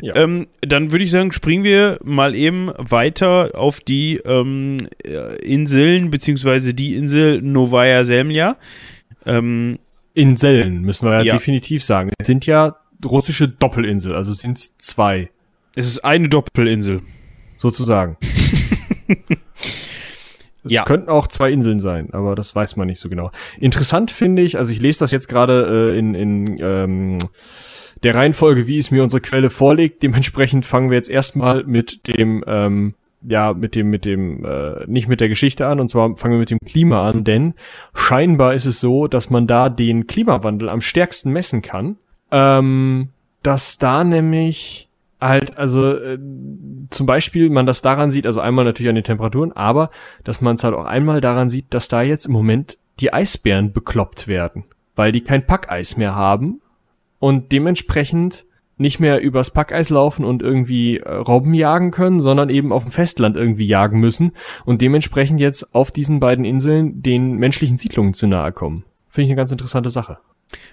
Ja. 0.00 0.16
Ähm, 0.16 0.48
dann 0.60 0.90
würde 0.90 1.04
ich 1.04 1.12
sagen, 1.12 1.30
springen 1.30 1.62
wir 1.62 2.00
mal 2.02 2.34
eben 2.34 2.72
weiter 2.76 3.52
auf 3.54 3.78
die 3.78 4.16
ähm, 4.24 4.78
äh, 5.04 5.36
Inseln, 5.36 6.10
beziehungsweise 6.10 6.74
die 6.74 6.96
Insel 6.96 7.40
Novaya 7.42 8.02
Zemlja. 8.02 8.56
Ähm, 9.24 9.78
Inseln, 10.14 10.82
müssen 10.82 11.08
wir 11.08 11.18
ja, 11.18 11.22
ja. 11.22 11.32
definitiv 11.34 11.84
sagen. 11.84 12.10
Es 12.18 12.26
sind 12.26 12.46
ja 12.46 12.76
russische 13.04 13.48
Doppelinsel, 13.48 14.14
also 14.14 14.32
sind 14.32 14.58
es 14.58 14.78
zwei. 14.78 15.30
Es 15.74 15.86
ist 15.86 16.04
eine 16.04 16.28
Doppelinsel. 16.28 17.02
Sozusagen. 17.58 18.16
Es 20.64 20.72
ja. 20.72 20.84
könnten 20.84 21.08
auch 21.08 21.26
zwei 21.26 21.50
Inseln 21.50 21.80
sein, 21.80 22.10
aber 22.12 22.36
das 22.36 22.54
weiß 22.54 22.76
man 22.76 22.86
nicht 22.86 23.00
so 23.00 23.08
genau. 23.08 23.32
Interessant 23.58 24.10
finde 24.10 24.42
ich, 24.42 24.58
also 24.58 24.70
ich 24.70 24.80
lese 24.80 25.00
das 25.00 25.10
jetzt 25.10 25.26
gerade 25.26 25.92
äh, 25.92 25.98
in, 25.98 26.14
in 26.14 26.56
ähm, 26.60 27.18
der 28.02 28.14
Reihenfolge, 28.14 28.66
wie 28.66 28.78
es 28.78 28.90
mir 28.90 29.02
unsere 29.02 29.20
Quelle 29.20 29.50
vorlegt. 29.50 30.02
Dementsprechend 30.02 30.64
fangen 30.64 30.90
wir 30.90 30.96
jetzt 30.96 31.10
erstmal 31.10 31.64
mit 31.64 32.06
dem 32.06 32.44
ähm, 32.46 32.94
ja, 33.26 33.52
mit 33.52 33.74
dem, 33.74 33.90
mit 33.90 34.04
dem, 34.04 34.44
äh, 34.44 34.84
nicht 34.86 35.08
mit 35.08 35.20
der 35.20 35.28
Geschichte 35.28 35.66
an, 35.66 35.80
und 35.80 35.88
zwar 35.88 36.16
fangen 36.16 36.34
wir 36.34 36.38
mit 36.38 36.50
dem 36.50 36.58
Klima 36.64 37.08
an, 37.08 37.24
denn 37.24 37.54
scheinbar 37.94 38.54
ist 38.54 38.66
es 38.66 38.80
so, 38.80 39.06
dass 39.06 39.30
man 39.30 39.46
da 39.46 39.68
den 39.68 40.06
Klimawandel 40.06 40.68
am 40.68 40.80
stärksten 40.80 41.30
messen 41.30 41.62
kann. 41.62 41.96
Ähm, 42.30 43.10
dass 43.42 43.78
da 43.78 44.04
nämlich 44.04 44.88
halt, 45.20 45.56
also 45.56 45.94
äh, 45.94 46.18
zum 46.90 47.06
Beispiel 47.06 47.50
man 47.50 47.66
das 47.66 47.82
daran 47.82 48.10
sieht, 48.10 48.26
also 48.26 48.40
einmal 48.40 48.64
natürlich 48.64 48.90
an 48.90 48.96
den 48.96 49.04
Temperaturen, 49.04 49.52
aber 49.52 49.90
dass 50.24 50.40
man 50.40 50.56
es 50.56 50.64
halt 50.64 50.74
auch 50.74 50.84
einmal 50.84 51.20
daran 51.20 51.48
sieht, 51.48 51.72
dass 51.74 51.88
da 51.88 52.02
jetzt 52.02 52.26
im 52.26 52.32
Moment 52.32 52.78
die 53.00 53.12
Eisbären 53.12 53.72
bekloppt 53.72 54.28
werden, 54.28 54.64
weil 54.96 55.12
die 55.12 55.22
kein 55.22 55.46
Packeis 55.46 55.96
mehr 55.96 56.14
haben 56.14 56.60
und 57.18 57.52
dementsprechend 57.52 58.46
nicht 58.76 59.00
mehr 59.00 59.20
übers 59.20 59.50
Packeis 59.50 59.90
laufen 59.90 60.24
und 60.24 60.42
irgendwie 60.42 60.98
äh, 60.98 61.10
Robben 61.10 61.54
jagen 61.54 61.90
können, 61.90 62.20
sondern 62.20 62.48
eben 62.48 62.72
auf 62.72 62.84
dem 62.84 62.92
Festland 62.92 63.36
irgendwie 63.36 63.66
jagen 63.66 64.00
müssen 64.00 64.32
und 64.64 64.82
dementsprechend 64.82 65.40
jetzt 65.40 65.74
auf 65.74 65.90
diesen 65.90 66.20
beiden 66.20 66.44
Inseln 66.44 67.02
den 67.02 67.34
menschlichen 67.36 67.76
Siedlungen 67.76 68.14
zu 68.14 68.26
nahe 68.26 68.52
kommen. 68.52 68.84
Finde 69.08 69.26
ich 69.26 69.30
eine 69.30 69.36
ganz 69.36 69.52
interessante 69.52 69.90
Sache. 69.90 70.18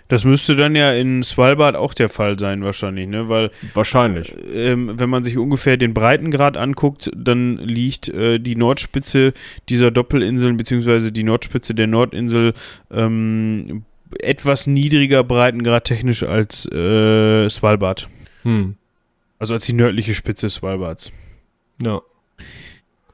Das 0.07 0.25
müsste 0.25 0.55
dann 0.55 0.75
ja 0.75 0.91
in 0.93 1.23
Svalbard 1.23 1.75
auch 1.75 1.93
der 1.93 2.09
Fall 2.09 2.37
sein, 2.39 2.63
wahrscheinlich, 2.63 3.07
ne? 3.07 3.29
Weil 3.29 3.51
wahrscheinlich. 3.73 4.35
Ähm, 4.53 4.91
wenn 4.99 5.09
man 5.09 5.23
sich 5.23 5.37
ungefähr 5.37 5.77
den 5.77 5.93
Breitengrad 5.93 6.57
anguckt, 6.57 7.11
dann 7.15 7.57
liegt 7.57 8.09
äh, 8.09 8.39
die 8.39 8.55
Nordspitze 8.55 9.33
dieser 9.69 9.91
Doppelinseln 9.91 10.57
beziehungsweise 10.57 11.11
die 11.11 11.23
Nordspitze 11.23 11.75
der 11.75 11.87
Nordinsel 11.87 12.53
ähm, 12.91 13.85
etwas 14.19 14.67
niedriger 14.67 15.23
Breitengrad 15.23 15.85
technisch 15.85 16.23
als 16.23 16.65
äh, 16.71 17.49
Svalbard. 17.49 18.09
Hm. 18.43 18.75
Also 19.37 19.53
als 19.53 19.65
die 19.65 19.73
nördliche 19.73 20.13
Spitze 20.13 20.49
Svalbards. 20.49 21.11
Ja. 21.81 22.01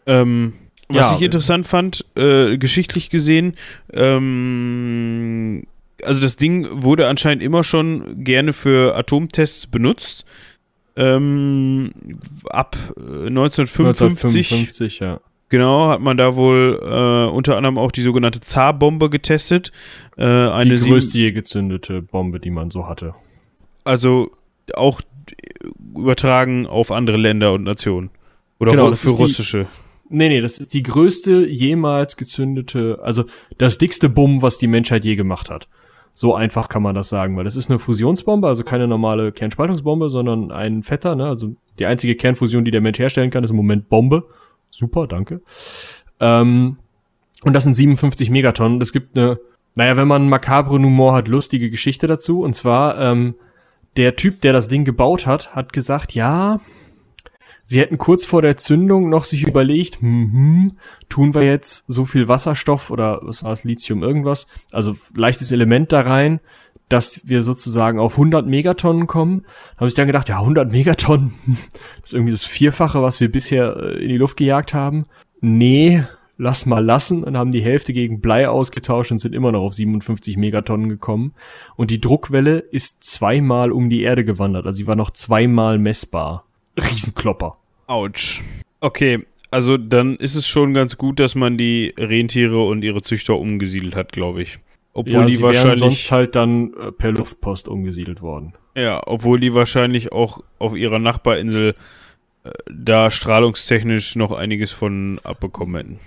Ähm, 0.07 0.53
was 0.87 1.11
Ja. 1.11 1.15
ich 1.17 1.21
interessant 1.23 1.65
fand, 1.67 2.05
äh, 2.15 2.57
geschichtlich 2.57 3.09
gesehen, 3.09 3.55
ähm, 3.93 5.63
also 6.03 6.21
das 6.21 6.35
Ding 6.37 6.67
wurde 6.71 7.07
anscheinend 7.07 7.41
immer 7.43 7.63
schon 7.63 8.23
gerne 8.23 8.53
für 8.53 8.95
Atomtests 8.95 9.67
benutzt. 9.67 10.25
Ähm, 10.97 11.91
ab 12.49 12.77
äh, 12.97 13.27
1955, 13.27 14.51
1955, 14.51 14.99
ja. 14.99 15.19
Genau, 15.49 15.87
hat 15.89 16.01
man 16.01 16.17
da 16.17 16.35
wohl 16.35 16.79
äh, 16.81 17.31
unter 17.33 17.57
anderem 17.57 17.77
auch 17.77 17.91
die 17.91 18.01
sogenannte 18.01 18.41
Zar-Bombe 18.41 19.09
getestet. 19.09 19.71
Äh, 20.17 20.23
eine 20.25 20.75
Die 20.75 20.89
größte 20.89 21.17
je 21.17 21.31
gezündete 21.31 22.01
Bombe, 22.01 22.39
die 22.39 22.49
man 22.51 22.71
so 22.71 22.87
hatte. 22.87 23.13
also 23.83 24.31
auch 24.73 25.01
übertragen 25.95 26.67
auf 26.67 26.91
andere 26.91 27.17
Länder 27.17 27.53
und 27.53 27.63
Nationen. 27.63 28.09
Oder 28.59 28.71
Genau, 28.71 28.87
für 28.87 28.93
ist 28.93 29.03
die- 29.05 29.09
russische. 29.09 29.67
Nee, 30.09 30.29
nee, 30.29 30.39
das 30.41 30.59
ist 30.59 30.73
die 30.73 30.83
größte 30.83 31.47
jemals 31.47 32.15
gezündete, 32.15 32.99
also 33.01 33.25
das 33.57 33.77
dickste 33.79 34.07
Bumm, 34.07 34.41
was 34.43 34.59
die 34.59 34.67
Menschheit 34.67 35.03
je 35.03 35.15
gemacht 35.15 35.49
hat. 35.49 35.67
So 36.13 36.35
einfach 36.35 36.69
kann 36.69 36.83
man 36.83 36.95
das 36.95 37.09
sagen, 37.09 37.35
weil 37.35 37.43
das 37.43 37.55
ist 37.57 37.69
eine 37.69 37.79
Fusionsbombe, 37.79 38.47
also 38.47 38.63
keine 38.63 38.87
normale 38.87 39.31
Kernspaltungsbombe, 39.31 40.09
sondern 40.09 40.51
ein 40.51 40.83
Fetter, 40.83 41.15
ne? 41.15 41.25
Also 41.25 41.55
die 41.79 41.87
einzige 41.87 42.15
Kernfusion, 42.15 42.63
die 42.63 42.71
der 42.71 42.81
Mensch 42.81 42.99
herstellen 42.99 43.31
kann, 43.31 43.43
ist 43.43 43.49
im 43.49 43.55
Moment 43.57 43.89
Bombe. 43.89 44.25
Super, 44.75 45.07
danke. 45.07 45.41
Ähm, 46.19 46.77
und 47.43 47.53
das 47.53 47.63
sind 47.63 47.75
57 47.75 48.29
Megatonnen. 48.29 48.81
Es 48.81 48.91
gibt 48.91 49.17
eine, 49.17 49.39
naja, 49.75 49.95
wenn 49.95 50.07
man 50.07 50.27
makabren 50.27 50.83
Humor 50.83 51.13
hat, 51.13 51.27
lustige 51.27 51.69
Geschichte 51.69 52.07
dazu. 52.07 52.41
Und 52.41 52.55
zwar, 52.55 52.99
ähm, 52.99 53.35
der 53.95 54.17
Typ, 54.17 54.41
der 54.41 54.51
das 54.51 54.67
Ding 54.67 54.83
gebaut 54.83 55.25
hat, 55.25 55.55
hat 55.55 55.71
gesagt, 55.71 56.13
ja, 56.13 56.59
Sie 57.67 57.79
hätten 57.79 57.97
kurz 57.97 58.25
vor 58.25 58.43
der 58.43 58.57
Zündung 58.57 59.09
noch 59.09 59.23
sich 59.23 59.47
überlegt, 59.47 59.99
hm, 59.99 60.73
tun 61.09 61.33
wir 61.33 61.41
jetzt 61.41 61.85
so 61.87 62.05
viel 62.05 62.27
Wasserstoff 62.27 62.91
oder 62.91 63.21
was 63.23 63.43
war 63.43 63.53
es, 63.53 63.63
Lithium 63.63 64.03
irgendwas, 64.03 64.45
also 64.71 64.95
leichtes 65.15 65.51
Element 65.51 65.91
da 65.91 66.01
rein, 66.01 66.41
dass 66.89 67.27
wir 67.27 67.41
sozusagen 67.41 67.99
auf 67.99 68.13
100 68.13 68.45
Megatonnen 68.45 69.07
kommen. 69.07 69.45
Da 69.73 69.81
habe 69.81 69.87
ich 69.87 69.95
dann 69.95 70.07
gedacht, 70.07 70.29
ja, 70.29 70.39
100 70.39 70.71
Megatonnen, 70.71 71.33
das 72.01 72.11
ist 72.11 72.13
irgendwie 72.13 72.31
das 72.31 72.43
Vierfache, 72.43 73.01
was 73.01 73.19
wir 73.19 73.31
bisher 73.31 73.75
äh, 73.77 74.03
in 74.03 74.09
die 74.09 74.17
Luft 74.17 74.37
gejagt 74.37 74.73
haben. 74.73 75.05
Nee, 75.41 76.03
lass 76.37 76.65
mal 76.65 76.83
lassen 76.83 77.23
und 77.23 77.37
haben 77.37 77.51
die 77.51 77.63
Hälfte 77.63 77.93
gegen 77.93 78.21
Blei 78.21 78.47
ausgetauscht 78.47 79.11
und 79.11 79.19
sind 79.19 79.33
immer 79.33 79.51
noch 79.51 79.61
auf 79.61 79.73
57 79.73 80.37
Megatonnen 80.37 80.89
gekommen. 80.89 81.33
Und 81.75 81.91
die 81.91 82.01
Druckwelle 82.01 82.59
ist 82.59 83.03
zweimal 83.03 83.71
um 83.71 83.89
die 83.89 84.01
Erde 84.01 84.25
gewandert, 84.25 84.65
also 84.65 84.77
sie 84.77 84.87
war 84.87 84.95
noch 84.95 85.11
zweimal 85.11 85.79
messbar. 85.79 86.45
Riesenklopper. 86.77 87.57
Autsch. 87.87 88.43
Okay, 88.81 89.25
also 89.51 89.77
dann 89.77 90.17
ist 90.17 90.35
es 90.35 90.47
schon 90.47 90.73
ganz 90.73 90.97
gut, 90.97 91.19
dass 91.19 91.35
man 91.35 91.57
die 91.57 91.93
Rentiere 91.97 92.65
und 92.65 92.83
ihre 92.83 93.01
Züchter 93.01 93.39
umgesiedelt 93.39 93.95
hat, 93.95 94.11
glaube 94.11 94.41
ich. 94.41 94.59
Obwohl 94.97 95.13
ja, 95.13 95.25
die 95.25 95.41
wahrscheinlich, 95.41 95.79
sonst 95.79 96.09
halt 96.09 96.35
dann 96.35 96.73
äh, 96.73 96.91
per 96.93 97.11
Luftpost 97.11 97.67
umgesiedelt 97.67 98.21
worden. 98.21 98.53
ja, 98.75 99.01
obwohl 99.05 99.41
die 99.41 99.53
wahrscheinlich 99.53 100.13
auch 100.13 100.39
auf 100.57 100.73
ihrer 100.73 100.99
Nachbarinsel 100.99 101.75
äh, 102.45 102.51
da 102.71 103.11
strahlungstechnisch 103.11 104.15
noch 104.15 104.31
einiges 104.31 104.71
von 104.71 105.19
abbekommen 105.21 105.75
hätten. 105.75 105.99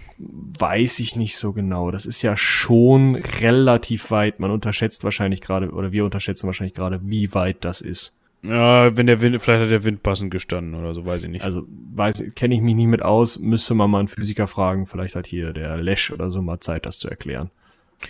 Weiß 0.59 1.01
ich 1.01 1.17
nicht 1.17 1.37
so 1.37 1.53
genau. 1.53 1.91
Das 1.91 2.07
ist 2.07 2.23
ja 2.23 2.35
schon 2.39 3.17
relativ 3.17 4.11
weit. 4.11 4.41
Man 4.41 4.51
unterschätzt 4.51 5.05
wahrscheinlich 5.05 5.43
gerade, 5.43 5.71
oder 5.71 5.93
wir 5.93 6.07
unterschätzen 6.07 6.47
wahrscheinlich 6.47 6.75
gerade, 6.75 7.01
wie 7.05 7.35
weit 7.35 7.59
das 7.67 7.83
ist. 7.83 8.17
Ja, 8.43 8.97
wenn 8.97 9.07
der 9.07 9.21
Wind, 9.21 9.43
vielleicht 9.43 9.65
hat 9.65 9.71
der 9.71 9.85
Wind 9.85 10.03
passend 10.03 10.31
gestanden 10.31 10.75
oder 10.75 10.95
so, 10.95 11.05
weiß 11.05 11.25
ich 11.25 11.31
nicht. 11.31 11.45
Also 11.45 11.65
weiß, 11.95 12.25
kenne 12.35 12.55
ich 12.55 12.63
mich 12.63 12.75
nicht 12.75 12.87
mit 12.87 13.03
aus, 13.03 13.39
müsste 13.39 13.75
man 13.75 13.91
mal 13.91 13.99
einen 13.99 14.09
Physiker 14.09 14.47
fragen. 14.47 14.87
Vielleicht 14.87 15.15
hat 15.15 15.27
hier 15.27 15.53
der 15.53 15.77
Lesch 15.77 16.11
oder 16.11 16.31
so 16.31 16.41
mal 16.41 16.61
Zeit, 16.61 16.87
das 16.87 16.99
zu 16.99 17.11
erklären. 17.11 17.51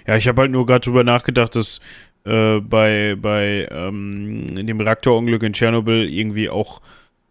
Ja, 0.06 0.16
ich 0.16 0.28
habe 0.28 0.42
halt 0.42 0.50
nur 0.50 0.66
gerade 0.66 0.80
drüber 0.80 1.04
nachgedacht, 1.04 1.56
dass 1.56 1.80
äh, 2.24 2.60
bei, 2.60 3.16
bei 3.20 3.68
ähm, 3.70 4.46
dem 4.54 4.80
Reaktorunglück 4.80 5.42
in 5.42 5.52
Tschernobyl 5.52 6.08
irgendwie 6.08 6.50
auch 6.50 6.80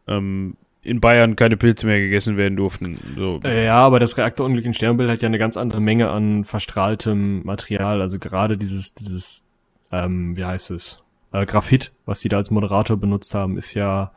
ähm, 0.08 0.56
in 0.82 1.02
Bayern 1.02 1.36
keine 1.36 1.58
Pilze 1.58 1.86
mehr 1.86 2.00
gegessen 2.00 2.38
werden 2.38 2.56
durften. 2.56 2.98
So. 3.18 3.40
Äh, 3.44 3.66
Ja, 3.66 3.80
aber 3.80 4.00
das 4.00 4.18
Reaktorunglück 4.18 4.66
in 4.66 4.74
Sternbild 4.74 5.10
hat 5.10 5.22
ja 5.22 5.28
eine 5.28 5.38
ganz 5.38 5.58
andere 5.58 5.82
Menge 5.82 6.10
an 6.10 6.46
verstrahltem 6.46 7.44
Material. 7.44 8.02
Also 8.02 8.20
gerade 8.20 8.58
dieses, 8.58 8.96
dieses, 8.96 9.44
ähm, 9.92 10.38
wie 10.38 10.46
heißt 10.46 10.72
es, 10.72 11.04
äh, 11.34 11.46
Graphit, 11.46 11.92
was 12.06 12.22
die 12.22 12.30
da 12.30 12.38
als 12.38 12.52
Moderator 12.52 12.98
benutzt 12.98 13.34
haben, 13.34 13.58
ist 13.58 13.74
ja 13.74 14.12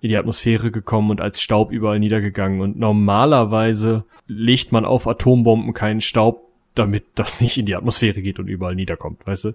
in 0.00 0.08
die 0.08 0.16
Atmosphäre 0.16 0.70
gekommen 0.70 1.10
und 1.10 1.20
als 1.20 1.40
Staub 1.40 1.70
überall 1.70 2.00
niedergegangen. 2.00 2.60
Und 2.60 2.76
normalerweise 2.76 4.04
legt 4.26 4.72
man 4.72 4.84
auf 4.84 5.06
Atombomben 5.06 5.74
keinen 5.74 6.00
Staub, 6.00 6.45
damit 6.78 7.04
das 7.14 7.40
nicht 7.40 7.58
in 7.58 7.66
die 7.66 7.74
Atmosphäre 7.74 8.22
geht 8.22 8.38
und 8.38 8.48
überall 8.48 8.74
niederkommt, 8.74 9.26
weißt 9.26 9.44
du? 9.46 9.52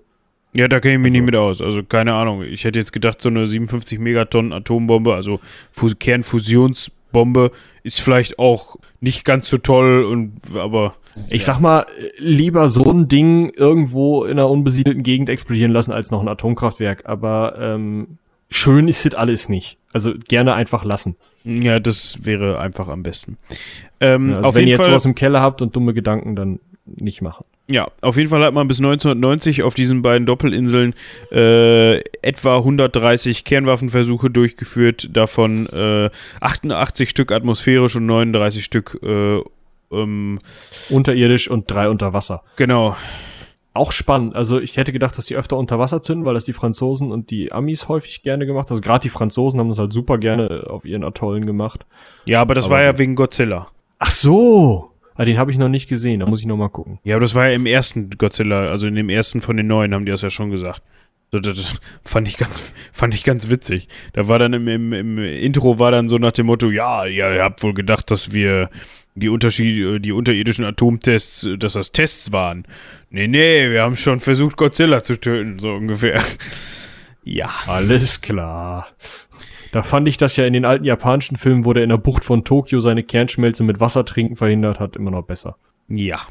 Ja, 0.53 0.67
da 0.67 0.80
kenne 0.82 0.95
ich 0.95 0.99
mich 0.99 1.09
Also- 1.11 1.17
nicht 1.19 1.26
mit 1.28 1.36
aus. 1.38 1.61
Also 1.61 1.82
keine 1.84 2.13
Ahnung. 2.13 2.43
Ich 2.43 2.65
hätte 2.65 2.78
jetzt 2.80 2.91
gedacht, 2.91 3.22
so 3.22 3.30
eine 3.30 3.47
57 3.47 3.99
Megatonnen 3.99 4.51
Atombombe, 4.51 5.13
also 5.15 5.39
Fus 5.72 5.97
Kernfusionsbombe, 5.97 7.51
ist 7.84 8.01
vielleicht 8.01 8.39
auch 8.39 8.76
nicht 8.99 9.26
ganz 9.26 9.49
so 9.49 9.57
toll 9.57 10.03
und 10.03 10.34
aber 10.55 10.95
Ich 11.30 11.43
sag 11.45 11.59
mal, 11.59 11.86
lieber 12.17 12.69
so 12.69 12.89
ein 12.91 13.07
Ding 13.07 13.49
irgendwo 13.55 14.24
in 14.24 14.32
einer 14.32 14.49
unbesiedelten 14.49 15.03
Gegend 15.03 15.30
explodieren 15.30 15.72
lassen, 15.72 15.91
als 15.91 16.11
noch 16.11 16.22
ein 16.22 16.28
Atomkraftwerk. 16.30 17.03
Aber 17.05 17.55
ähm, 17.59 18.17
schön 18.49 18.88
ist 18.88 19.05
das 19.05 19.13
alles 19.15 19.49
nicht. 19.49 19.78
Also 19.93 20.13
gerne 20.28 20.53
einfach 20.53 20.84
lassen. 20.86 21.15
ja, 21.43 21.80
das 21.80 22.19
wäre 22.26 22.59
einfach 22.59 22.88
am 22.88 23.03
besten. 23.03 23.38
Ähm, 23.99 24.30
Ja, 24.30 24.36
also 24.38 24.49
auf 24.49 24.55
wenn 24.55 24.59
jeden 24.61 24.67
ihr 24.69 24.76
jetzt 24.78 24.86
Fall, 24.86 24.93
was 24.95 25.05
im 25.05 25.15
Keller 25.15 25.41
habt 25.41 25.61
und 25.61 25.76
dumme 25.76 25.93
Gedanken, 25.93 26.36
dann 26.36 26.59
nicht 26.86 27.21
machen. 27.21 27.45
Ja, 27.69 27.88
auf 28.01 28.17
jeden 28.17 28.29
Fall 28.29 28.43
hat 28.43 28.53
man 28.53 28.67
bis 28.67 28.79
1990 28.79 29.63
auf 29.63 29.73
diesen 29.73 30.01
beiden 30.01 30.25
Doppelinseln 30.25 30.93
äh, 31.32 31.99
etwa 32.21 32.57
130 32.57 33.45
Kernwaffenversuche 33.45 34.29
durchgeführt, 34.29 35.09
davon 35.15 35.67
äh, 35.67 36.09
88 36.41 37.09
Stück 37.09 37.32
atmosphärisch 37.32 37.95
und 37.95 38.07
39 38.07 38.63
Stück 38.65 38.99
äh, 39.03 39.39
ähm, 39.91 40.39
Unterirdisch 40.89 41.49
und 41.49 41.69
drei 41.69 41.89
unter 41.89 42.13
Wasser. 42.13 42.43
genau. 42.55 42.95
Auch 43.73 43.93
spannend. 43.93 44.36
Also 44.36 44.59
ich 44.59 44.75
hätte 44.75 44.91
gedacht, 44.91 45.17
dass 45.17 45.27
die 45.27 45.38
öfter 45.38 45.55
unter 45.55 45.79
Wasser 45.79 46.01
zünden, 46.01 46.25
weil 46.25 46.34
das 46.34 46.43
die 46.43 46.51
Franzosen 46.51 47.09
und 47.09 47.32
die 47.32 47.53
Amis 47.53 47.88
häufig 47.88 48.21
gerne 48.21 48.45
gemacht 48.45 48.65
haben. 48.65 48.73
Also 48.73 48.82
gerade 48.82 49.03
die 49.03 49.07
Franzosen 49.09 49.61
haben 49.61 49.69
das 49.69 49.79
halt 49.79 49.93
super 49.93 50.17
gerne 50.17 50.65
auf 50.69 50.84
ihren 50.84 51.05
Atollen 51.05 51.45
gemacht. 51.45 51.86
Ja, 52.25 52.41
aber 52.41 52.53
das 52.53 52.65
Aber 52.65 52.75
war 52.75 52.82
ja 52.84 52.97
wegen 52.97 53.15
Godzilla. 53.15 53.67
Ach 53.97 54.11
so. 54.11 54.90
Ah, 55.22 55.26
den 55.26 55.38
habe 55.38 55.51
ich 55.51 55.57
noch 55.59 55.69
nicht 55.69 55.88
gesehen. 55.88 56.19
Da 56.19 56.26
muss 56.26 56.39
ich 56.39 56.47
noch 56.47 56.57
mal 56.57 56.69
gucken. 56.69 56.97
Ja, 57.03 57.15
aber 57.15 57.22
das 57.22 57.36
war 57.36 57.47
ja 57.47 57.53
im 57.53 57.67
ersten 57.67 58.09
Godzilla, 58.09 58.61
also 58.72 58.88
in 58.88 58.95
dem 58.95 59.07
ersten 59.07 59.39
von 59.39 59.55
den 59.55 59.67
neuen 59.67 59.93
haben 59.93 60.03
die 60.03 60.11
das 60.11 60.24
ja 60.24 60.32
schon 60.32 60.49
gesagt. 60.49 60.82
So, 61.32 61.38
Das, 61.38 61.55
das 61.55 61.76
fand 62.03 62.28
ich 62.28 62.38
ganz, 62.38 62.74
fand 62.91 63.13
ich 63.13 63.24
ganz 63.24 63.47
witzig. 63.47 63.88
Da 64.13 64.28
war 64.28 64.39
dann 64.39 64.53
im, 64.53 64.67
im, 64.67 64.93
im 64.93 65.19
Intro 65.19 65.78
war 65.78 65.91
dann 65.91 66.09
so 66.09 66.17
nach 66.17 66.32
dem 66.32 66.47
Motto, 66.47 66.72
ja, 66.72 67.05
ja, 67.05 67.32
ihr 67.36 67.43
habt 67.43 67.61
wohl 67.61 67.76
gedacht, 67.76 68.09
dass 68.09 68.34
wir 68.34 68.72
die 69.13 69.30
Unterschiede, 69.30 70.01
die 70.01 70.11
unterirdischen 70.11 70.65
Atomtests, 70.65 71.47
dass 71.59 71.74
das 71.74 71.91
Tests 71.91 72.32
waren. 72.32 72.65
Nee, 73.11 73.28
nee, 73.28 73.69
wir 73.69 73.84
haben 73.84 73.97
schon 73.97 74.22
versucht, 74.22 74.57
Godzilla 74.57 75.03
zu 75.03 75.19
töten, 75.19 75.59
so 75.59 75.74
ungefähr. 75.76 76.19
Ja. 77.24 77.51
Alles 77.67 78.22
klar. 78.22 78.88
Da 79.72 79.84
fand 79.84 80.07
ich 80.07 80.17
das 80.17 80.36
ja 80.36 80.45
in 80.45 80.53
den 80.53 80.65
alten 80.65 80.86
japanischen 80.86 81.38
Filmen, 81.38 81.65
wo 81.65 81.74
der 81.74 81.84
in 81.84 81.89
der 81.89 81.97
Bucht 81.97 82.26
von 82.26 82.43
Tokio 82.43 82.80
seine 82.80 83.03
Kernschmelze 83.03 83.63
mit 83.63 83.80
Wasser 83.80 84.05
trinken 84.05 84.36
verhindert 84.36 84.80
hat, 84.80 84.95
immer 84.95 85.11
noch 85.11 85.24
besser. 85.24 85.57
Ja. 85.88 86.22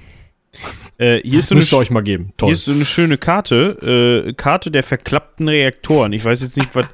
Äh, 0.98 1.20
hier 1.22 1.38
ist 1.38 1.48
so 1.48 1.54
eine 1.54 1.60
Müsst 1.60 1.72
ihr 1.72 1.78
euch 1.78 1.90
mal 1.90 2.02
geben. 2.02 2.32
Toll. 2.36 2.48
Hier 2.48 2.54
ist 2.54 2.64
so 2.64 2.72
eine 2.72 2.84
schöne 2.84 3.16
Karte, 3.16 4.26
äh, 4.26 4.32
Karte 4.34 4.70
der 4.70 4.82
verklappten 4.82 5.48
Reaktoren. 5.48 6.12
Ich 6.12 6.24
weiß 6.24 6.42
jetzt 6.42 6.58
nicht, 6.58 6.74
was, 6.74 6.86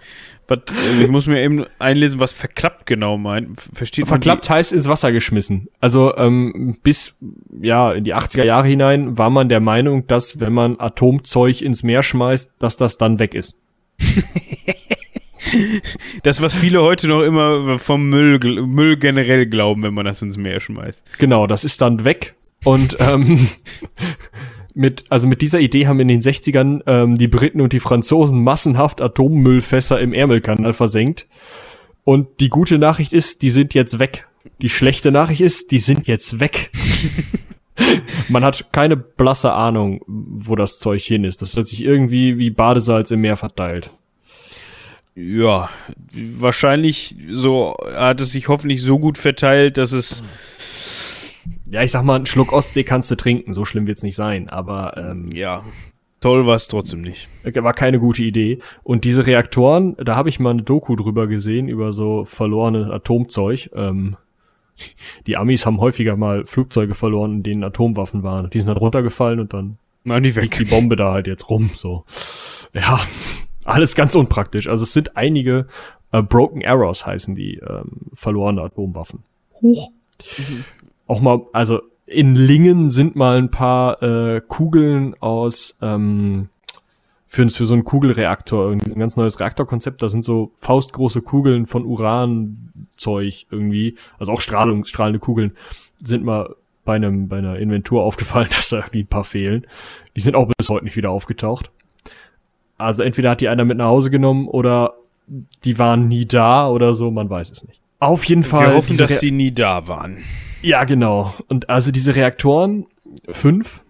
äh, 0.51 1.03
ich 1.03 1.09
muss 1.09 1.27
mir 1.27 1.43
eben 1.43 1.65
einlesen, 1.79 2.21
was 2.21 2.33
verklappt 2.33 2.87
genau 2.87 3.19
meint. 3.19 3.61
Versteht 3.73 4.05
man 4.05 4.09
Verklappt 4.09 4.49
heißt 4.49 4.73
ins 4.73 4.87
Wasser 4.87 5.11
geschmissen. 5.11 5.69
Also 5.81 6.17
ähm, 6.17 6.77
bis 6.83 7.15
ja 7.61 7.93
in 7.93 8.05
die 8.05 8.15
80er 8.15 8.45
Jahre 8.45 8.69
hinein 8.69 9.19
war 9.19 9.31
man 9.31 9.49
der 9.49 9.61
Meinung, 9.61 10.07
dass 10.07 10.39
wenn 10.39 10.53
man 10.53 10.79
Atomzeug 10.79 11.63
ins 11.63 11.83
Meer 11.83 12.03
schmeißt, 12.03 12.55
dass 12.59 12.77
das 12.77 12.99
dann 12.99 13.19
weg 13.19 13.35
ist. 13.35 13.57
Das, 16.23 16.41
was 16.43 16.55
viele 16.55 16.83
heute 16.83 17.09
noch 17.09 17.23
immer 17.23 17.79
vom 17.79 18.09
Müll, 18.09 18.39
Müll 18.39 18.97
generell 18.97 19.47
glauben, 19.47 19.83
wenn 19.83 19.95
man 19.95 20.05
das 20.05 20.23
ins 20.23 20.37
Meer 20.37 20.61
schmeißt. 20.61 21.19
Genau, 21.19 21.47
das 21.47 21.65
ist 21.65 21.81
dann 21.81 22.05
weg. 22.05 22.35
Und 22.65 22.97
ähm, 23.01 23.49
mit, 24.75 25.05
also 25.09 25.27
mit 25.27 25.43
dieser 25.43 25.61
Idee 25.61 25.87
haben 25.87 26.01
in 26.01 26.09
den 26.09 26.21
60ern 26.21 26.83
ähm, 26.87 27.17
die 27.17 27.29
Briten 27.29 27.61
und 27.61 27.73
die 27.73 27.81
Franzosen 27.81 28.43
massenhaft 28.43 29.01
Atommüllfässer 29.01 30.01
im 30.01 30.13
Ärmelkanal 30.13 30.73
versenkt. 30.73 31.27
Und 32.05 32.41
die 32.41 32.49
gute 32.49 32.79
Nachricht 32.79 33.13
ist, 33.13 33.43
die 33.43 33.51
sind 33.51 33.75
jetzt 33.75 33.99
weg. 33.99 34.27
Die 34.63 34.69
schlechte 34.69 35.11
Nachricht 35.11 35.41
ist, 35.41 35.71
die 35.73 35.79
sind 35.79 36.07
jetzt 36.07 36.41
weg. 36.41 36.71
Man 38.29 38.45
hat 38.45 38.73
keine 38.73 38.97
blasse 38.97 39.53
Ahnung, 39.53 40.01
wo 40.07 40.57
das 40.57 40.79
Zeug 40.79 41.03
hin 41.03 41.25
ist. 41.25 41.43
Das 41.43 41.57
hat 41.57 41.67
sich 41.67 41.85
irgendwie 41.85 42.39
wie 42.39 42.51
Badesalz 42.51 43.11
im 43.11 43.21
Meer 43.21 43.37
verteilt. 43.37 43.93
Ja, 45.17 45.71
wahrscheinlich 46.13 47.17
so 47.31 47.75
hat 47.95 48.21
es 48.21 48.33
sich 48.33 48.49
hoffentlich 48.49 48.83
so 48.83 48.99
gut 48.99 49.17
verteilt, 49.17 49.79
dass 49.79 49.93
es. 49.93 50.23
Ja, 51.71 51.83
ich 51.83 51.91
sag 51.91 52.03
mal, 52.05 52.17
einen 52.17 52.27
Schluck 52.27 52.53
Ostsee 52.53 52.85
kannst 52.85 53.11
du 53.11 53.17
trinken, 53.17 53.53
so 53.55 53.65
schlimm 53.65 53.87
wird's 53.87 54.03
nicht 54.03 54.15
sein, 54.15 54.49
aber 54.49 54.97
ähm, 54.97 55.33
Ja, 55.33 55.65
toll 56.21 56.47
war 56.47 56.55
es 56.55 56.69
trotzdem 56.69 57.01
nicht. 57.01 57.29
war 57.45 57.73
keine 57.73 57.99
gute 57.99 58.23
Idee. 58.23 58.59
Und 58.85 59.05
diese 59.05 59.27
Reaktoren, 59.27 59.97
da 59.97 60.17
habe 60.17 60.29
ich 60.29 60.39
mal 60.39 60.51
eine 60.51 60.63
Doku 60.63 60.95
drüber 60.97 61.27
gesehen, 61.27 61.69
über 61.69 61.93
so 61.93 62.25
verlorene 62.25 62.93
Atomzeug. 62.93 63.71
Ähm, 63.75 64.17
die 65.27 65.37
Amis 65.37 65.65
haben 65.65 65.81
häufiger 65.81 66.17
mal 66.17 66.45
Flugzeuge 66.45 66.95
verloren, 66.95 67.37
in 67.37 67.43
denen 67.43 67.65
Atomwaffen 67.65 68.23
waren. 68.23 68.51
Die 68.51 68.59
sind 68.59 68.69
dann 68.69 68.77
runtergefallen 68.77 69.41
und 69.41 69.53
dann 69.55 69.79
Nein, 70.05 70.23
die 70.23 70.31
liegt 70.31 70.61
die. 70.61 70.65
Bombe 70.67 70.95
da 70.95 71.13
halt 71.13 71.27
jetzt 71.27 71.49
rum. 71.49 71.71
So, 71.75 72.05
ja, 72.75 73.01
alles 73.67 73.95
ganz 73.95 74.15
unpraktisch. 74.15 74.69
Also 74.69 74.85
es 74.85 74.93
sind 74.93 75.17
einige 75.17 75.67
äh, 76.13 76.23
Broken 76.23 76.65
Arrows 76.65 77.07
heißen 77.07 77.35
die 77.35 77.57
ähm, 77.57 77.93
verlorene 78.13 78.63
Atomwaffen. 78.63 79.23
Huch. 79.61 79.91
Auch 81.07 81.21
mal, 81.21 81.43
also 81.53 81.81
in 82.07 82.35
Lingen 82.35 82.91
sind 82.91 83.17
mal 83.17 83.37
ein 83.37 83.51
paar 83.51 84.03
äh, 84.03 84.41
Kugeln 84.41 85.15
aus 85.21 85.77
ähm, 85.83 86.49
für, 87.27 87.49
für 87.49 87.67
so 87.67 87.75
einen 87.75 87.85
Kugelreaktor, 87.85 88.73
ein 88.73 88.99
ganz 88.99 89.17
neues 89.17 89.41
Reaktorkonzept. 89.41 90.03
Da 90.03 90.09
sind 90.09 90.25
so 90.25 90.53
faustgroße 90.57 91.23
Kugeln 91.23 91.67
von 91.67 91.85
Uranzeug 91.85 93.47
irgendwie, 93.51 93.97
also 94.19 94.33
auch 94.33 94.41
Strahlung, 94.41 94.85
strahlende 94.85 95.19
Kugeln, 95.19 95.53
sind 96.03 96.25
mal 96.25 96.55
bei 96.85 96.95
einem 96.95 97.29
bei 97.29 97.39
einer 97.39 97.59
Inventur 97.59 98.05
aufgefallen, 98.05 98.49
dass 98.57 98.71
da 98.71 98.79
irgendwie 98.79 99.03
ein 99.03 99.09
paar 99.09 99.25
fehlen. 99.25 99.67
Die 100.17 100.21
sind 100.21 100.37
auch 100.37 100.49
bis 100.57 100.69
heute 100.69 100.85
nicht 100.85 100.97
wieder 100.97 101.11
aufgetaucht. 101.11 101.71
Also 102.79 103.03
entweder 103.03 103.31
hat 103.31 103.41
die 103.41 103.49
einer 103.49 103.65
mit 103.65 103.79
nach 103.79 103.87
Hause 103.87 104.11
genommen 104.11 104.49
oder 104.49 104.95
die 105.65 105.79
waren 105.79 106.09
nie 106.09 106.27
da 106.27 106.69
oder 106.69 106.95
so, 106.95 107.11
man 107.11 107.29
weiß 107.31 107.51
es 107.51 107.67
nicht. 107.67 107.81
Auf 107.99 108.25
jeden 108.25 108.43
Fall. 108.43 108.69
Wir 108.69 108.75
hoffen, 108.77 108.97
dass 108.99 109.11
Rea- 109.11 109.19
sie 109.19 109.31
nie 109.33 109.53
da 109.53 109.89
waren. 109.89 110.19
ja, 110.63 110.85
genau. 110.85 111.35
Und 111.49 111.69
also 111.71 111.91
diese 111.91 112.15
Reaktoren, 112.15 112.87
fünf, 113.29 113.83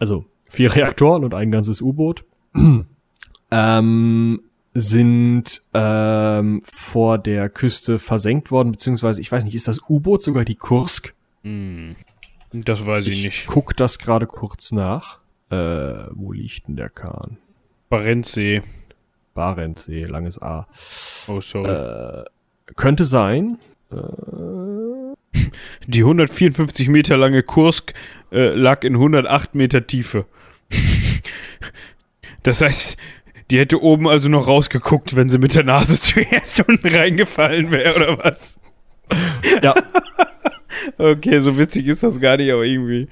also 0.00 0.24
vier 0.46 0.72
Reaktoren 0.74 1.24
und 1.24 1.34
ein 1.34 1.50
ganzes 1.52 1.80
U-Boot, 1.80 2.24
ähm, 3.50 4.42
sind 4.74 5.62
ähm, 5.74 6.62
vor 6.64 7.18
der 7.18 7.48
Küste 7.50 7.98
versenkt 7.98 8.50
worden, 8.50 8.72
beziehungsweise, 8.72 9.20
ich 9.20 9.30
weiß 9.30 9.44
nicht, 9.44 9.54
ist 9.54 9.68
das 9.68 9.80
U-Boot 9.88 10.22
sogar 10.22 10.44
die 10.44 10.54
Kursk? 10.54 11.14
Hm. 11.42 11.94
Das 12.52 12.84
weiß 12.86 13.06
ich, 13.06 13.24
nicht. 13.24 13.46
guck 13.46 13.76
das 13.76 13.98
gerade 13.98 14.26
kurz 14.26 14.72
nach. 14.72 15.18
Äh, 15.50 15.56
wo 16.12 16.32
liegt 16.32 16.68
denn 16.68 16.76
der 16.76 16.88
Kahn? 16.88 17.36
Barentsee. 17.92 18.62
Barentssee, 19.34 20.04
langes 20.04 20.40
A. 20.40 20.66
Oh, 21.28 21.42
sorry. 21.42 21.70
Äh, 21.70 22.24
könnte 22.74 23.04
sein. 23.04 23.58
Die 25.86 26.00
154 26.00 26.88
Meter 26.88 27.18
lange 27.18 27.42
Kursk 27.42 27.92
äh, 28.32 28.54
lag 28.54 28.84
in 28.84 28.94
108 28.94 29.54
Meter 29.54 29.86
Tiefe. 29.86 30.24
Das 32.44 32.60
heißt, 32.60 32.96
die 33.52 33.58
hätte 33.60 33.80
oben 33.80 34.08
also 34.08 34.28
noch 34.28 34.48
rausgeguckt, 34.48 35.14
wenn 35.14 35.28
sie 35.28 35.38
mit 35.38 35.54
der 35.54 35.62
Nase 35.62 36.00
zuerst 36.00 36.66
unten 36.66 36.88
reingefallen 36.88 37.70
wäre, 37.70 37.94
oder 37.94 38.18
was? 38.18 38.58
Ja, 39.62 39.76
Okay, 40.98 41.38
so 41.38 41.58
witzig 41.58 41.86
ist 41.86 42.02
das 42.02 42.20
gar 42.20 42.36
nicht, 42.36 42.50
aber 42.50 42.64
irgendwie. 42.64 43.08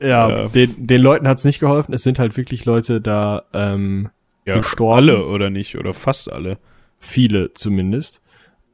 Ja, 0.00 0.28
Ja. 0.28 0.48
Den, 0.48 0.86
den 0.86 1.00
Leuten 1.00 1.28
hat's 1.28 1.44
nicht 1.44 1.60
geholfen. 1.60 1.92
Es 1.94 2.02
sind 2.02 2.18
halt 2.18 2.36
wirklich 2.36 2.64
Leute 2.64 3.00
da, 3.00 3.42
ähm, 3.52 4.10
Ja, 4.46 4.58
Gestorben. 4.58 4.94
alle, 4.96 5.26
oder 5.26 5.50
nicht? 5.50 5.76
Oder 5.78 5.92
fast 5.94 6.30
alle. 6.32 6.58
viele 6.98 7.54
zumindest. 7.54 8.20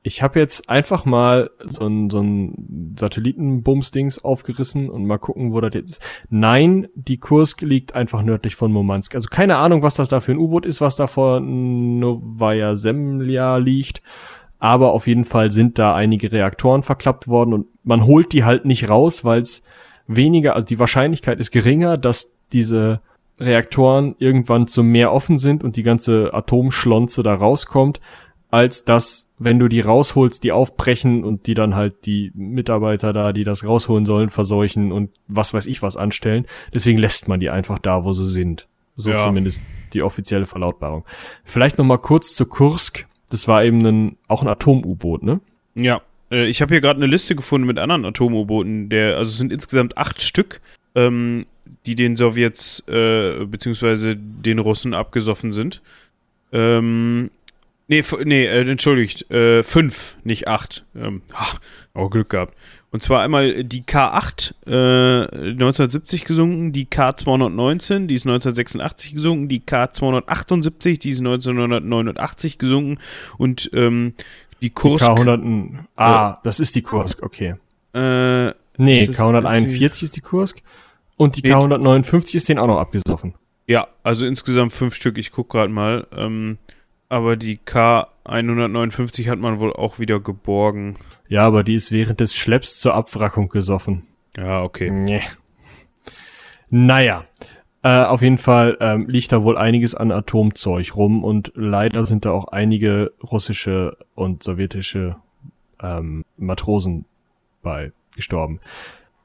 Ich 0.03 0.23
habe 0.23 0.39
jetzt 0.39 0.69
einfach 0.71 1.05
mal 1.05 1.51
so 1.65 1.87
ein, 1.87 2.11
so 2.11 2.21
ein 2.21 2.95
Satellitenbumsdings 2.99 4.25
aufgerissen 4.25 4.89
und 4.89 5.05
mal 5.07 5.19
gucken, 5.19 5.53
wo 5.53 5.61
das 5.61 5.75
jetzt 5.75 5.91
ist. 5.99 6.03
Nein, 6.31 6.87
die 6.95 7.19
Kursk 7.19 7.63
liegt 7.63 7.95
einfach 7.95 8.23
nördlich 8.23 8.55
von 8.57 8.73
Murmansk. 8.73 9.15
Also 9.15 9.29
keine 9.29 9.57
Ahnung, 9.57 9.83
was 9.83 9.95
das 9.97 10.09
da 10.09 10.21
für 10.21 10.33
ein 10.33 10.39
U-Boot 10.39 10.65
ist, 10.67 10.81
was 10.81 10.97
da 10.97 11.07
vor 11.07 11.41
Novaya 11.41 12.75
Zemlja 12.75 13.57
liegt. 13.57 14.03
Aber 14.59 14.93
auf 14.93 15.07
jeden 15.07 15.25
Fall 15.25 15.51
sind 15.51 15.79
da 15.79 15.95
einige 15.95 16.33
Reaktoren 16.33 16.83
verklappt 16.83 17.29
worden 17.29 17.53
und 17.53 17.67
man 17.85 18.07
holt 18.07 18.33
die 18.33 18.45
halt 18.45 18.65
nicht 18.65 18.89
raus, 18.89 19.25
weil 19.25 19.41
es 19.43 19.63
weniger, 20.07 20.55
also 20.55 20.67
die 20.67 20.79
Wahrscheinlichkeit 20.79 21.41
ist 21.41 21.51
geringer, 21.51 21.97
dass 21.97 22.35
diese 22.53 23.01
Reaktoren 23.39 24.15
irgendwann 24.19 24.67
zum 24.67 24.89
Meer 24.89 25.13
offen 25.13 25.39
sind 25.39 25.63
und 25.63 25.77
die 25.77 25.83
ganze 25.83 26.33
Atomschlonze 26.33 27.23
da 27.23 27.35
rauskommt, 27.35 28.01
als 28.51 28.85
dass, 28.85 29.29
wenn 29.39 29.59
du 29.59 29.69
die 29.69 29.81
rausholst, 29.81 30.43
die 30.45 30.53
aufbrechen 30.53 31.25
und 31.25 31.47
die 31.47 31.55
dann 31.55 31.75
halt 31.75 32.07
die 32.07 32.33
Mitarbeiter 32.35 33.13
da, 33.13 33.33
die 33.33 33.45
das 33.45 33.65
rausholen 33.65 34.07
sollen, 34.07 34.31
verseuchen 34.31 34.93
und 34.93 35.11
was 35.29 35.53
weiß 35.53 35.67
ich 35.67 35.83
was 35.83 35.97
anstellen. 35.97 36.47
Deswegen 36.73 36.99
lässt 36.99 37.29
man 37.29 37.41
die 37.41 37.51
einfach 37.51 37.79
da, 37.79 38.05
wo 38.05 38.13
sie 38.13 38.25
sind. 38.27 38.69
So 38.97 39.11
Ja. 39.11 39.19
zumindest 39.25 39.61
die 39.93 40.03
offizielle 40.03 40.47
Verlautbarung. 40.47 41.05
Vielleicht 41.45 41.77
noch 41.77 41.85
mal 41.85 41.99
kurz 41.99 42.35
zu 42.35 42.47
Kursk. 42.47 43.07
Das 43.29 43.47
war 43.49 43.65
eben 43.65 43.85
ein, 43.85 44.17
auch 44.29 44.43
ein 44.43 44.49
Atom-U-Boot, 44.49 45.23
ne? 45.23 45.41
Ja, 45.75 46.01
äh, 46.31 46.47
ich 46.47 46.63
habe 46.63 46.75
hier 46.75 46.81
gerade 46.81 46.99
eine 46.99 47.11
Liste 47.11 47.35
gefunden 47.35 47.67
mit 47.67 47.79
anderen 47.79 48.05
Atom-U-Booten. 48.05 48.89
Also 48.93 49.31
es 49.31 49.39
sind 49.39 49.53
insgesamt 49.53 49.99
acht 49.99 50.23
Stück, 50.23 50.61
ähm, 50.95 51.47
die 51.87 51.95
den 51.95 52.17
Sowjets 52.17 52.81
äh, 52.89 53.45
beziehungsweise 53.45 54.17
den 54.17 54.59
Russen 54.59 54.95
abgesoffen 54.95 55.53
sind. 55.53 55.83
Ähm, 56.53 57.31
nee, 57.89 58.03
nee, 58.25 58.47
äh, 58.47 58.69
entschuldigt, 58.69 59.31
äh, 59.31 59.63
fünf, 59.63 60.17
nicht 60.25 60.49
acht. 60.49 60.85
Ähm, 60.95 61.23
ach, 61.33 61.59
auch 61.95 62.11
Glück 62.11 62.31
gehabt. 62.31 62.55
Und 62.97 63.03
zwar 63.03 63.23
einmal 63.23 63.65
die 63.65 63.83
K8, 63.83 64.55
äh, 64.67 65.51
1970 65.51 66.25
gesunken, 66.25 66.73
die 66.73 66.87
K219, 66.87 68.07
die 68.07 68.15
ist 68.15 68.25
1986 68.25 69.15
gesunken, 69.15 69.49
die 69.49 69.61
K278, 69.61 70.99
die 71.01 71.11
ist 71.11 71.19
1989 71.19 72.59
gesunken 72.59 72.99
und 73.37 73.69
ähm, 73.75 74.15
die 74.63 74.71
Kursk. 74.71 75.05
K100, 75.07 75.79
ah, 75.97 76.39
das 76.45 76.61
ist 76.61 76.75
die 76.75 76.83
Kursk, 76.83 77.23
okay. 77.23 77.55
Äh, 77.95 78.53
Nee, 78.79 79.01
Ist 79.05 79.09
das 79.09 79.17
K141 79.19 80.03
ist 80.03 80.17
die 80.17 80.21
Kursk. 80.21 80.61
Und 81.17 81.37
die 81.37 81.43
Nee. 81.43 81.55
K159 81.55 82.35
ist 82.37 82.49
den 82.51 82.59
auch 82.59 82.67
noch 82.67 82.79
abgesoffen. 82.79 83.35
ja, 83.67 83.89
also 84.03 84.27
insgesamt 84.27 84.73
fünf 84.75 84.95
Stück. 84.95 85.17
Ich 85.17 85.33
guck 85.33 85.49
gerade 85.49 85.73
mal. 85.73 86.07
Ähm, 86.15 86.59
aber 87.09 87.37
die 87.37 87.59
K159 87.59 89.31
hat 89.31 89.39
man 89.39 89.61
wohl 89.61 89.73
auch 89.73 89.99
wieder 89.99 90.21
geborgen. 90.21 90.97
Ja, 91.29 91.47
aber 91.47 91.65
die 91.65 91.75
ist 91.75 91.91
während 91.91 92.21
des 92.21 92.37
Schlepps 92.37 92.79
zur 92.79 92.93
Abwrackung 92.95 93.49
gesoffen. 93.49 94.03
Ja, 94.37 94.63
okay. 94.63 94.91
Nee. 94.91 95.23
Naja. 96.69 97.25
Äh, 97.87 98.03
auf 98.03 98.21
jeden 98.21 98.39
Fall 98.39 98.77
ähm, 98.81 99.07
liegt 99.07 99.31
da 99.31 99.45
wohl 99.45 99.57
einiges 99.57 99.95
an 99.95 100.11
Atomzeug 100.11 100.97
rum 100.97 101.23
und 101.23 101.53
leider 101.55 102.05
sind 102.05 102.25
da 102.25 102.33
auch 102.33 102.49
einige 102.49 103.13
russische 103.23 103.97
und 104.17 104.43
sowjetische 104.43 105.15
ähm, 105.81 106.25
Matrosen 106.37 107.05
bei 107.63 107.93
gestorben. 108.17 108.59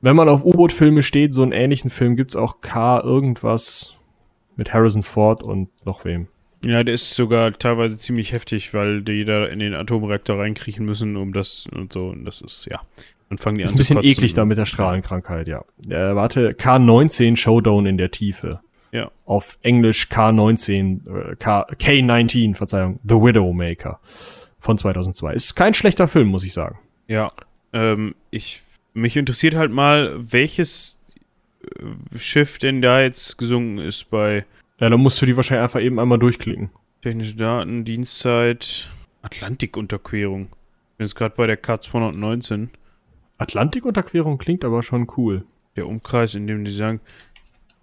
Wenn 0.01 0.15
man 0.15 0.29
auf 0.29 0.45
U-Boot-Filme 0.45 1.01
steht, 1.01 1.33
so 1.33 1.41
einen 1.41 1.53
ähnlichen 1.53 1.89
Film 1.89 2.15
gibt's 2.15 2.35
auch 2.35 2.61
K 2.61 2.99
irgendwas 2.99 3.95
mit 4.57 4.71
Harrison 4.71 5.01
Ford 5.01 5.41
und 5.41 5.69
noch 5.83 6.05
wem. 6.05 6.27
Ja, 6.63 6.83
der 6.83 6.93
ist 6.93 7.15
sogar 7.15 7.53
teilweise 7.53 7.97
ziemlich 7.97 8.31
heftig, 8.31 8.75
weil 8.75 9.01
die 9.01 9.25
da 9.25 9.47
in 9.47 9.57
den 9.57 9.73
Atomreaktor 9.73 10.37
reinkriechen 10.37 10.85
müssen, 10.85 11.17
um 11.17 11.33
das 11.33 11.65
und 11.65 11.91
so. 11.91 12.09
Und 12.09 12.25
das 12.25 12.41
ist, 12.41 12.67
ja. 12.69 12.81
Dann 13.31 13.37
fangen 13.37 13.59
die 13.59 13.63
Ist 13.63 13.69
an 13.69 13.75
ein 13.75 13.77
bisschen 13.77 13.95
kotzen. 13.95 14.11
eklig 14.11 14.33
da 14.33 14.43
mit 14.43 14.57
der 14.57 14.65
Strahlenkrankheit, 14.65 15.47
ja. 15.47 15.63
Äh, 15.87 16.15
warte, 16.17 16.49
K19 16.49 17.37
Showdown 17.37 17.85
in 17.85 17.97
der 17.97 18.11
Tiefe. 18.11 18.59
Ja. 18.91 19.09
Auf 19.23 19.57
Englisch 19.61 20.09
K19, 20.11 21.31
äh, 21.31 21.35
K, 21.37 21.65
K19, 21.79 22.55
Verzeihung, 22.55 22.99
The 23.07 23.15
Widowmaker 23.15 24.01
von 24.59 24.77
2002. 24.77 25.33
Ist 25.33 25.55
kein 25.55 25.73
schlechter 25.73 26.09
Film, 26.09 26.27
muss 26.27 26.43
ich 26.43 26.51
sagen. 26.51 26.77
Ja. 27.07 27.31
Ähm, 27.71 28.15
ich, 28.31 28.61
mich 28.93 29.15
interessiert 29.15 29.55
halt 29.55 29.71
mal, 29.71 30.13
welches 30.19 30.99
äh, 31.63 32.19
Schiff 32.19 32.57
denn 32.57 32.81
da 32.81 33.01
jetzt 33.01 33.37
gesunken 33.37 33.77
ist 33.77 34.09
bei 34.09 34.43
Ja, 34.81 34.89
da 34.89 34.97
musst 34.97 35.21
du 35.21 35.25
die 35.25 35.37
wahrscheinlich 35.37 35.63
einfach 35.63 35.79
eben 35.79 36.01
einmal 36.01 36.19
durchklicken. 36.19 36.69
Technische 37.01 37.37
Daten, 37.37 37.85
Dienstzeit, 37.85 38.91
Atlantikunterquerung. 39.21 40.49
Ich 40.49 40.97
bin 40.97 41.05
jetzt 41.07 41.15
gerade 41.15 41.33
bei 41.37 41.47
der 41.47 41.63
K219. 41.63 42.67
Atlantikunterquerung 43.41 44.37
klingt 44.37 44.63
aber 44.63 44.83
schon 44.83 45.07
cool. 45.17 45.43
Der 45.75 45.87
Umkreis, 45.87 46.35
in 46.35 46.47
dem 46.47 46.63
die 46.63 46.71
sank. 46.71 47.01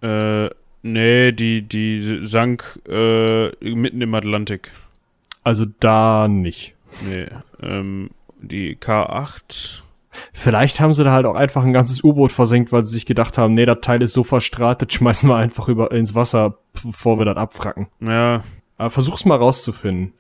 Äh, 0.03 0.51
nee, 0.83 1.33
die, 1.33 1.63
die 1.63 2.21
sank 2.27 2.81
äh, 2.89 3.51
mitten 3.61 4.01
im 4.01 4.15
Atlantik. 4.15 4.73
Also 5.43 5.67
da 5.81 6.29
nicht. 6.29 6.75
Nee, 7.09 7.27
ähm, 7.63 8.11
die 8.41 8.77
K8. 8.77 9.83
Vielleicht 10.33 10.81
haben 10.81 10.93
sie 10.93 11.05
da 11.05 11.13
halt 11.13 11.27
auch 11.27 11.35
einfach 11.35 11.65
ein 11.65 11.73
ganzes 11.73 12.03
U-Boot 12.03 12.33
versenkt, 12.33 12.73
weil 12.73 12.85
sie 12.85 12.95
sich 12.95 13.07
gedacht 13.07 13.39
haben, 13.39 13.55
nee, 13.55 13.67
das 13.67 13.81
Teil 13.81 14.03
ist 14.03 14.13
so 14.13 14.25
verstrahlt, 14.25 14.83
das 14.83 14.93
schmeißen 14.93 15.29
wir 15.29 15.37
einfach 15.37 15.69
über 15.69 15.93
ins 15.93 16.15
Wasser, 16.15 16.59
bevor 16.73 17.19
wir 17.19 17.25
das 17.25 17.37
abfracken. 17.37 17.89
Ja, 18.01 18.43
Aber 18.77 18.91
versuch's 18.91 19.25
mal 19.25 19.37
rauszufinden. 19.37 20.13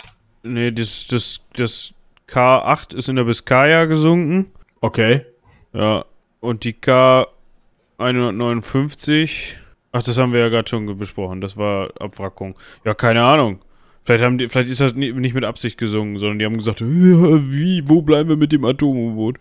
Nee, 0.43 0.70
das, 0.70 1.07
das, 1.09 1.41
das 1.55 1.95
K8 2.28 2.95
ist 2.95 3.09
in 3.09 3.16
der 3.16 3.24
Biskaya 3.24 3.86
gesunken. 3.86 4.53
Okay. 4.81 5.24
Ja. 5.72 6.05
Und 6.41 6.64
die 6.64 6.74
K159. 6.74 9.57
Ach, 9.93 10.03
das 10.03 10.18
haben 10.18 10.33
wir 10.33 10.41
ja 10.41 10.49
gerade 10.49 10.68
schon 10.68 10.99
besprochen. 10.99 11.41
Das 11.41 11.57
war 11.57 11.91
Abwrackung. 11.99 12.57
Ja, 12.85 12.95
keine 12.95 13.24
Ahnung. 13.24 13.61
Vielleicht, 14.05 14.24
haben 14.24 14.39
die, 14.39 14.47
vielleicht 14.47 14.70
ist 14.70 14.81
das 14.81 14.95
nicht 14.95 15.35
mit 15.35 15.45
Absicht 15.45 15.76
gesungen, 15.76 16.16
sondern 16.16 16.39
die 16.39 16.45
haben 16.45 16.57
gesagt, 16.57 16.81
wie, 16.83 17.83
wo 17.87 18.03
bleiben 18.03 18.29
wir 18.29 18.37
mit 18.37 18.53
dem 18.53 18.64
Atom-U-Boot? 18.64 19.39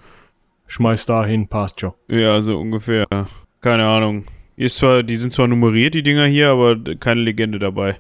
Schmeiß 0.68 1.06
dahin, 1.06 1.48
passt 1.48 1.80
schon. 1.80 1.94
Ja, 2.10 2.42
so 2.42 2.60
ungefähr. 2.60 3.06
Keine 3.62 3.88
Ahnung. 3.88 4.26
Ist 4.58 4.78
zwar, 4.78 5.04
die 5.04 5.18
sind 5.18 5.32
zwar 5.32 5.48
nummeriert, 5.48 5.94
die 5.94 6.04
Dinger 6.04 6.26
hier, 6.26 6.50
aber 6.50 6.76
keine 7.00 7.22
Legende 7.22 7.60
dabei. 7.60 8.00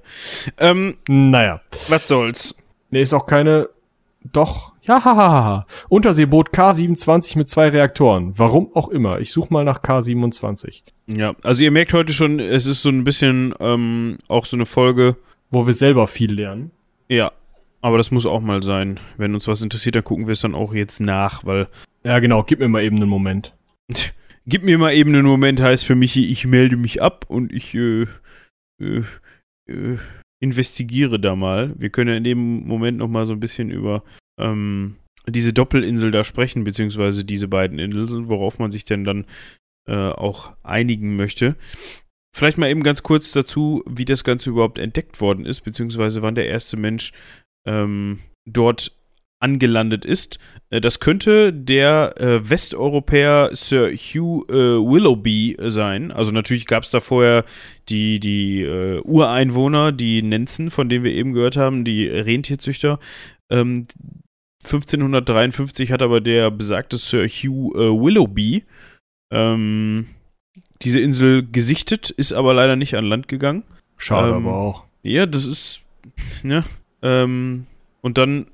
Ähm, 0.57 0.97
naja. 1.07 1.61
Was 1.87 2.07
soll's? 2.07 2.55
Nee, 2.89 3.01
ist 3.01 3.13
auch 3.13 3.27
keine. 3.27 3.69
Doch. 4.33 4.73
Ja, 4.87 5.03
hahaha. 5.03 5.67
Unterseeboot 5.89 6.51
K27 6.51 7.37
mit 7.37 7.49
zwei 7.49 7.67
Reaktoren. 7.67 8.33
Warum 8.37 8.73
auch 8.73 8.87
immer. 8.87 9.19
Ich 9.19 9.33
suche 9.33 9.51
mal 9.51 9.65
nach 9.65 9.81
K27. 9.81 10.83
Ja, 11.07 11.35
also 11.43 11.61
ihr 11.61 11.71
merkt 11.71 11.93
heute 11.93 12.13
schon, 12.13 12.39
es 12.39 12.65
ist 12.65 12.83
so 12.83 12.89
ein 12.89 13.03
bisschen 13.03 13.53
ähm, 13.59 14.19
auch 14.29 14.45
so 14.45 14.55
eine 14.55 14.65
Folge. 14.65 15.17
Wo 15.49 15.65
wir 15.65 15.73
selber 15.73 16.07
viel 16.07 16.33
lernen. 16.33 16.71
Ja, 17.07 17.31
aber 17.81 17.97
das 17.97 18.11
muss 18.11 18.25
auch 18.25 18.41
mal 18.41 18.63
sein. 18.63 18.99
Wenn 19.15 19.33
uns 19.33 19.47
was 19.47 19.61
interessiert, 19.61 19.95
dann 19.95 20.03
gucken 20.03 20.27
wir 20.27 20.33
es 20.33 20.41
dann 20.41 20.55
auch 20.55 20.73
jetzt 20.73 20.99
nach, 20.99 21.45
weil. 21.45 21.67
Ja, 22.03 22.19
genau, 22.19 22.43
gib 22.43 22.59
mir 22.59 22.67
mal 22.67 22.83
eben 22.83 22.97
einen 22.97 23.09
Moment. 23.09 23.53
gib 24.45 24.63
mir 24.63 24.77
mal 24.77 24.93
eben 24.93 25.13
einen 25.13 25.25
Moment, 25.25 25.61
heißt 25.61 25.85
für 25.85 25.95
mich, 25.95 26.17
ich 26.17 26.45
melde 26.47 26.75
mich 26.75 27.01
ab 27.01 27.25
und 27.29 27.53
ich 27.53 27.73
äh, 27.75 28.07
äh, 28.81 29.03
äh, 29.69 29.97
investigiere 30.41 31.19
da 31.19 31.35
mal. 31.35 31.73
Wir 31.77 31.89
können 31.89 32.09
ja 32.09 32.17
in 32.17 32.25
dem 32.25 32.67
Moment 32.67 32.97
noch 32.97 33.07
mal 33.07 33.25
so 33.25 33.33
ein 33.33 33.39
bisschen 33.39 33.69
über 33.69 34.03
ähm, 34.39 34.95
diese 35.27 35.53
Doppelinsel 35.53 36.11
da 36.11 36.23
sprechen, 36.23 36.63
beziehungsweise 36.63 37.25
diese 37.25 37.47
beiden 37.47 37.79
Inseln, 37.79 38.29
worauf 38.29 38.59
man 38.59 38.71
sich 38.71 38.85
denn 38.85 39.03
dann 39.03 39.25
äh, 39.87 39.95
auch 39.95 40.53
einigen 40.63 41.15
möchte. 41.15 41.55
Vielleicht 42.35 42.57
mal 42.57 42.69
eben 42.69 42.83
ganz 42.83 43.03
kurz 43.03 43.31
dazu, 43.31 43.83
wie 43.89 44.05
das 44.05 44.23
Ganze 44.23 44.49
überhaupt 44.49 44.79
entdeckt 44.79 45.19
worden 45.21 45.45
ist, 45.45 45.61
beziehungsweise 45.61 46.21
wann 46.21 46.35
der 46.35 46.47
erste 46.47 46.77
Mensch 46.77 47.11
ähm, 47.65 48.19
dort 48.45 48.97
angelandet 49.39 50.05
ist. 50.05 50.39
Äh, 50.69 50.81
das 50.81 50.99
könnte 50.99 51.53
der 51.53 52.13
äh, 52.17 52.49
Westeuropäer 52.49 53.51
Sir 53.53 53.91
Hugh 53.91 54.45
äh, 54.49 54.53
Willoughby 54.53 55.57
sein. 55.67 56.11
Also 56.11 56.31
natürlich 56.31 56.67
gab 56.67 56.83
es 56.83 56.91
da 56.91 56.99
vorher 56.99 57.45
die, 57.89 58.19
die 58.19 58.61
äh, 58.61 58.99
Ureinwohner, 58.99 59.91
die 59.91 60.21
Nenzen, 60.21 60.71
von 60.71 60.89
denen 60.89 61.03
wir 61.03 61.13
eben 61.13 61.33
gehört 61.33 61.57
haben, 61.57 61.83
die 61.83 62.07
Rentierzüchter. 62.07 62.99
Ähm, 63.49 63.87
1553 64.67 65.91
hat 65.91 66.01
aber 66.01 66.21
der 66.21 66.51
besagte 66.51 66.97
Sir 66.97 67.27
Hugh 67.27 67.73
äh, 67.75 67.89
Willoughby 67.89 68.63
ähm, 69.31 70.07
diese 70.81 70.99
Insel 70.99 71.47
gesichtet, 71.49 72.09
ist 72.09 72.33
aber 72.33 72.53
leider 72.53 72.75
nicht 72.75 72.95
an 72.95 73.05
Land 73.05 73.27
gegangen. 73.27 73.63
Schade 73.97 74.29
ähm, 74.29 74.35
aber 74.35 74.55
auch. 74.55 74.83
Ja, 75.03 75.25
das 75.25 75.45
ist. 75.45 75.81
Ne? 76.43 76.63
Ähm, 77.01 77.65
und 78.01 78.17
dann 78.17 78.47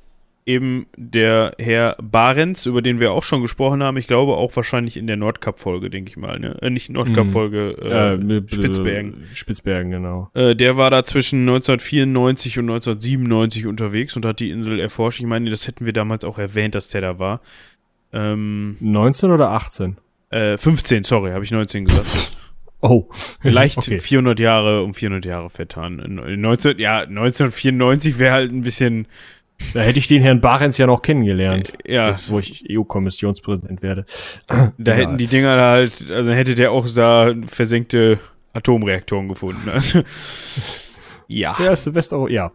eben 0.45 0.87
der 0.97 1.53
Herr 1.57 1.95
Barents, 2.01 2.65
über 2.65 2.81
den 2.81 2.99
wir 2.99 3.11
auch 3.11 3.23
schon 3.23 3.41
gesprochen 3.41 3.81
haben. 3.81 3.97
Ich 3.97 4.07
glaube 4.07 4.35
auch 4.35 4.55
wahrscheinlich 4.55 4.97
in 4.97 5.07
der 5.07 5.17
Nordkap-Folge, 5.17 5.89
denke 5.89 6.09
ich 6.09 6.17
mal. 6.17 6.39
Ne? 6.39 6.57
Äh, 6.61 6.69
nicht 6.69 6.89
Nordkap-Folge, 6.89 7.77
mhm. 8.19 8.29
äh, 8.29 8.37
äh, 8.37 8.43
Spitzbergen. 8.47 9.23
Spitzbergen, 9.33 9.91
genau. 9.91 10.29
Äh, 10.33 10.55
der 10.55 10.77
war 10.77 10.89
da 10.89 11.03
zwischen 11.03 11.41
1994 11.41 12.59
und 12.59 12.65
1997 12.65 13.67
unterwegs 13.67 14.15
und 14.15 14.25
hat 14.25 14.39
die 14.39 14.51
Insel 14.51 14.79
erforscht. 14.79 15.19
Ich 15.19 15.25
meine, 15.25 15.49
das 15.49 15.67
hätten 15.67 15.85
wir 15.85 15.93
damals 15.93 16.25
auch 16.25 16.39
erwähnt, 16.39 16.75
dass 16.75 16.89
der 16.89 17.01
da 17.01 17.19
war. 17.19 17.41
Ähm, 18.11 18.77
19 18.79 19.31
oder 19.31 19.51
18? 19.51 19.97
Äh, 20.29 20.57
15, 20.57 21.03
sorry, 21.03 21.31
habe 21.31 21.43
ich 21.43 21.51
19 21.51 21.85
gesagt. 21.85 22.33
Oh. 22.85 23.07
Vielleicht 23.39 23.77
okay. 23.77 23.97
400 23.97 24.41
Jahre 24.41 24.83
um 24.83 24.93
400 24.93 25.23
Jahre 25.23 25.49
vertan. 25.49 26.01
19, 26.05 26.79
ja, 26.79 26.99
1994 27.03 28.19
wäre 28.19 28.33
halt 28.33 28.51
ein 28.51 28.59
bisschen. 28.59 29.07
Da 29.73 29.81
hätte 29.81 29.99
ich 29.99 30.07
den 30.07 30.21
Herrn 30.21 30.41
Barens 30.41 30.77
ja 30.77 30.87
noch 30.87 31.01
kennengelernt. 31.01 31.73
Ja. 31.85 32.09
Jetzt, 32.09 32.29
wo 32.29 32.39
ich 32.39 32.65
EU-Kommissionspräsident 32.69 33.81
werde. 33.81 34.05
Da 34.47 34.91
ja. 34.91 34.93
hätten 34.93 35.17
die 35.17 35.27
Dinger 35.27 35.55
da 35.55 35.71
halt, 35.71 36.09
also 36.11 36.31
hätte 36.31 36.55
der 36.55 36.71
auch 36.71 36.87
da 36.93 37.33
versenkte 37.45 38.19
Atomreaktoren 38.53 39.27
gefunden. 39.27 39.69
Also, 39.69 40.03
ja. 41.27 41.55
Der 41.57 41.71
erste 41.71 41.93
ja. 42.29 42.51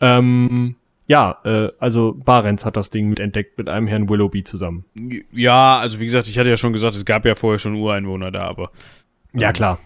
Ähm, 0.00 0.76
ja, 1.06 1.38
äh, 1.44 1.68
also 1.78 2.14
Barents 2.16 2.64
hat 2.64 2.76
das 2.76 2.90
Ding 2.90 3.08
mit 3.08 3.20
entdeckt 3.20 3.58
mit 3.58 3.68
einem 3.68 3.86
Herrn 3.86 4.08
Willoughby 4.08 4.42
zusammen. 4.42 4.84
Ja, 5.32 5.78
also 5.78 6.00
wie 6.00 6.04
gesagt, 6.04 6.26
ich 6.26 6.38
hatte 6.38 6.50
ja 6.50 6.56
schon 6.56 6.72
gesagt, 6.72 6.96
es 6.96 7.04
gab 7.04 7.24
ja 7.24 7.34
vorher 7.34 7.58
schon 7.58 7.76
Ureinwohner 7.76 8.32
da, 8.32 8.42
aber. 8.42 8.70
Ähm, 9.32 9.40
ja, 9.40 9.52
klar. 9.52 9.78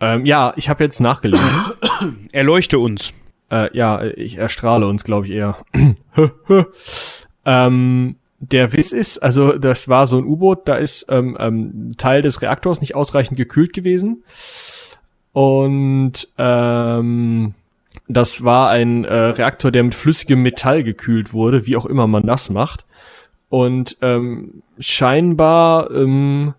Ähm, 0.00 0.26
ja, 0.26 0.52
ich 0.56 0.68
habe 0.68 0.82
jetzt 0.82 1.00
nachgelesen. 1.00 1.48
Erleuchte 2.32 2.78
uns. 2.78 3.12
Äh, 3.50 3.76
ja, 3.76 4.02
ich 4.02 4.38
erstrahle 4.38 4.86
uns, 4.86 5.04
glaube 5.04 5.26
ich 5.26 5.32
eher. 5.32 5.56
ähm, 7.44 8.16
der 8.38 8.72
Witz 8.72 8.92
ist, 8.92 9.18
also 9.18 9.58
das 9.58 9.88
war 9.88 10.06
so 10.06 10.18
ein 10.18 10.24
U-Boot, 10.24 10.66
da 10.66 10.76
ist 10.76 11.06
ähm, 11.10 11.36
ähm, 11.38 11.90
Teil 11.98 12.22
des 12.22 12.40
Reaktors 12.40 12.80
nicht 12.80 12.94
ausreichend 12.94 13.36
gekühlt 13.36 13.72
gewesen. 13.72 14.24
Und 15.32 16.28
ähm, 16.38 17.54
das 18.08 18.44
war 18.44 18.70
ein 18.70 19.04
äh, 19.04 19.14
Reaktor, 19.14 19.70
der 19.70 19.84
mit 19.84 19.94
flüssigem 19.94 20.42
Metall 20.42 20.82
gekühlt 20.82 21.32
wurde, 21.32 21.66
wie 21.66 21.76
auch 21.76 21.86
immer 21.86 22.06
man 22.06 22.26
das 22.26 22.50
macht. 22.50 22.84
Und 23.48 23.96
ähm, 24.00 24.62
scheinbar 24.78 25.90
ähm, 25.90 26.54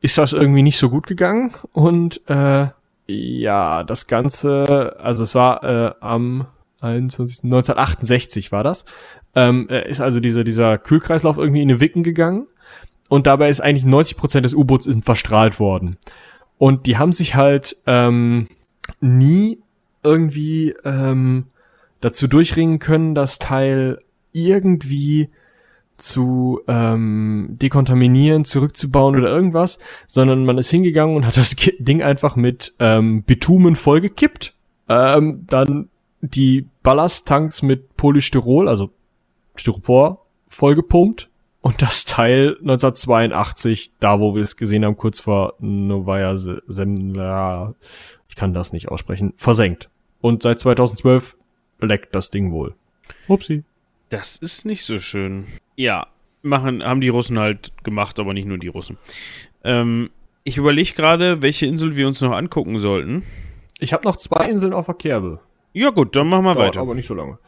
ist 0.00 0.18
das 0.18 0.32
irgendwie 0.32 0.62
nicht 0.62 0.78
so 0.78 0.90
gut 0.90 1.06
gegangen. 1.06 1.52
Und 1.72 2.22
äh, 2.28 2.66
ja, 3.06 3.84
das 3.84 4.06
Ganze, 4.06 4.96
also 4.98 5.22
es 5.24 5.34
war 5.34 5.64
äh, 5.64 5.94
am 6.00 6.46
21, 6.80 7.44
1968 7.44 8.52
war 8.52 8.62
das. 8.62 8.84
Ähm, 9.34 9.68
äh, 9.68 9.88
ist 9.88 10.00
also 10.00 10.20
dieser, 10.20 10.44
dieser 10.44 10.78
Kühlkreislauf 10.78 11.38
irgendwie 11.38 11.62
in 11.62 11.68
den 11.68 11.80
Wicken 11.80 12.02
gegangen. 12.02 12.46
Und 13.08 13.26
dabei 13.26 13.48
ist 13.48 13.60
eigentlich 13.60 13.84
90 13.84 14.16
Prozent 14.16 14.44
des 14.44 14.54
U-Boots 14.54 14.88
verstrahlt 15.02 15.60
worden. 15.60 15.96
Und 16.58 16.86
die 16.86 16.96
haben 16.96 17.12
sich 17.12 17.34
halt 17.34 17.76
ähm, 17.86 18.48
nie 19.00 19.58
irgendwie 20.02 20.74
ähm, 20.84 21.46
dazu 22.00 22.28
durchringen 22.28 22.78
können, 22.78 23.14
das 23.14 23.38
Teil 23.38 23.98
irgendwie 24.32 25.30
zu 25.96 26.60
ähm, 26.66 27.50
dekontaminieren, 27.50 28.44
zurückzubauen 28.44 29.16
oder 29.16 29.28
irgendwas, 29.28 29.78
sondern 30.06 30.44
man 30.44 30.58
ist 30.58 30.70
hingegangen 30.70 31.16
und 31.16 31.26
hat 31.26 31.36
das 31.36 31.56
Ding 31.78 32.02
einfach 32.02 32.36
mit 32.36 32.74
ähm, 32.78 33.22
Bitumen 33.22 33.76
vollgekippt, 33.76 34.54
ähm, 34.88 35.44
dann 35.48 35.88
die 36.20 36.66
Ballasttanks 36.82 37.62
mit 37.62 37.96
Polystyrol, 37.96 38.68
also 38.68 38.90
Styropor, 39.56 40.26
vollgepumpt 40.48 41.28
und 41.60 41.80
das 41.80 42.04
Teil 42.04 42.56
1982, 42.60 43.92
da 44.00 44.20
wo 44.20 44.34
wir 44.34 44.42
es 44.42 44.56
gesehen 44.56 44.84
haben, 44.84 44.96
kurz 44.96 45.20
vor 45.20 45.54
Novaya 45.60 46.36
Zemlya, 46.36 47.74
ich 48.28 48.36
kann 48.36 48.52
das 48.52 48.72
nicht 48.72 48.88
aussprechen, 48.88 49.32
versenkt. 49.36 49.90
Und 50.20 50.42
seit 50.42 50.60
2012 50.60 51.36
leckt 51.80 52.14
das 52.14 52.30
Ding 52.30 52.52
wohl. 52.52 52.74
Upsi. 53.28 53.64
Das 54.08 54.36
ist 54.36 54.64
nicht 54.64 54.84
so 54.84 54.98
schön. 54.98 55.46
Ja, 55.76 56.06
machen, 56.42 56.84
haben 56.84 57.00
die 57.00 57.08
Russen 57.08 57.38
halt 57.38 57.72
gemacht, 57.82 58.18
aber 58.20 58.34
nicht 58.34 58.46
nur 58.46 58.58
die 58.58 58.68
Russen. 58.68 58.98
Ähm, 59.64 60.10
ich 60.44 60.58
überlege 60.58 60.92
gerade, 60.92 61.42
welche 61.42 61.66
Insel 61.66 61.96
wir 61.96 62.06
uns 62.06 62.20
noch 62.20 62.32
angucken 62.32 62.78
sollten. 62.78 63.22
Ich 63.78 63.92
habe 63.92 64.04
noch 64.04 64.16
zwei 64.16 64.48
Inseln 64.48 64.72
auf 64.72 64.86
der 64.86 64.94
Kerbe. 64.94 65.40
Ja 65.72 65.90
gut, 65.90 66.14
dann 66.14 66.28
machen 66.28 66.44
wir 66.44 66.54
Dauert 66.54 66.68
weiter. 66.68 66.80
Aber 66.80 66.94
nicht 66.94 67.08
so 67.08 67.14
lange. 67.14 67.38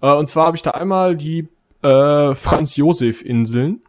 Äh, 0.00 0.12
und 0.12 0.26
zwar 0.26 0.46
habe 0.46 0.56
ich 0.56 0.62
da 0.62 0.72
einmal 0.72 1.16
die 1.16 1.48
äh, 1.82 2.34
Franz-Josef-Inseln. 2.34 3.82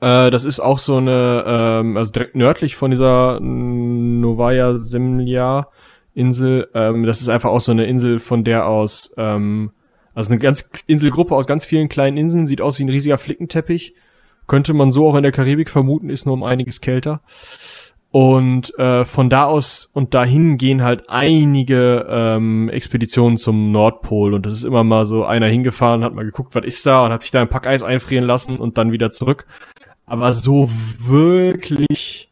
Äh, 0.00 0.30
das 0.30 0.44
ist 0.44 0.60
auch 0.60 0.78
so 0.78 0.96
eine, 0.96 1.44
ähm, 1.46 1.96
also 1.96 2.12
direkt 2.12 2.36
nördlich 2.36 2.76
von 2.76 2.90
dieser 2.90 3.40
Novaya 3.40 4.76
Zemlya 4.76 5.68
Insel. 6.14 6.68
Ähm, 6.74 7.04
das 7.04 7.20
ist 7.20 7.28
einfach 7.28 7.50
auch 7.50 7.60
so 7.60 7.72
eine 7.72 7.86
Insel, 7.86 8.20
von 8.20 8.44
der 8.44 8.66
aus, 8.66 9.14
ähm, 9.16 9.72
also 10.14 10.32
eine 10.32 10.40
ganz 10.40 10.68
Inselgruppe 10.86 11.34
aus 11.34 11.46
ganz 11.46 11.64
vielen 11.64 11.88
kleinen 11.88 12.16
Inseln, 12.16 12.46
sieht 12.46 12.60
aus 12.60 12.78
wie 12.78 12.84
ein 12.84 12.88
riesiger 12.88 13.18
Flickenteppich. 13.18 13.94
Könnte 14.46 14.74
man 14.74 14.92
so 14.92 15.08
auch 15.08 15.14
in 15.14 15.22
der 15.22 15.32
Karibik 15.32 15.70
vermuten, 15.70 16.10
ist 16.10 16.26
nur 16.26 16.34
um 16.34 16.42
einiges 16.42 16.80
kälter. 16.80 17.22
Und 18.10 18.78
äh, 18.78 19.04
von 19.04 19.28
da 19.28 19.46
aus 19.46 19.90
und 19.92 20.14
dahin 20.14 20.56
gehen 20.56 20.82
halt 20.82 21.10
einige 21.10 22.06
ähm, 22.08 22.68
Expeditionen 22.68 23.36
zum 23.36 23.72
Nordpol. 23.72 24.34
Und 24.34 24.46
das 24.46 24.52
ist 24.52 24.62
immer 24.62 24.84
mal 24.84 25.04
so 25.04 25.24
einer 25.24 25.48
hingefahren, 25.48 26.04
hat 26.04 26.14
mal 26.14 26.24
geguckt, 26.24 26.54
was 26.54 26.64
ist 26.64 26.86
da 26.86 27.04
und 27.04 27.10
hat 27.10 27.22
sich 27.22 27.32
da 27.32 27.40
ein 27.40 27.48
Pack 27.48 27.66
Eis 27.66 27.82
einfrieren 27.82 28.24
lassen 28.24 28.58
und 28.58 28.78
dann 28.78 28.92
wieder 28.92 29.10
zurück. 29.10 29.46
Aber 30.06 30.32
so 30.32 30.70
wirklich. 31.00 32.30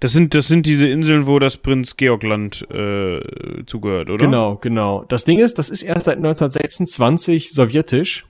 Das 0.00 0.12
sind, 0.12 0.34
das 0.34 0.48
sind 0.48 0.66
diese 0.66 0.86
Inseln, 0.86 1.26
wo 1.26 1.38
das 1.38 1.56
Prinz 1.56 1.96
Georg-Land 1.96 2.66
äh, 2.70 3.20
zugehört, 3.66 4.10
oder? 4.10 4.24
Genau, 4.24 4.56
genau. 4.56 5.04
Das 5.08 5.24
Ding 5.24 5.38
ist, 5.38 5.58
das 5.58 5.70
ist 5.70 5.82
erst 5.82 6.06
seit 6.06 6.18
1926 6.18 7.52
sowjetisch. 7.52 8.26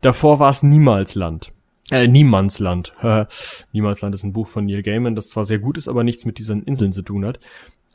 Davor 0.00 0.38
war 0.38 0.50
es 0.50 0.62
Niemalsland. 0.62 1.52
Äh, 1.90 2.08
Niemandsland. 2.08 2.92
Niemandsland 3.72 4.14
ist 4.14 4.22
ein 4.22 4.32
Buch 4.32 4.48
von 4.48 4.66
Neil 4.66 4.82
Gaiman, 4.82 5.14
das 5.14 5.28
zwar 5.28 5.44
sehr 5.44 5.58
gut 5.58 5.78
ist, 5.78 5.88
aber 5.88 6.04
nichts 6.04 6.24
mit 6.24 6.38
diesen 6.38 6.64
Inseln 6.64 6.92
zu 6.92 7.02
tun 7.02 7.24
hat. 7.24 7.38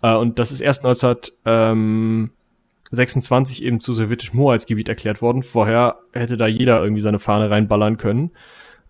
Äh, 0.01 0.15
und 0.15 0.39
das 0.39 0.51
ist 0.51 0.61
erst 0.61 0.85
1926 0.85 3.63
eben 3.63 3.79
zu 3.79 3.93
sowjetischem 3.93 4.39
Hoheitsgebiet 4.39 4.89
erklärt 4.89 5.21
worden. 5.21 5.43
Vorher 5.43 5.99
hätte 6.13 6.37
da 6.37 6.47
jeder 6.47 6.81
irgendwie 6.81 7.01
seine 7.01 7.19
Fahne 7.19 7.49
reinballern 7.49 7.97
können. 7.97 8.31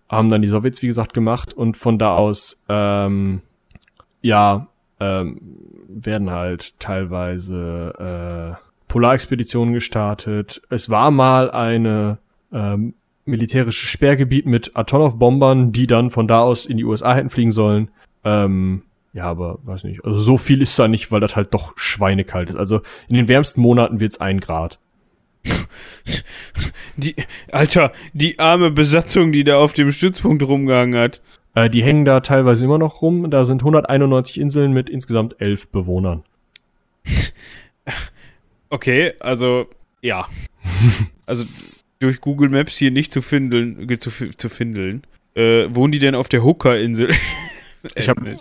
Haben 0.10 0.30
dann 0.30 0.41
die 0.41 0.47
Sowjets, 0.47 0.82
wie 0.82 0.88
gesagt, 0.88 1.14
gemacht 1.14 1.53
und 1.53 1.78
von 1.78 1.99
da 1.99 2.16
aus, 2.16 2.64
ähm, 2.68 3.41
ja, 4.22 4.68
ähm, 4.99 5.39
werden 5.88 6.32
halt 6.32 6.80
teilweise 6.80 8.57
äh, 8.60 8.70
Polarexpeditionen 8.88 9.74
gestartet. 9.74 10.62
Es 10.70 10.89
war 10.89 11.12
mal 11.12 11.51
eine 11.51 12.18
ähm, 12.51 12.95
militärische 13.26 13.88
Sperrgebiet 13.88 14.45
mit 14.45 14.76
Atonov-Bombern, 14.76 15.72
die 15.72 15.88
dann 15.88 16.10
von 16.10 16.28
da 16.28 16.41
aus 16.41 16.66
in 16.66 16.78
die 16.78 16.86
USA 16.86 17.14
hätten 17.14 17.30
fliegen 17.30 17.51
sollen. 17.51 17.89
Ähm, 18.24 18.84
ja, 19.14 19.26
aber 19.26 19.60
weiß 19.64 19.86
nicht. 19.86 20.03
Also 20.05 20.20
so 20.20 20.38
viel 20.38 20.62
ist 20.62 20.78
da 20.78 20.88
nicht, 20.88 21.12
weil 21.12 21.20
das 21.20 21.36
halt 21.36 21.53
doch 21.53 21.74
schweinekalt 21.78 22.49
ist. 22.49 22.55
Also 22.55 22.82
in 23.07 23.16
den 23.16 23.28
wärmsten 23.28 23.62
Monaten 23.62 23.99
wird's 23.99 24.22
ein 24.22 24.39
Grad. 24.39 24.80
Die, 26.97 27.15
Alter, 27.51 27.91
die 28.13 28.39
arme 28.39 28.72
Besatzung, 28.72 29.32
die 29.32 29.43
da 29.43 29.57
auf 29.57 29.74
dem 29.74 29.91
Stützpunkt 29.91 30.43
rumgehangen 30.43 30.99
hat. 30.99 31.22
Äh, 31.55 31.70
die 31.70 31.84
hängen 31.84 32.05
da 32.05 32.20
teilweise 32.20 32.65
immer 32.65 32.78
noch 32.78 33.01
rum. 33.01 33.30
Da 33.30 33.45
sind 33.45 33.61
191 33.61 34.39
Inseln 34.39 34.74
mit 34.74 34.89
insgesamt 34.89 35.36
elf 35.39 35.70
Bewohnern. 35.70 36.24
Okay, 38.70 39.13
also, 39.20 39.67
ja. 40.01 40.28
also, 41.26 41.45
durch 41.99 42.22
Google 42.22 42.49
Maps 42.49 42.78
hier 42.78 42.91
nicht 42.91 43.11
zu 43.11 43.22
finden, 43.22 43.88
zu, 43.99 44.11
zu 44.11 44.49
finden. 44.49 45.03
Äh, 45.36 45.67
wohnen 45.74 45.91
die 45.91 45.99
denn 45.99 46.15
auf 46.15 46.30
der 46.30 46.43
Hooker-Insel? 46.43 47.11
ich 47.95 48.09
habe 48.09 48.22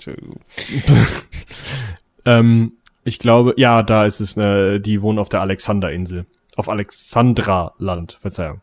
ähm, 2.24 2.72
ich 3.04 3.18
glaube, 3.18 3.54
ja, 3.56 3.82
da 3.82 4.04
ist 4.04 4.20
es, 4.20 4.36
äh, 4.36 4.78
die 4.80 5.00
wohnen 5.02 5.18
auf 5.18 5.28
der 5.28 5.40
Alexander-Insel. 5.40 6.26
Auf 6.58 6.68
Alexandra-Land, 6.68 8.18
Verzeihung. 8.20 8.60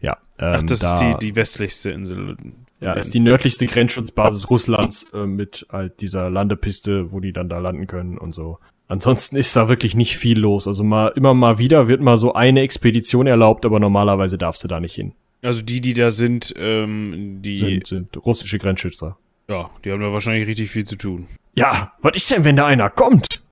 Ja. 0.00 0.18
Ähm, 0.38 0.54
Ach, 0.58 0.62
das 0.62 0.78
da, 0.78 0.94
ist 0.94 1.00
die, 1.00 1.26
die 1.26 1.36
westlichste 1.36 1.90
Insel. 1.90 2.36
Ja, 2.80 2.94
das 2.94 3.08
ist 3.08 3.14
die 3.14 3.20
nördlichste 3.20 3.66
Grenzschutzbasis 3.66 4.48
Russlands 4.48 5.12
äh, 5.12 5.26
mit 5.26 5.66
halt 5.70 6.00
dieser 6.00 6.30
Landepiste, 6.30 7.10
wo 7.10 7.18
die 7.18 7.32
dann 7.32 7.48
da 7.48 7.58
landen 7.58 7.88
können 7.88 8.16
und 8.16 8.32
so. 8.32 8.58
Ansonsten 8.86 9.36
ist 9.36 9.56
da 9.56 9.68
wirklich 9.68 9.96
nicht 9.96 10.16
viel 10.18 10.38
los. 10.38 10.68
Also 10.68 10.84
mal 10.84 11.08
immer 11.16 11.34
mal 11.34 11.58
wieder 11.58 11.88
wird 11.88 12.00
mal 12.00 12.16
so 12.16 12.34
eine 12.34 12.60
Expedition 12.60 13.26
erlaubt, 13.26 13.66
aber 13.66 13.80
normalerweise 13.80 14.38
darfst 14.38 14.62
du 14.62 14.68
da 14.68 14.78
nicht 14.78 14.94
hin. 14.94 15.14
Also 15.42 15.62
die, 15.62 15.80
die 15.80 15.94
da 15.94 16.12
sind, 16.12 16.54
ähm, 16.56 17.38
die 17.42 17.56
sind, 17.56 17.86
sind 17.88 18.24
russische 18.24 18.58
Grenzschützer. 18.58 19.16
Ja, 19.48 19.70
die 19.84 19.90
haben 19.90 20.00
da 20.00 20.12
wahrscheinlich 20.12 20.46
richtig 20.46 20.70
viel 20.70 20.84
zu 20.84 20.96
tun. 20.96 21.26
Ja, 21.54 21.92
was 22.00 22.14
ist 22.14 22.30
denn, 22.30 22.44
wenn 22.44 22.56
da 22.56 22.66
einer 22.66 22.90
kommt? 22.90 23.42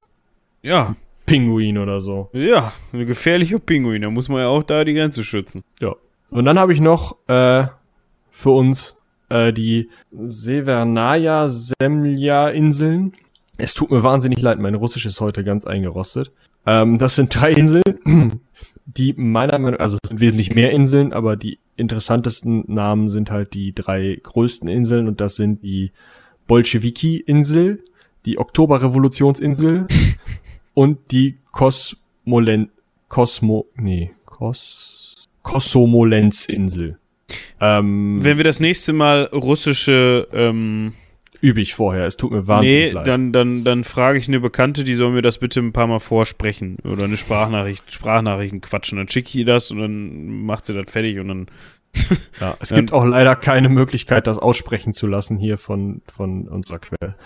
Ja. 0.63 0.95
Pinguin 1.31 1.79
oder 1.79 2.01
so. 2.01 2.29
Ja, 2.33 2.73
ein 2.93 3.07
gefährlicher 3.07 3.61
Pinguin. 3.61 4.03
Da 4.03 4.11
muss 4.11 4.29
man 4.29 4.41
ja 4.41 4.49
auch 4.49 4.65
da 4.65 4.83
die 4.83 4.95
Grenze 4.95 5.23
schützen. 5.23 5.63
Ja. 5.79 5.95
Und 6.29 6.45
dann 6.45 6.59
habe 6.59 6.73
ich 6.73 6.81
noch 6.81 7.19
äh, 7.29 7.67
für 8.33 8.51
uns 8.51 9.01
äh, 9.29 9.53
die 9.53 9.91
Severnaya 10.11 11.49
Semlja 11.49 12.49
Inseln. 12.49 13.13
Es 13.59 13.75
tut 13.75 13.93
mir 13.93 14.03
wahnsinnig 14.03 14.43
leid, 14.43 14.59
mein 14.59 14.75
Russisch 14.75 15.07
ist 15.07 15.21
heute 15.21 15.45
ganz 15.45 15.65
eingerostet. 15.67 16.33
Ähm, 16.67 16.99
das 16.99 17.15
sind 17.15 17.33
drei 17.33 17.53
Inseln, 17.53 17.83
die 18.87 19.13
meiner 19.13 19.53
Meinung 19.53 19.75
nach, 19.75 19.81
also 19.81 19.99
es 20.03 20.09
sind 20.09 20.19
wesentlich 20.19 20.53
mehr 20.53 20.73
Inseln, 20.73 21.13
aber 21.13 21.37
die 21.37 21.61
interessantesten 21.77 22.65
Namen 22.67 23.09
sind 23.09 23.31
halt 23.31 23.55
die 23.55 23.73
drei 23.73 24.19
größten 24.21 24.69
Inseln 24.69 25.07
und 25.07 25.21
das 25.21 25.37
sind 25.37 25.63
die 25.63 25.93
Bolschewiki-Insel, 26.49 27.85
die 28.25 28.39
Oktoberrevolutionsinsel 28.39 29.87
und 30.81 31.11
die 31.11 31.37
Kosmolen, 31.53 32.71
Kosmo, 33.09 33.67
nee, 33.77 34.13
Kos, 34.25 35.29
Kosomolenz-Insel. 35.43 36.99
Ähm, 37.61 38.19
Wenn 38.23 38.39
wir 38.39 38.45
das 38.45 38.61
nächste 38.61 38.95
Mal 38.95 39.25
russische 39.25 40.27
ähm, 40.33 40.95
übe 41.43 41.61
ich 41.61 41.75
vorher. 41.75 42.07
Es 42.07 42.17
tut 42.17 42.31
mir 42.31 42.47
wahnsinnig 42.47 42.77
nee, 42.79 42.91
leid. 42.93 43.07
Dann, 43.07 43.31
dann, 43.31 43.63
dann 43.63 43.85
frage 43.85 44.17
ich 44.17 44.27
eine 44.27 44.41
Bekannte, 44.41 44.83
die 44.83 44.95
soll 44.95 45.11
mir 45.11 45.21
das 45.21 45.37
bitte 45.37 45.61
ein 45.61 45.75
paar 45.75 45.87
Mal 45.87 45.99
vorsprechen. 45.99 46.79
Oder 46.83 47.05
eine 47.05 47.19
Sprachnachricht, 47.19 47.93
Sprachnachrichten 47.93 48.63
quatschen. 48.63 48.97
Dann 48.97 49.09
schicke 49.11 49.29
ich 49.29 49.37
ihr 49.37 49.45
das 49.45 49.71
und 49.71 49.81
dann 49.81 50.45
macht 50.47 50.65
sie 50.65 50.73
das 50.73 50.91
fertig 50.91 51.19
und 51.19 51.29
dann. 51.29 51.47
ja, 52.41 52.57
es 52.61 52.71
gibt 52.71 52.95
auch 52.95 53.05
leider 53.05 53.37
keine 53.37 53.69
Möglichkeit, 53.69 54.27
das 54.27 54.39
aussprechen 54.39 54.95
zu 54.95 55.07
lassen 55.07 55.37
hier 55.37 55.59
von, 55.59 56.01
von 56.11 56.49
unserer 56.49 56.79
Quelle. 56.79 57.17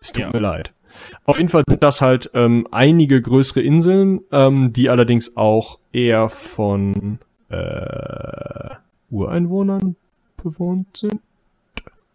Es 0.00 0.12
tut 0.12 0.22
ja. 0.22 0.30
mir 0.32 0.40
leid. 0.40 0.72
Auf 1.24 1.38
jeden 1.38 1.48
Fall 1.48 1.64
sind 1.68 1.82
das 1.82 2.00
halt 2.00 2.30
ähm, 2.34 2.66
einige 2.70 3.20
größere 3.20 3.60
Inseln, 3.60 4.20
ähm, 4.30 4.72
die 4.72 4.90
allerdings 4.90 5.36
auch 5.36 5.78
eher 5.92 6.28
von 6.28 7.18
äh, 7.48 8.70
Ureinwohnern 9.10 9.96
bewohnt 10.42 10.96
sind. 10.96 11.20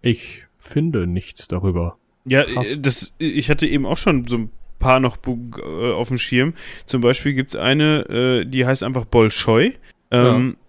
Ich 0.02 0.44
finde 0.58 1.08
nichts 1.08 1.48
darüber. 1.48 1.98
Ja, 2.26 2.44
Krass. 2.44 2.72
Äh, 2.72 2.80
das, 2.80 3.14
ich 3.18 3.50
hatte 3.50 3.68
eben 3.68 3.86
auch 3.86 3.98
schon 3.98 4.28
so 4.28 4.38
ein 4.38 4.50
paar 4.80 5.00
noch 5.00 5.18
äh, 5.26 5.92
auf 5.92 6.10
dem 6.10 6.18
Schirm. 6.18 6.54
Zum 6.86 7.02
Beispiel 7.02 7.34
gibt 7.34 7.52
es 7.52 7.56
eine, 7.56 8.02
äh, 8.10 8.46
die 8.46 8.66
heißt 8.66 8.84
einfach 8.84 9.06
Bolschoi. 9.06 9.74
Ähm, 10.12 10.58
ja. 10.58 10.67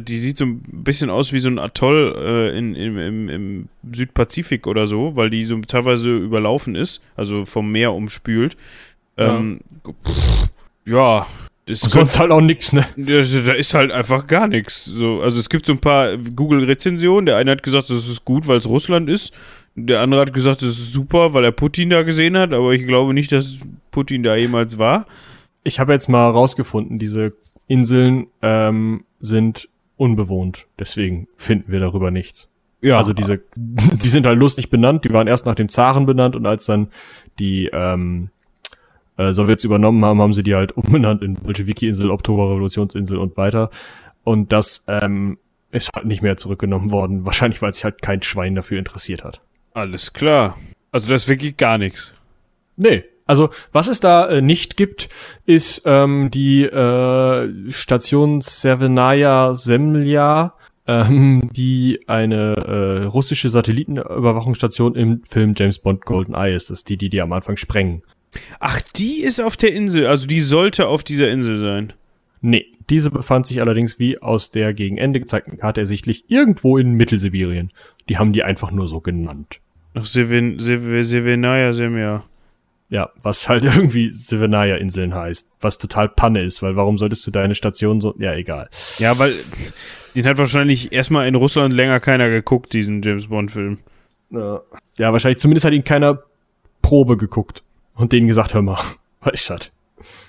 Die 0.00 0.18
sieht 0.18 0.36
so 0.36 0.44
ein 0.44 0.62
bisschen 0.62 1.10
aus 1.10 1.32
wie 1.32 1.38
so 1.38 1.48
ein 1.48 1.58
Atoll 1.58 2.14
äh, 2.16 2.58
in, 2.58 2.74
in, 2.74 2.98
im, 2.98 3.28
im, 3.28 3.68
Südpazifik 3.92 4.66
oder 4.66 4.86
so, 4.86 5.16
weil 5.16 5.30
die 5.30 5.44
so 5.44 5.58
teilweise 5.60 6.10
überlaufen 6.10 6.74
ist, 6.74 7.02
also 7.16 7.44
vom 7.44 7.70
Meer 7.70 7.92
umspült. 7.92 8.56
Ähm, 9.16 9.60
ja. 9.84 9.92
Pff, 10.04 10.48
ja, 10.86 11.26
das 11.66 11.80
sonst 11.80 12.18
halt 12.18 12.30
auch 12.30 12.42
nix, 12.42 12.74
ne? 12.74 12.86
Da 12.96 13.54
ist 13.54 13.72
halt 13.72 13.90
einfach 13.90 14.26
gar 14.26 14.48
nichts. 14.48 14.84
So, 14.84 15.22
also 15.22 15.40
es 15.40 15.48
gibt 15.48 15.64
so 15.64 15.72
ein 15.72 15.78
paar 15.78 16.16
Google-Rezensionen. 16.18 17.26
Der 17.26 17.36
eine 17.36 17.52
hat 17.52 17.62
gesagt, 17.62 17.88
das 17.88 18.06
ist 18.06 18.24
gut, 18.24 18.46
weil 18.46 18.58
es 18.58 18.68
Russland 18.68 19.08
ist. 19.08 19.32
Der 19.74 20.02
andere 20.02 20.20
hat 20.20 20.34
gesagt, 20.34 20.60
das 20.60 20.70
ist 20.70 20.92
super, 20.92 21.32
weil 21.32 21.44
er 21.44 21.52
Putin 21.52 21.88
da 21.88 22.02
gesehen 22.02 22.36
hat. 22.36 22.52
Aber 22.52 22.72
ich 22.72 22.86
glaube 22.86 23.14
nicht, 23.14 23.32
dass 23.32 23.60
Putin 23.92 24.22
da 24.22 24.36
jemals 24.36 24.78
war. 24.78 25.06
Ich 25.62 25.80
habe 25.80 25.94
jetzt 25.94 26.08
mal 26.08 26.28
rausgefunden, 26.28 26.98
diese 26.98 27.32
Inseln 27.66 28.26
ähm, 28.42 29.04
sind 29.20 29.68
unbewohnt. 29.96 30.66
Deswegen 30.78 31.28
finden 31.36 31.70
wir 31.72 31.80
darüber 31.80 32.10
nichts. 32.10 32.50
Ja. 32.80 32.98
Also 32.98 33.12
diese, 33.12 33.40
die 33.56 34.08
sind 34.08 34.26
halt 34.26 34.38
lustig 34.38 34.70
benannt. 34.70 35.04
Die 35.04 35.12
waren 35.12 35.26
erst 35.26 35.46
nach 35.46 35.54
dem 35.54 35.68
Zaren 35.68 36.06
benannt 36.06 36.36
und 36.36 36.46
als 36.46 36.66
dann 36.66 36.88
die 37.38 37.70
ähm, 37.72 38.30
äh, 39.16 39.32
Sowjets 39.32 39.64
übernommen 39.64 40.04
haben, 40.04 40.20
haben 40.20 40.32
sie 40.32 40.42
die 40.42 40.54
halt 40.54 40.72
umbenannt 40.76 41.22
in 41.22 41.34
Bolschewiki-Insel, 41.34 42.10
Oktoberrevolutionsinsel 42.10 43.16
und 43.18 43.36
weiter. 43.36 43.70
Und 44.22 44.52
das 44.52 44.84
ähm, 44.88 45.38
ist 45.70 45.90
halt 45.94 46.06
nicht 46.06 46.22
mehr 46.22 46.36
zurückgenommen 46.36 46.90
worden. 46.90 47.24
Wahrscheinlich, 47.26 47.60
weil 47.62 47.74
sich 47.74 47.84
halt 47.84 48.02
kein 48.02 48.22
Schwein 48.22 48.54
dafür 48.54 48.78
interessiert 48.78 49.24
hat. 49.24 49.40
Alles 49.72 50.12
klar. 50.12 50.56
Also 50.92 51.08
das 51.08 51.22
ist 51.22 51.28
wirklich 51.28 51.56
gar 51.56 51.78
nichts. 51.78 52.14
Nee. 52.76 53.04
Also 53.26 53.50
was 53.72 53.88
es 53.88 54.00
da 54.00 54.28
äh, 54.28 54.42
nicht 54.42 54.76
gibt, 54.76 55.08
ist 55.46 55.82
ähm, 55.86 56.30
die 56.30 56.64
äh, 56.64 57.70
Station 57.70 58.40
Sevenaya 58.40 59.54
Semlja, 59.54 60.54
ähm, 60.86 61.48
die 61.52 62.00
eine 62.06 62.56
äh, 62.56 63.04
russische 63.04 63.48
Satellitenüberwachungsstation 63.48 64.94
im 64.94 65.22
Film 65.24 65.54
James 65.56 65.78
Bond 65.78 66.04
Golden 66.04 66.34
Eye 66.34 66.54
ist. 66.54 66.70
Das 66.70 66.80
ist 66.80 66.88
die, 66.88 66.98
die 66.98 67.08
die 67.08 67.22
am 67.22 67.32
Anfang 67.32 67.56
sprengen. 67.56 68.02
Ach, 68.60 68.80
die 68.96 69.22
ist 69.22 69.40
auf 69.40 69.56
der 69.56 69.72
Insel, 69.72 70.06
also 70.06 70.26
die 70.26 70.40
sollte 70.40 70.88
auf 70.88 71.04
dieser 71.04 71.30
Insel 71.30 71.58
sein. 71.58 71.92
Nee, 72.40 72.66
diese 72.90 73.10
befand 73.10 73.46
sich 73.46 73.60
allerdings 73.60 73.98
wie 73.98 74.18
aus 74.18 74.50
der 74.50 74.74
gegen 74.74 74.98
Ende 74.98 75.20
gezeigten 75.20 75.56
Karte 75.56 75.80
ersichtlich 75.80 76.24
irgendwo 76.28 76.76
in 76.76 76.92
Mittelsibirien. 76.92 77.70
Die 78.08 78.18
haben 78.18 78.32
die 78.34 78.42
einfach 78.42 78.70
nur 78.70 78.86
so 78.86 79.00
genannt. 79.00 79.60
Ach, 79.94 80.04
Seven, 80.04 80.58
Seven, 80.58 81.02
Sevenaya 81.02 81.72
Semja. 81.72 82.24
Ja, 82.94 83.10
was 83.20 83.48
halt 83.48 83.64
irgendwie 83.76 84.12
Sevenaya-Inseln 84.12 85.16
heißt. 85.16 85.50
Was 85.60 85.78
total 85.78 86.08
Panne 86.08 86.42
ist, 86.42 86.62
weil 86.62 86.76
warum 86.76 86.96
solltest 86.96 87.26
du 87.26 87.32
deine 87.32 87.56
Station 87.56 88.00
so. 88.00 88.14
Ja, 88.18 88.34
egal. 88.34 88.68
Ja, 88.98 89.18
weil 89.18 89.34
den 90.14 90.24
hat 90.26 90.38
wahrscheinlich 90.38 90.92
erstmal 90.92 91.26
in 91.26 91.34
Russland 91.34 91.74
länger 91.74 91.98
keiner 91.98 92.30
geguckt, 92.30 92.72
diesen 92.72 93.02
James 93.02 93.26
Bond-Film. 93.26 93.78
Ja, 94.30 95.12
wahrscheinlich 95.12 95.38
zumindest 95.38 95.66
hat 95.66 95.72
ihn 95.72 95.82
keiner 95.82 96.22
Probe 96.82 97.16
geguckt 97.16 97.64
und 97.96 98.12
denen 98.12 98.28
gesagt, 98.28 98.54
hör 98.54 98.62
mal, 98.62 98.78
was 99.20 99.40
ist 99.40 99.50
das? 99.50 99.72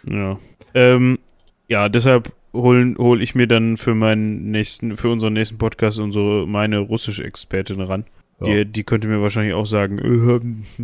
Ja. 0.10 0.40
Ähm, 0.74 1.20
ja, 1.68 1.88
deshalb 1.88 2.34
hole 2.52 2.96
hol 2.98 3.22
ich 3.22 3.36
mir 3.36 3.46
dann 3.46 3.78
für 3.78 3.94
meinen 3.94 4.50
nächsten, 4.50 4.96
für 4.96 5.10
unseren 5.10 5.34
nächsten 5.34 5.60
Podcast 5.60 6.00
unsere, 6.00 6.48
meine 6.48 6.80
russische 6.80 7.26
Expertin 7.26 7.82
ran. 7.82 8.06
Ja. 8.40 8.64
Die, 8.64 8.66
die 8.66 8.84
könnte 8.84 9.08
mir 9.08 9.22
wahrscheinlich 9.22 9.54
auch 9.54 9.68
sagen, 9.68 10.00
äh, 10.00 10.84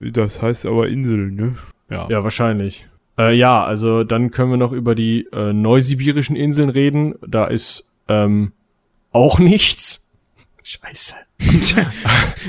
das 0.00 0.42
heißt 0.42 0.66
aber 0.66 0.88
Insel, 0.88 1.30
ne? 1.30 1.54
Ja. 1.90 2.08
Ja, 2.10 2.24
wahrscheinlich. 2.24 2.86
Äh, 3.18 3.34
ja, 3.34 3.64
also 3.64 4.04
dann 4.04 4.30
können 4.30 4.50
wir 4.50 4.58
noch 4.58 4.72
über 4.72 4.94
die 4.94 5.26
äh, 5.32 5.52
neusibirischen 5.52 6.36
Inseln 6.36 6.68
reden. 6.68 7.14
Da 7.26 7.46
ist 7.46 7.90
ähm, 8.08 8.52
auch 9.12 9.38
nichts. 9.38 10.12
Scheiße. 10.62 11.14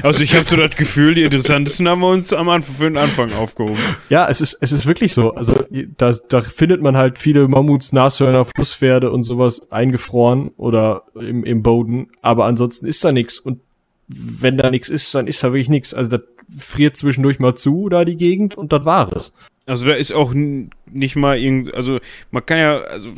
Also 0.04 0.24
ich 0.24 0.36
habe 0.36 0.46
so 0.46 0.56
das 0.56 0.76
Gefühl, 0.76 1.16
die 1.16 1.24
interessantesten 1.24 1.90
haben 1.90 2.02
wir 2.02 2.10
uns 2.10 2.32
am 2.32 2.50
Anfang 2.50 2.76
für 2.76 2.84
den 2.84 2.98
Anfang 2.98 3.34
aufgehoben. 3.34 3.78
Ja, 4.10 4.28
es 4.30 4.42
ist, 4.42 4.58
es 4.62 4.72
ist 4.72 4.86
wirklich 4.86 5.14
so. 5.14 5.34
Also 5.34 5.56
da, 5.98 6.14
da 6.30 6.42
findet 6.42 6.82
man 6.82 6.96
halt 6.96 7.18
viele 7.18 7.48
Mammuts, 7.48 7.94
Nashörner, 7.94 8.46
Flusspferde 8.46 9.12
und 9.12 9.24
sowas 9.24 9.72
eingefroren 9.72 10.52
oder 10.56 11.04
im, 11.16 11.44
im 11.44 11.64
Boden. 11.64 12.08
Aber 12.22 12.46
ansonsten 12.46 12.86
ist 12.86 13.04
da 13.04 13.12
nichts. 13.12 13.40
Und 13.40 13.60
wenn 14.08 14.58
da 14.58 14.70
nichts 14.70 14.90
ist, 14.90 15.14
dann 15.16 15.28
ist 15.28 15.44
da 15.44 15.48
wirklich 15.48 15.70
nichts. 15.70 15.94
Also 15.94 16.18
das 16.18 16.22
friert 16.58 16.96
zwischendurch 16.98 17.40
mal 17.40 17.56
zu, 17.56 17.90
da 17.90 18.06
die 18.06 18.18
Gegend, 18.18 18.56
und 18.56 18.72
das 18.72 18.86
war 18.86 19.12
es. 19.14 19.34
Also 19.66 19.86
da 19.86 19.94
ist 19.94 20.14
auch 20.14 20.34
nicht 20.34 21.16
mal 21.16 21.38
irgend, 21.38 21.74
also 21.74 22.00
man 22.32 22.46
kann 22.46 22.58
ja, 22.58 22.78
also 22.78 23.10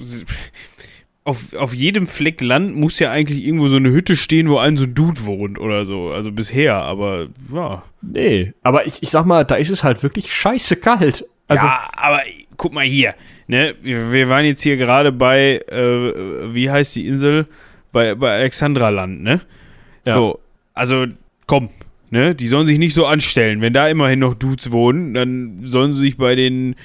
auf, 1.23 1.53
auf 1.53 1.75
jedem 1.75 2.07
Fleck 2.07 2.41
Land 2.41 2.75
muss 2.75 2.97
ja 2.97 3.11
eigentlich 3.11 3.45
irgendwo 3.45 3.67
so 3.67 3.77
eine 3.77 3.91
Hütte 3.91 4.15
stehen, 4.15 4.49
wo 4.49 4.57
ein 4.57 4.77
so 4.77 4.85
ein 4.85 4.95
Dude 4.95 5.25
wohnt 5.25 5.59
oder 5.59 5.85
so. 5.85 6.09
Also 6.09 6.31
bisher, 6.31 6.75
aber 6.75 7.27
ja. 7.53 7.83
Nee, 8.01 8.53
aber 8.63 8.87
ich, 8.87 9.03
ich 9.03 9.11
sag 9.11 9.25
mal, 9.25 9.45
da 9.45 9.55
ist 9.55 9.69
es 9.69 9.83
halt 9.83 10.01
wirklich 10.01 10.33
scheiße 10.33 10.77
kalt. 10.77 11.27
Also, 11.47 11.65
ja, 11.65 11.87
aber 11.97 12.21
guck 12.57 12.73
mal 12.73 12.85
hier, 12.85 13.13
ne? 13.47 13.75
Wir, 13.81 14.11
wir 14.11 14.29
waren 14.29 14.45
jetzt 14.45 14.63
hier 14.63 14.77
gerade 14.77 15.11
bei, 15.11 15.61
äh, 15.67 16.53
wie 16.53 16.69
heißt 16.71 16.95
die 16.95 17.07
Insel? 17.07 17.47
Bei, 17.91 18.15
bei 18.15 18.31
Alexandraland, 18.33 19.21
ne? 19.21 19.41
Ja. 20.05 20.15
So, 20.15 20.39
also 20.79 21.05
komm, 21.45 21.69
ne? 22.09 22.33
Die 22.35 22.47
sollen 22.47 22.65
sich 22.65 22.79
nicht 22.79 22.93
so 22.93 23.05
anstellen. 23.05 23.61
Wenn 23.61 23.73
da 23.73 23.87
immerhin 23.87 24.19
noch 24.19 24.33
Dudes 24.33 24.71
wohnen, 24.71 25.13
dann 25.13 25.59
sollen 25.63 25.91
sie 25.91 26.01
sich 26.01 26.17
bei 26.17 26.35
den 26.35 26.75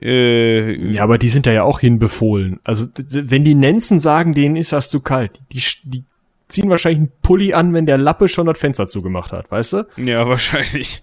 äh, 0.00 0.92
Ja, 0.92 1.02
aber 1.02 1.18
die 1.18 1.28
sind 1.28 1.46
da 1.46 1.52
ja 1.52 1.62
auch 1.62 1.80
hinbefohlen. 1.80 2.60
Also, 2.64 2.86
wenn 3.08 3.44
die 3.44 3.54
Nenzen 3.54 4.00
sagen, 4.00 4.34
denen 4.34 4.56
ist 4.56 4.72
das 4.72 4.90
zu 4.90 5.00
kalt, 5.00 5.40
die, 5.52 5.62
die 5.84 6.04
ziehen 6.48 6.68
wahrscheinlich 6.68 6.98
einen 6.98 7.12
Pulli 7.22 7.54
an, 7.54 7.72
wenn 7.72 7.86
der 7.86 7.98
Lappe 7.98 8.28
schon 8.28 8.46
das 8.46 8.58
Fenster 8.58 8.86
zugemacht 8.86 9.32
hat, 9.32 9.50
weißt 9.50 9.72
du? 9.72 9.86
Ja, 9.96 10.28
wahrscheinlich. 10.28 11.00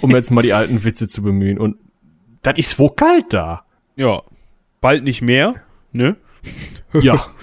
Um 0.00 0.10
jetzt 0.10 0.30
mal 0.30 0.42
die 0.42 0.52
alten 0.52 0.84
Witze 0.84 1.08
zu 1.08 1.22
bemühen. 1.22 1.58
Und 1.58 1.76
das 2.42 2.58
ist 2.58 2.78
wo 2.78 2.88
kalt 2.88 3.32
da. 3.32 3.64
Ja. 3.96 4.22
Bald 4.80 5.04
nicht 5.04 5.22
mehr, 5.22 5.54
ne? 5.92 6.16
Ja. 6.92 7.26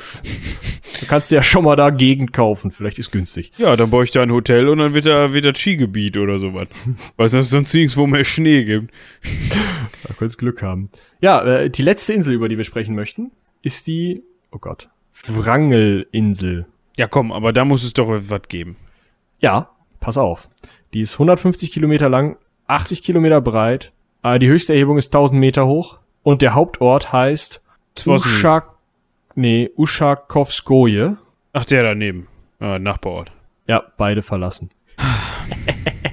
Du 1.04 1.10
kannst 1.10 1.32
dir 1.32 1.36
ja 1.36 1.44
schon 1.44 1.66
mal 1.66 1.76
da 1.76 1.90
Gegend 1.90 2.32
kaufen. 2.32 2.72
Vielleicht 2.72 2.98
ist 2.98 3.12
günstig. 3.12 3.52
Ja, 3.58 3.76
dann 3.76 3.90
baue 3.90 4.06
ich 4.06 4.12
da 4.12 4.22
ein 4.24 4.32
Hotel 4.32 4.70
und 4.70 4.78
dann 4.78 4.96
wird 4.96 5.06
da, 5.06 5.34
wird 5.34 5.44
da 5.44 5.54
Skigebiet 5.54 6.18
oder 6.18 6.40
sowas. 6.40 6.70
Weil 7.18 7.26
es 7.26 7.50
sonst 7.50 7.74
nirgendwo 7.74 8.08
mehr 8.08 8.24
Schnee 8.24 8.64
gibt. 8.64 8.94
Da 10.08 10.14
könntest 10.14 10.38
Glück 10.38 10.62
haben. 10.62 10.90
Ja, 11.20 11.44
äh, 11.44 11.70
die 11.70 11.82
letzte 11.82 12.14
Insel, 12.14 12.34
über 12.34 12.48
die 12.48 12.58
wir 12.58 12.64
sprechen 12.64 12.96
möchten, 12.96 13.32
ist 13.62 13.86
die, 13.88 14.24
oh 14.52 14.60
Gott, 14.60 14.88
Wrangelinsel. 15.28 16.68
Ja, 16.98 17.08
komm, 17.08 17.34
aber 17.34 17.52
da 17.52 17.66
muss 17.66 17.84
es 17.84 17.94
doch 17.94 18.08
was 18.08 18.42
geben. 18.48 18.78
Ja, 19.40 19.72
pass 20.00 20.18
auf. 20.18 20.50
Die 20.94 21.02
ist 21.02 21.16
150 21.16 21.74
Kilometer 21.74 22.08
lang, 22.08 22.38
80 22.68 23.04
Kilometer 23.04 23.42
breit. 23.42 23.92
Äh, 24.24 24.40
die 24.40 24.48
höchste 24.48 24.72
Erhebung 24.72 24.98
ist 24.98 25.08
1000 25.08 25.38
Meter 25.38 25.66
hoch. 25.68 26.00
Und 26.22 26.42
der 26.42 26.54
Hauptort 26.54 27.12
heißt. 27.12 27.62
Uschak, 28.06 28.73
nee, 29.36 29.70
Uschakowskoje. 29.78 31.18
Ach, 31.54 31.66
der 31.66 31.84
daneben. 31.84 32.28
Ah, 32.60 32.80
Nachbarort. 32.80 33.32
Ja, 33.68 33.84
beide 33.98 34.22
verlassen. 34.22 34.70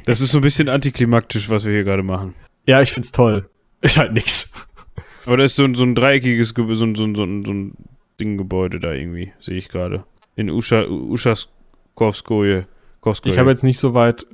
Das 0.06 0.20
ist 0.20 0.32
so 0.32 0.38
ein 0.38 0.42
bisschen 0.42 0.68
antiklimaktisch, 0.68 1.50
was 1.50 1.64
wir 1.66 1.72
hier 1.72 1.84
gerade 1.84 2.02
machen. 2.02 2.34
Ja, 2.66 2.80
ich 2.80 2.90
find's 2.90 3.12
toll. 3.12 3.48
Ist 3.80 3.96
halt 3.96 4.12
nix. 4.12 4.50
Aber 5.26 5.36
da 5.36 5.44
ist 5.44 5.54
so 5.56 5.62
ein, 5.64 5.74
so 5.76 5.84
ein 5.84 5.94
dreieckiges, 5.94 6.54
Ge- 6.54 6.72
so 6.74 6.84
ein, 6.84 6.94
so 6.96 7.04
ein, 7.04 7.14
so 7.14 7.22
ein, 7.22 7.44
so 7.44 7.52
ein 7.52 7.74
Dinggebäude 8.18 8.80
da 8.80 8.92
irgendwie, 8.92 9.32
sehe 9.38 9.56
ich 9.58 9.68
gerade. 9.68 10.02
In 10.36 10.50
Uscha, 10.50 10.84
Uschaskowskoje. 10.84 12.66
Ich 13.24 13.38
habe 13.38 13.50
jetzt 13.50 13.62
nicht 13.62 13.78
so 13.78 13.94
weit 13.94 14.26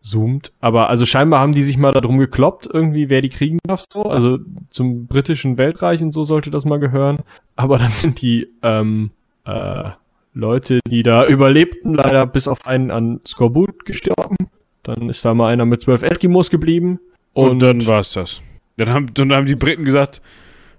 reingezoomt, 0.00 0.52
aber 0.60 0.88
also 0.88 1.04
scheinbar 1.06 1.40
haben 1.40 1.52
die 1.52 1.62
sich 1.62 1.78
mal 1.78 1.92
darum 1.92 2.18
gekloppt, 2.18 2.68
irgendwie, 2.72 3.08
wer 3.08 3.20
die 3.20 3.28
kriegen 3.28 3.58
darf 3.66 3.84
so. 3.90 4.04
Also 4.04 4.38
zum 4.70 5.06
britischen 5.06 5.58
Weltreich 5.58 6.02
und 6.02 6.12
so 6.12 6.24
sollte 6.24 6.50
das 6.50 6.64
mal 6.64 6.78
gehören. 6.78 7.18
Aber 7.56 7.78
dann 7.78 7.92
sind 7.92 8.20
die 8.20 8.48
ähm, 8.62 9.10
äh, 9.44 9.90
Leute, 10.32 10.80
die 10.88 11.02
da 11.02 11.26
überlebten, 11.26 11.94
leider 11.94 12.26
bis 12.26 12.48
auf 12.48 12.66
einen 12.66 12.90
an 12.90 13.20
Skorbut 13.26 13.84
gestorben. 13.84 14.36
Dann 14.82 15.08
ist 15.08 15.24
da 15.24 15.34
mal 15.34 15.52
einer 15.52 15.66
mit 15.66 15.80
zwölf 15.80 16.02
Eskimos 16.02 16.50
geblieben. 16.50 17.00
Und, 17.32 17.60
dann 17.60 17.86
war's 17.86 18.12
das. 18.12 18.42
Dann 18.76 18.90
haben, 18.90 19.12
dann 19.14 19.32
haben 19.32 19.46
die 19.46 19.56
Briten 19.56 19.84
gesagt, 19.84 20.22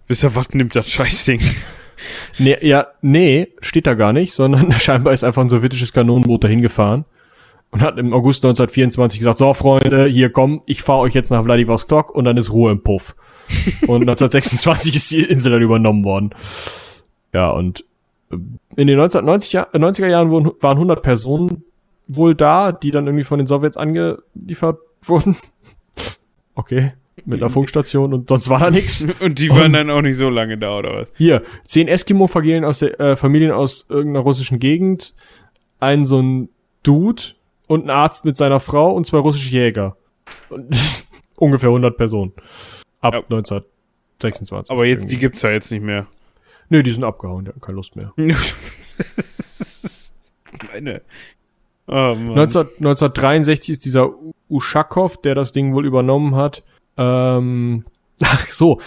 wisst 0.07 0.23
ihr 0.23 0.35
was, 0.35 0.49
nimmt 0.53 0.75
das 0.75 0.89
Scheißding. 0.89 1.41
Nee, 2.39 2.57
ja, 2.61 2.87
nee, 3.03 3.49
steht 3.61 3.85
da 3.85 3.93
gar 3.93 4.11
nicht, 4.11 4.33
sondern 4.33 4.71
scheinbar 4.79 5.13
ist 5.13 5.23
einfach 5.23 5.43
ein 5.43 5.49
sowjetisches 5.49 5.93
Kanonenboot 5.93 6.43
dahin 6.43 6.61
gefahren 6.61 7.05
und 7.71 7.81
hat 7.81 7.97
im 7.97 8.13
August 8.13 8.43
1924 8.43 9.19
gesagt, 9.19 9.37
so 9.37 9.53
Freunde, 9.53 10.05
hier 10.05 10.29
komm, 10.29 10.61
ich 10.65 10.83
fahre 10.83 10.99
euch 10.99 11.13
jetzt 11.13 11.31
nach 11.31 11.43
Vladivostok 11.43 12.13
und 12.13 12.25
dann 12.25 12.37
ist 12.37 12.51
Ruhe 12.51 12.71
im 12.71 12.83
Puff. 12.83 13.15
Und 13.81 14.03
1926 14.07 14.95
ist 14.95 15.11
die 15.11 15.23
Insel 15.23 15.51
dann 15.51 15.61
übernommen 15.61 16.05
worden. 16.05 16.29
Ja, 17.33 17.49
und 17.49 17.83
äh, 18.31 18.35
in 18.77 18.87
den 18.87 18.97
1990 18.97 19.51
Jahr, 19.51 19.67
äh, 19.73 19.77
90er 19.77 20.07
Jahren 20.07 20.31
waren 20.31 20.77
100 20.77 21.01
Personen 21.01 21.65
wohl 22.07 22.33
da, 22.33 22.71
die 22.71 22.91
dann 22.91 23.07
irgendwie 23.07 23.25
von 23.25 23.39
den 23.39 23.47
Sowjets 23.47 23.75
angeliefert 23.75 24.79
wurden. 25.01 25.35
Okay, 26.55 26.93
mit 27.25 27.41
einer 27.41 27.49
Funkstation 27.49 28.13
und 28.13 28.29
sonst 28.29 28.49
war 28.49 28.59
da 28.59 28.71
nichts. 28.71 29.05
Und 29.19 29.39
die 29.39 29.49
waren 29.49 29.73
dann 29.73 29.89
auch 29.89 30.01
nicht 30.01 30.17
so 30.17 30.29
lange 30.29 30.57
da, 30.57 30.77
oder 30.77 30.95
was? 30.95 31.11
Hier, 31.17 31.43
zehn 31.65 31.89
Eskimo-Familien 31.89 32.63
aus 32.63 32.79
der, 32.79 32.99
äh, 32.99 33.15
Familien 33.17 33.51
aus 33.51 33.85
irgendeiner 33.89 34.23
russischen 34.23 34.59
Gegend, 34.59 35.13
ein 35.79 36.05
so 36.05 36.21
ein 36.21 36.49
Dude 36.83 37.23
und 37.71 37.85
ein 37.85 37.89
Arzt 37.89 38.25
mit 38.25 38.37
seiner 38.37 38.59
Frau 38.59 38.91
und 38.93 39.05
zwei 39.05 39.17
russische 39.19 39.49
Jäger. 39.51 39.95
Und 40.49 41.03
ungefähr 41.37 41.69
100 41.69 41.97
Personen. 41.97 42.33
Ab 42.99 43.13
Ja. 43.13 43.19
1926. 43.21 44.71
Aber 44.71 44.85
jetzt, 44.85 45.01
die 45.01 45.05
irgendwie. 45.05 45.17
gibt's 45.17 45.41
ja 45.41 45.51
jetzt 45.51 45.71
nicht 45.71 45.81
mehr. 45.83 46.07
Nö, 46.69 46.83
die 46.83 46.91
sind 46.91 47.03
abgehauen, 47.03 47.45
die 47.45 47.49
hatten 47.49 47.61
keine 47.61 47.75
Lust 47.77 47.95
mehr. 47.95 48.13
Meine. 50.71 51.01
Oh, 51.87 52.15
Mann. 52.15 52.33
19, 52.35 52.61
1963 52.79 53.69
ist 53.71 53.85
dieser 53.85 54.09
U- 54.09 54.33
Uschakow, 54.49 55.17
der 55.21 55.35
das 55.35 55.51
Ding 55.51 55.73
wohl 55.73 55.85
übernommen 55.85 56.35
hat. 56.35 56.63
Ähm, 56.97 57.85
ach 58.23 58.47
so. 58.51 58.79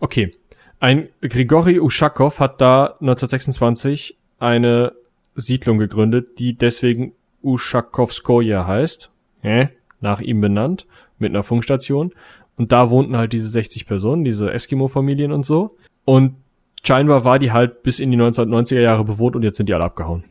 okay. 0.00 0.34
Ein 0.78 1.10
Grigori 1.20 1.78
Uschakow 1.78 2.40
hat 2.40 2.60
da 2.60 2.96
1926 3.00 4.16
eine 4.38 4.92
Siedlung 5.34 5.76
gegründet, 5.76 6.38
die 6.38 6.56
deswegen 6.56 7.12
Uschakowskoje 7.42 8.66
heißt. 8.66 9.10
Hä? 9.42 9.68
Nach 10.00 10.20
ihm 10.20 10.40
benannt. 10.40 10.86
Mit 11.18 11.30
einer 11.30 11.42
Funkstation. 11.42 12.12
Und 12.56 12.72
da 12.72 12.90
wohnten 12.90 13.16
halt 13.16 13.32
diese 13.32 13.48
60 13.48 13.86
Personen, 13.86 14.24
diese 14.24 14.52
Eskimo-Familien 14.52 15.32
und 15.32 15.46
so. 15.46 15.76
Und 16.04 16.36
scheinbar 16.84 17.24
war 17.24 17.38
die 17.38 17.52
halt 17.52 17.82
bis 17.82 18.00
in 18.00 18.10
die 18.10 18.18
1990er 18.18 18.80
Jahre 18.80 19.04
bewohnt 19.04 19.36
und 19.36 19.42
jetzt 19.42 19.56
sind 19.56 19.68
die 19.68 19.74
alle 19.74 19.84
abgehauen. 19.84 20.24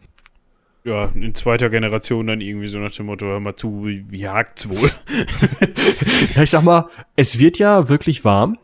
ja, 0.83 1.05
in 1.13 1.35
zweiter 1.35 1.69
Generation 1.69 2.25
dann 2.27 2.41
irgendwie 2.41 2.67
so 2.67 2.79
nach 2.79 2.91
dem 2.91 3.07
Motto, 3.07 3.25
hör 3.25 3.39
mal 3.39 3.55
zu, 3.55 3.85
wie, 3.85 4.17
jagt's 4.17 4.67
wohl? 4.69 4.89
Ja, 6.35 6.43
ich 6.43 6.49
sag 6.49 6.63
mal, 6.63 6.89
es 7.15 7.37
wird 7.39 7.59
ja 7.59 7.89
wirklich 7.89 8.25
warm. 8.25 8.57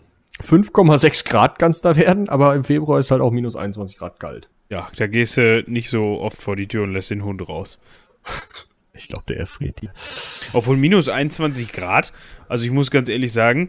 5,6 0.43 1.27
Grad 1.27 1.59
kann's 1.59 1.81
da 1.81 1.95
werden, 1.95 2.27
aber 2.29 2.55
im 2.55 2.63
Februar 2.63 2.99
ist 2.99 3.11
halt 3.11 3.21
auch 3.21 3.31
minus 3.31 3.55
21 3.55 3.97
Grad 3.97 4.19
kalt. 4.19 4.49
ja, 4.69 4.87
da 4.97 5.07
gehst 5.07 5.37
du 5.37 5.63
nicht 5.67 5.89
so 5.89 6.19
oft 6.19 6.41
vor 6.41 6.55
die 6.55 6.67
Tür 6.67 6.83
und 6.83 6.93
lässt 6.93 7.11
den 7.11 7.23
Hund 7.23 7.47
raus. 7.47 7.79
Ich 8.97 9.09
glaube, 9.09 9.26
der 9.28 9.38
erfriert 9.38 9.82
die. 9.82 9.89
Obwohl 10.53 10.78
minus 10.78 11.09
21 11.09 11.73
Grad, 11.73 12.13
also 12.47 12.63
ich 12.63 12.71
muss 12.71 12.91
ganz 12.91 13.09
ehrlich 13.09 13.34
sagen, 13.34 13.67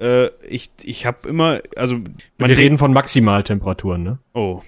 äh, 0.00 0.30
ich, 0.48 0.70
ich 0.82 1.06
habe 1.06 1.28
immer, 1.28 1.60
also 1.76 1.96
man 2.38 2.48
Wir 2.48 2.58
reden 2.58 2.78
von 2.78 2.92
Maximaltemperaturen, 2.92 4.02
ne? 4.02 4.18
Oh. 4.32 4.62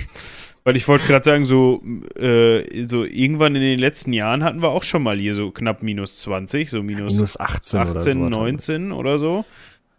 Weil 0.64 0.76
ich 0.76 0.86
wollte 0.86 1.06
gerade 1.06 1.24
sagen, 1.24 1.46
so, 1.46 1.82
äh, 2.18 2.84
so 2.84 3.04
irgendwann 3.04 3.54
in 3.56 3.62
den 3.62 3.78
letzten 3.78 4.12
Jahren 4.12 4.44
hatten 4.44 4.60
wir 4.60 4.68
auch 4.68 4.82
schon 4.82 5.02
mal 5.02 5.16
hier 5.16 5.32
so 5.34 5.50
knapp 5.50 5.82
minus 5.82 6.20
20, 6.20 6.68
so 6.68 6.82
minus, 6.82 7.14
Minus 7.14 7.40
18, 7.40 7.80
oder 7.80 7.96
18, 7.96 8.12
so. 8.12 8.28
19 8.28 8.92
oder 8.92 9.18
so. 9.18 9.46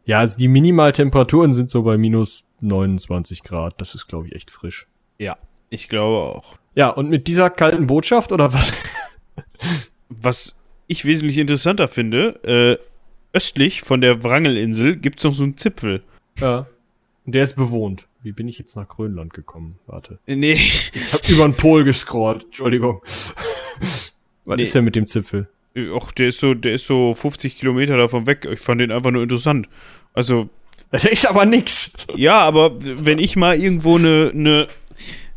Ja, 0.05 0.19
also 0.19 0.37
die 0.37 0.47
Minimaltemperaturen 0.47 1.53
sind 1.53 1.71
so 1.71 1.81
bei 1.81 1.97
minus 1.97 2.45
29 2.61 3.41
Grad. 3.41 3.81
Das 3.81 3.95
ist, 3.95 4.07
glaube 4.07 4.27
ich, 4.27 4.35
echt 4.35 4.51
frisch. 4.51 4.85
Ja, 5.17 5.37
ich 5.71 5.89
glaube 5.89 6.17
auch. 6.17 6.59
Ja, 6.79 6.87
und 6.91 7.09
mit 7.09 7.27
dieser 7.27 7.49
kalten 7.49 7.87
Botschaft 7.87 8.31
oder 8.31 8.53
was? 8.53 8.71
Was 10.07 10.57
ich 10.87 11.03
wesentlich 11.03 11.37
interessanter 11.37 11.89
finde, 11.89 12.39
äh, 12.45 13.35
östlich 13.35 13.81
von 13.81 13.99
der 13.99 14.23
Wrangelinsel 14.23 14.95
gibt 14.95 15.19
es 15.19 15.25
noch 15.25 15.33
so 15.33 15.43
einen 15.43 15.57
Zipfel. 15.57 16.01
Ja. 16.39 16.67
Und 17.25 17.35
der 17.35 17.43
ist 17.43 17.57
bewohnt. 17.57 18.05
Wie 18.23 18.31
bin 18.31 18.47
ich 18.47 18.59
jetzt 18.59 18.77
nach 18.77 18.87
Grönland 18.87 19.33
gekommen? 19.33 19.77
Warte. 19.87 20.19
Nee, 20.25 20.53
Ich 20.53 20.93
hab 21.11 21.27
über 21.29 21.43
den 21.43 21.53
Pol 21.53 21.83
gescrollt. 21.83 22.45
Entschuldigung. 22.45 23.01
Was 24.45 24.55
Nee. 24.55 24.63
ist 24.63 24.73
denn 24.73 24.85
mit 24.85 24.95
dem 24.95 25.05
Zipfel? 25.05 25.49
ach, 25.97 26.13
der 26.13 26.29
ist 26.29 26.39
so, 26.39 26.53
der 26.53 26.75
ist 26.75 26.87
so 26.87 27.13
50 27.13 27.57
Kilometer 27.59 27.97
davon 27.97 28.25
weg. 28.25 28.47
Ich 28.49 28.59
fand 28.61 28.79
den 28.79 28.91
einfach 28.93 29.11
nur 29.11 29.23
interessant. 29.23 29.67
Also, 30.13 30.47
Das 30.91 31.03
ist 31.03 31.25
aber 31.27 31.45
nix. 31.45 31.91
ja, 32.15 32.39
aber 32.39 32.71
wenn 32.81 33.19
ich 33.19 33.35
mal 33.35 33.59
irgendwo 33.59 33.97
eine, 33.97 34.31
eine 34.33 34.67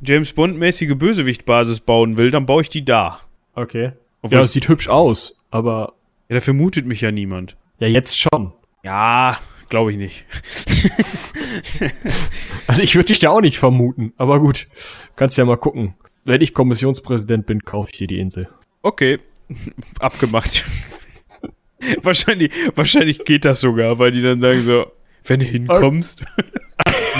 James 0.04 0.32
Bond-mäßige 0.32 0.94
Bösewicht-Basis 0.96 1.80
bauen 1.80 2.16
will, 2.16 2.30
dann 2.30 2.46
baue 2.46 2.62
ich 2.62 2.68
die 2.68 2.84
da. 2.84 3.20
Okay. 3.54 3.92
Obwohl, 4.22 4.38
Ja, 4.38 4.44
es 4.44 4.52
sieht 4.52 4.68
hübsch 4.68 4.88
aus, 4.88 5.36
aber 5.50 5.94
ja, 6.28 6.34
da 6.36 6.40
vermutet 6.40 6.86
mich 6.86 7.00
ja 7.00 7.10
niemand. 7.12 7.56
ja, 7.78 7.86
jetzt 7.88 8.18
schon. 8.18 8.52
Ja, 8.82 9.38
glaube 9.68 9.92
ich 9.92 9.98
nicht. 9.98 10.24
Also 12.66 12.82
ich 12.82 12.94
würde 12.94 13.06
dich 13.08 13.18
da 13.18 13.30
auch 13.30 13.40
nicht 13.40 13.58
vermuten, 13.58 14.12
aber 14.16 14.40
gut. 14.40 14.66
Kannst 15.16 15.36
ja 15.36 15.44
mal 15.44 15.56
gucken. 15.56 15.94
Wenn 16.24 16.40
ich 16.40 16.54
Kommissionspräsident 16.54 17.44
bin, 17.46 17.64
kaufe 17.64 17.90
ich 17.92 17.98
dir 17.98 18.06
die 18.06 18.18
Insel. 18.20 18.48
Okay, 18.82 19.18
abgemacht. 19.98 20.64
wahrscheinlich, 22.02 22.52
wahrscheinlich 22.74 23.24
geht 23.24 23.44
das 23.44 23.60
sogar, 23.60 23.98
weil 23.98 24.12
die 24.12 24.22
dann 24.22 24.40
sagen 24.40 24.60
so, 24.62 24.86
wenn 25.24 25.40
du 25.40 25.46
hinkommst, 25.46 26.24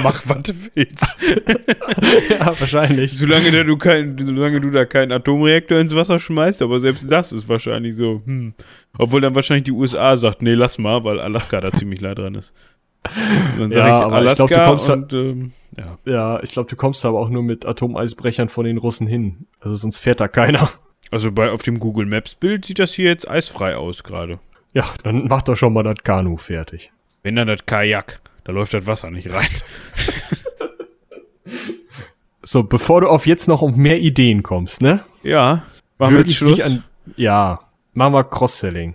mach 0.03 0.22
was 0.26 0.42
du 0.42 0.53
willst. 0.74 1.16
ja, 2.30 2.46
wahrscheinlich. 2.46 3.16
Solange, 3.18 3.50
da 3.50 3.62
du 3.64 3.76
kein, 3.76 4.16
solange 4.18 4.61
du 4.61 4.70
da 4.70 4.84
keinen 4.84 5.12
Atomreaktor 5.12 5.78
ins 5.78 5.94
Wasser 5.94 6.18
schmeißt, 6.18 6.62
aber 6.62 6.78
selbst 6.78 7.11
das 7.11 7.32
ist 7.32 7.48
wahrscheinlich 7.48 7.96
so, 7.96 8.22
hm. 8.24 8.55
Obwohl 8.98 9.20
dann 9.20 9.34
wahrscheinlich 9.34 9.64
die 9.64 9.72
USA 9.72 10.16
sagt, 10.16 10.42
nee, 10.42 10.55
lass 10.55 10.78
mal, 10.78 11.03
weil 11.05 11.18
Alaska 11.20 11.61
da 11.61 11.72
ziemlich 11.72 12.00
nah 12.00 12.14
dran 12.14 12.34
ist. 12.34 12.55
Und 13.55 13.61
dann 13.61 13.70
sage 13.70 13.88
Ja, 13.88 13.98
ich 13.98 14.05
aber 14.05 14.12
ich 14.22 14.28
Alaska 14.28 14.46
glaub, 14.46 14.61
du 14.61 14.66
kommst 14.66 14.88
da- 14.88 14.92
und, 14.92 15.14
ähm, 15.14 15.53
ja. 15.76 15.98
Ja, 16.05 16.42
ich 16.42 16.53
glaube, 16.53 16.68
du 16.70 16.76
kommst 16.76 17.05
aber 17.05 17.18
auch 17.18 17.30
nur 17.30 17.42
mit 17.42 17.64
Atomeisbrechern 17.66 18.48
von 18.48 18.64
den 18.64 18.76
Russen 18.78 19.07
hin. 19.07 19.46
Also 19.61 19.74
sonst 19.76 19.98
fährt 19.98 20.20
da 20.20 20.28
keiner. 20.28 20.68
Also 21.11 21.32
bei, 21.32 21.50
auf 21.50 21.62
dem 21.62 21.78
Google 21.80 22.07
Maps 22.07 22.34
Bild 22.34 22.64
sieht 22.64 22.78
das 22.78 22.94
hier 22.94 23.07
jetzt 23.11 23.30
eisfrei 23.30 23.76
aus 23.76 24.03
gerade. 24.05 24.38
Ja, 24.72 24.84
dann 25.03 25.26
mach 25.28 25.42
doch 25.42 25.57
schon 25.57 25.72
mal 25.72 25.82
das 25.82 25.96
Kanu 26.05 26.36
fertig. 26.36 26.90
Wenn 27.22 27.36
dann 27.36 27.48
das 27.48 27.66
Kajak, 27.66 28.20
da 28.45 28.53
läuft 28.53 28.74
das 28.74 28.86
Wasser 28.86 29.11
nicht 29.11 29.32
rein. 29.32 29.47
So, 32.45 32.64
bevor 32.64 33.01
du 33.01 33.09
auf 33.09 33.26
jetzt 33.26 33.47
noch 33.47 33.62
um 33.62 33.76
mehr 33.76 34.01
Ideen 34.01 34.43
kommst, 34.43 34.82
ne? 34.82 35.01
Ja, 35.22 35.62
machen 35.99 36.16
wir 36.16 36.28
Schluss. 36.28 36.61
An, 36.61 36.82
ja, 37.16 37.61
machen 37.95 38.14
wir 38.14 38.24
Cross-Selling. 38.24 38.95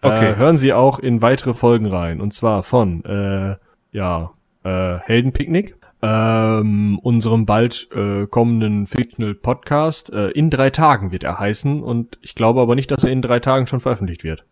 Okay. 0.00 0.32
Äh, 0.32 0.36
hören 0.36 0.56
Sie 0.56 0.72
auch 0.72 0.98
in 0.98 1.20
weitere 1.20 1.54
Folgen 1.54 1.86
rein. 1.86 2.20
Und 2.20 2.32
zwar 2.32 2.62
von, 2.62 3.04
äh, 3.04 3.56
ja, 3.92 4.30
äh, 4.64 4.98
Heldenpicknick, 5.00 5.76
ähm, 6.00 6.98
unserem 7.02 7.44
bald 7.44 7.88
äh, 7.94 8.26
kommenden 8.26 8.86
Fictional 8.86 9.34
Podcast. 9.34 10.10
Äh, 10.10 10.30
in 10.30 10.48
drei 10.48 10.70
Tagen 10.70 11.12
wird 11.12 11.24
er 11.24 11.38
heißen. 11.38 11.82
Und 11.82 12.18
ich 12.22 12.34
glaube 12.34 12.60
aber 12.60 12.74
nicht, 12.74 12.90
dass 12.90 13.04
er 13.04 13.10
in 13.10 13.22
drei 13.22 13.40
Tagen 13.40 13.66
schon 13.66 13.80
veröffentlicht 13.80 14.24
wird. 14.24 14.44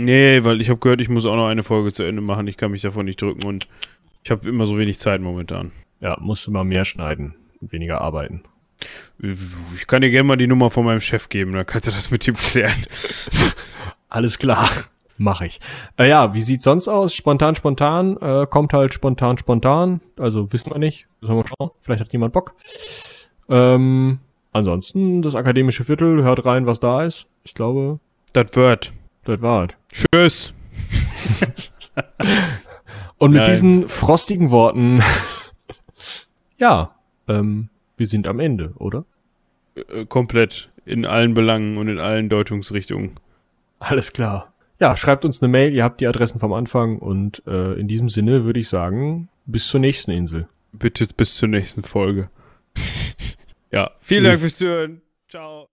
Nee, 0.00 0.44
weil 0.44 0.60
ich 0.60 0.70
habe 0.70 0.78
gehört, 0.78 1.00
ich 1.00 1.08
muss 1.08 1.26
auch 1.26 1.34
noch 1.34 1.48
eine 1.48 1.64
Folge 1.64 1.92
zu 1.92 2.04
Ende 2.04 2.22
machen. 2.22 2.46
Ich 2.46 2.56
kann 2.56 2.70
mich 2.70 2.82
davon 2.82 3.04
nicht 3.04 3.20
drücken 3.20 3.44
und 3.46 3.66
ich 4.22 4.30
habe 4.30 4.48
immer 4.48 4.64
so 4.64 4.78
wenig 4.78 5.00
Zeit 5.00 5.20
momentan. 5.20 5.72
Ja, 6.00 6.16
musst 6.20 6.46
du 6.46 6.52
mal 6.52 6.62
mehr 6.62 6.84
schneiden 6.84 7.34
und 7.60 7.72
weniger 7.72 8.00
arbeiten. 8.00 8.44
Ich 9.74 9.88
kann 9.88 10.02
dir 10.02 10.10
gerne 10.10 10.28
mal 10.28 10.36
die 10.36 10.46
Nummer 10.46 10.70
von 10.70 10.84
meinem 10.84 11.00
Chef 11.00 11.28
geben, 11.28 11.50
dann 11.52 11.66
kannst 11.66 11.88
du 11.88 11.90
das 11.90 12.12
mit 12.12 12.28
ihm 12.28 12.36
klären. 12.36 12.80
Alles 14.08 14.38
klar. 14.38 14.70
Mach 15.16 15.40
ich. 15.40 15.58
Äh, 15.98 16.08
ja, 16.08 16.32
wie 16.32 16.42
sieht's 16.42 16.62
sonst 16.62 16.86
aus? 16.86 17.12
Spontan, 17.12 17.56
spontan. 17.56 18.16
Äh, 18.18 18.46
kommt 18.48 18.72
halt 18.72 18.94
spontan, 18.94 19.36
spontan. 19.36 20.00
Also 20.16 20.52
wissen 20.52 20.70
wir 20.70 20.78
nicht. 20.78 21.08
Müssen 21.20 21.34
wir 21.34 21.44
schauen. 21.44 21.70
Vielleicht 21.80 22.02
hat 22.02 22.12
jemand 22.12 22.32
Bock. 22.32 22.54
Ähm, 23.48 24.20
ansonsten, 24.52 25.22
das 25.22 25.34
akademische 25.34 25.82
Viertel, 25.82 26.22
hört 26.22 26.44
rein, 26.44 26.66
was 26.66 26.78
da 26.78 27.02
ist. 27.02 27.26
Ich 27.42 27.54
glaube, 27.54 27.98
Das 28.32 28.54
wird. 28.54 28.92
das 29.24 29.42
war's. 29.42 29.70
Tschüss. 29.92 30.54
Und 33.18 33.32
mit 33.32 33.42
Nein. 33.42 33.50
diesen 33.50 33.88
frostigen 33.88 34.50
Worten, 34.50 35.02
ja, 36.58 36.94
ähm, 37.26 37.68
wir 37.96 38.06
sind 38.06 38.28
am 38.28 38.38
Ende, 38.38 38.72
oder? 38.76 39.04
Äh, 39.74 40.06
komplett. 40.06 40.70
In 40.84 41.04
allen 41.04 41.34
Belangen 41.34 41.76
und 41.76 41.88
in 41.88 41.98
allen 41.98 42.30
Deutungsrichtungen. 42.30 43.20
Alles 43.78 44.12
klar. 44.14 44.54
Ja, 44.80 44.96
schreibt 44.96 45.24
uns 45.24 45.42
eine 45.42 45.50
Mail, 45.50 45.74
ihr 45.74 45.84
habt 45.84 46.00
die 46.00 46.06
Adressen 46.06 46.38
vom 46.38 46.52
Anfang 46.52 46.98
und 46.98 47.42
äh, 47.46 47.74
in 47.74 47.88
diesem 47.88 48.08
Sinne 48.08 48.44
würde 48.44 48.60
ich 48.60 48.68
sagen, 48.68 49.28
bis 49.44 49.66
zur 49.66 49.80
nächsten 49.80 50.12
Insel. 50.12 50.48
Bitte 50.72 51.06
bis 51.14 51.36
zur 51.36 51.48
nächsten 51.48 51.82
Folge. 51.82 52.30
ja, 53.72 53.90
vielen 54.00 54.24
Dank 54.24 54.36
Tschüss. 54.36 54.42
fürs 54.42 54.56
Zuhören. 54.56 55.02
Ciao. 55.28 55.68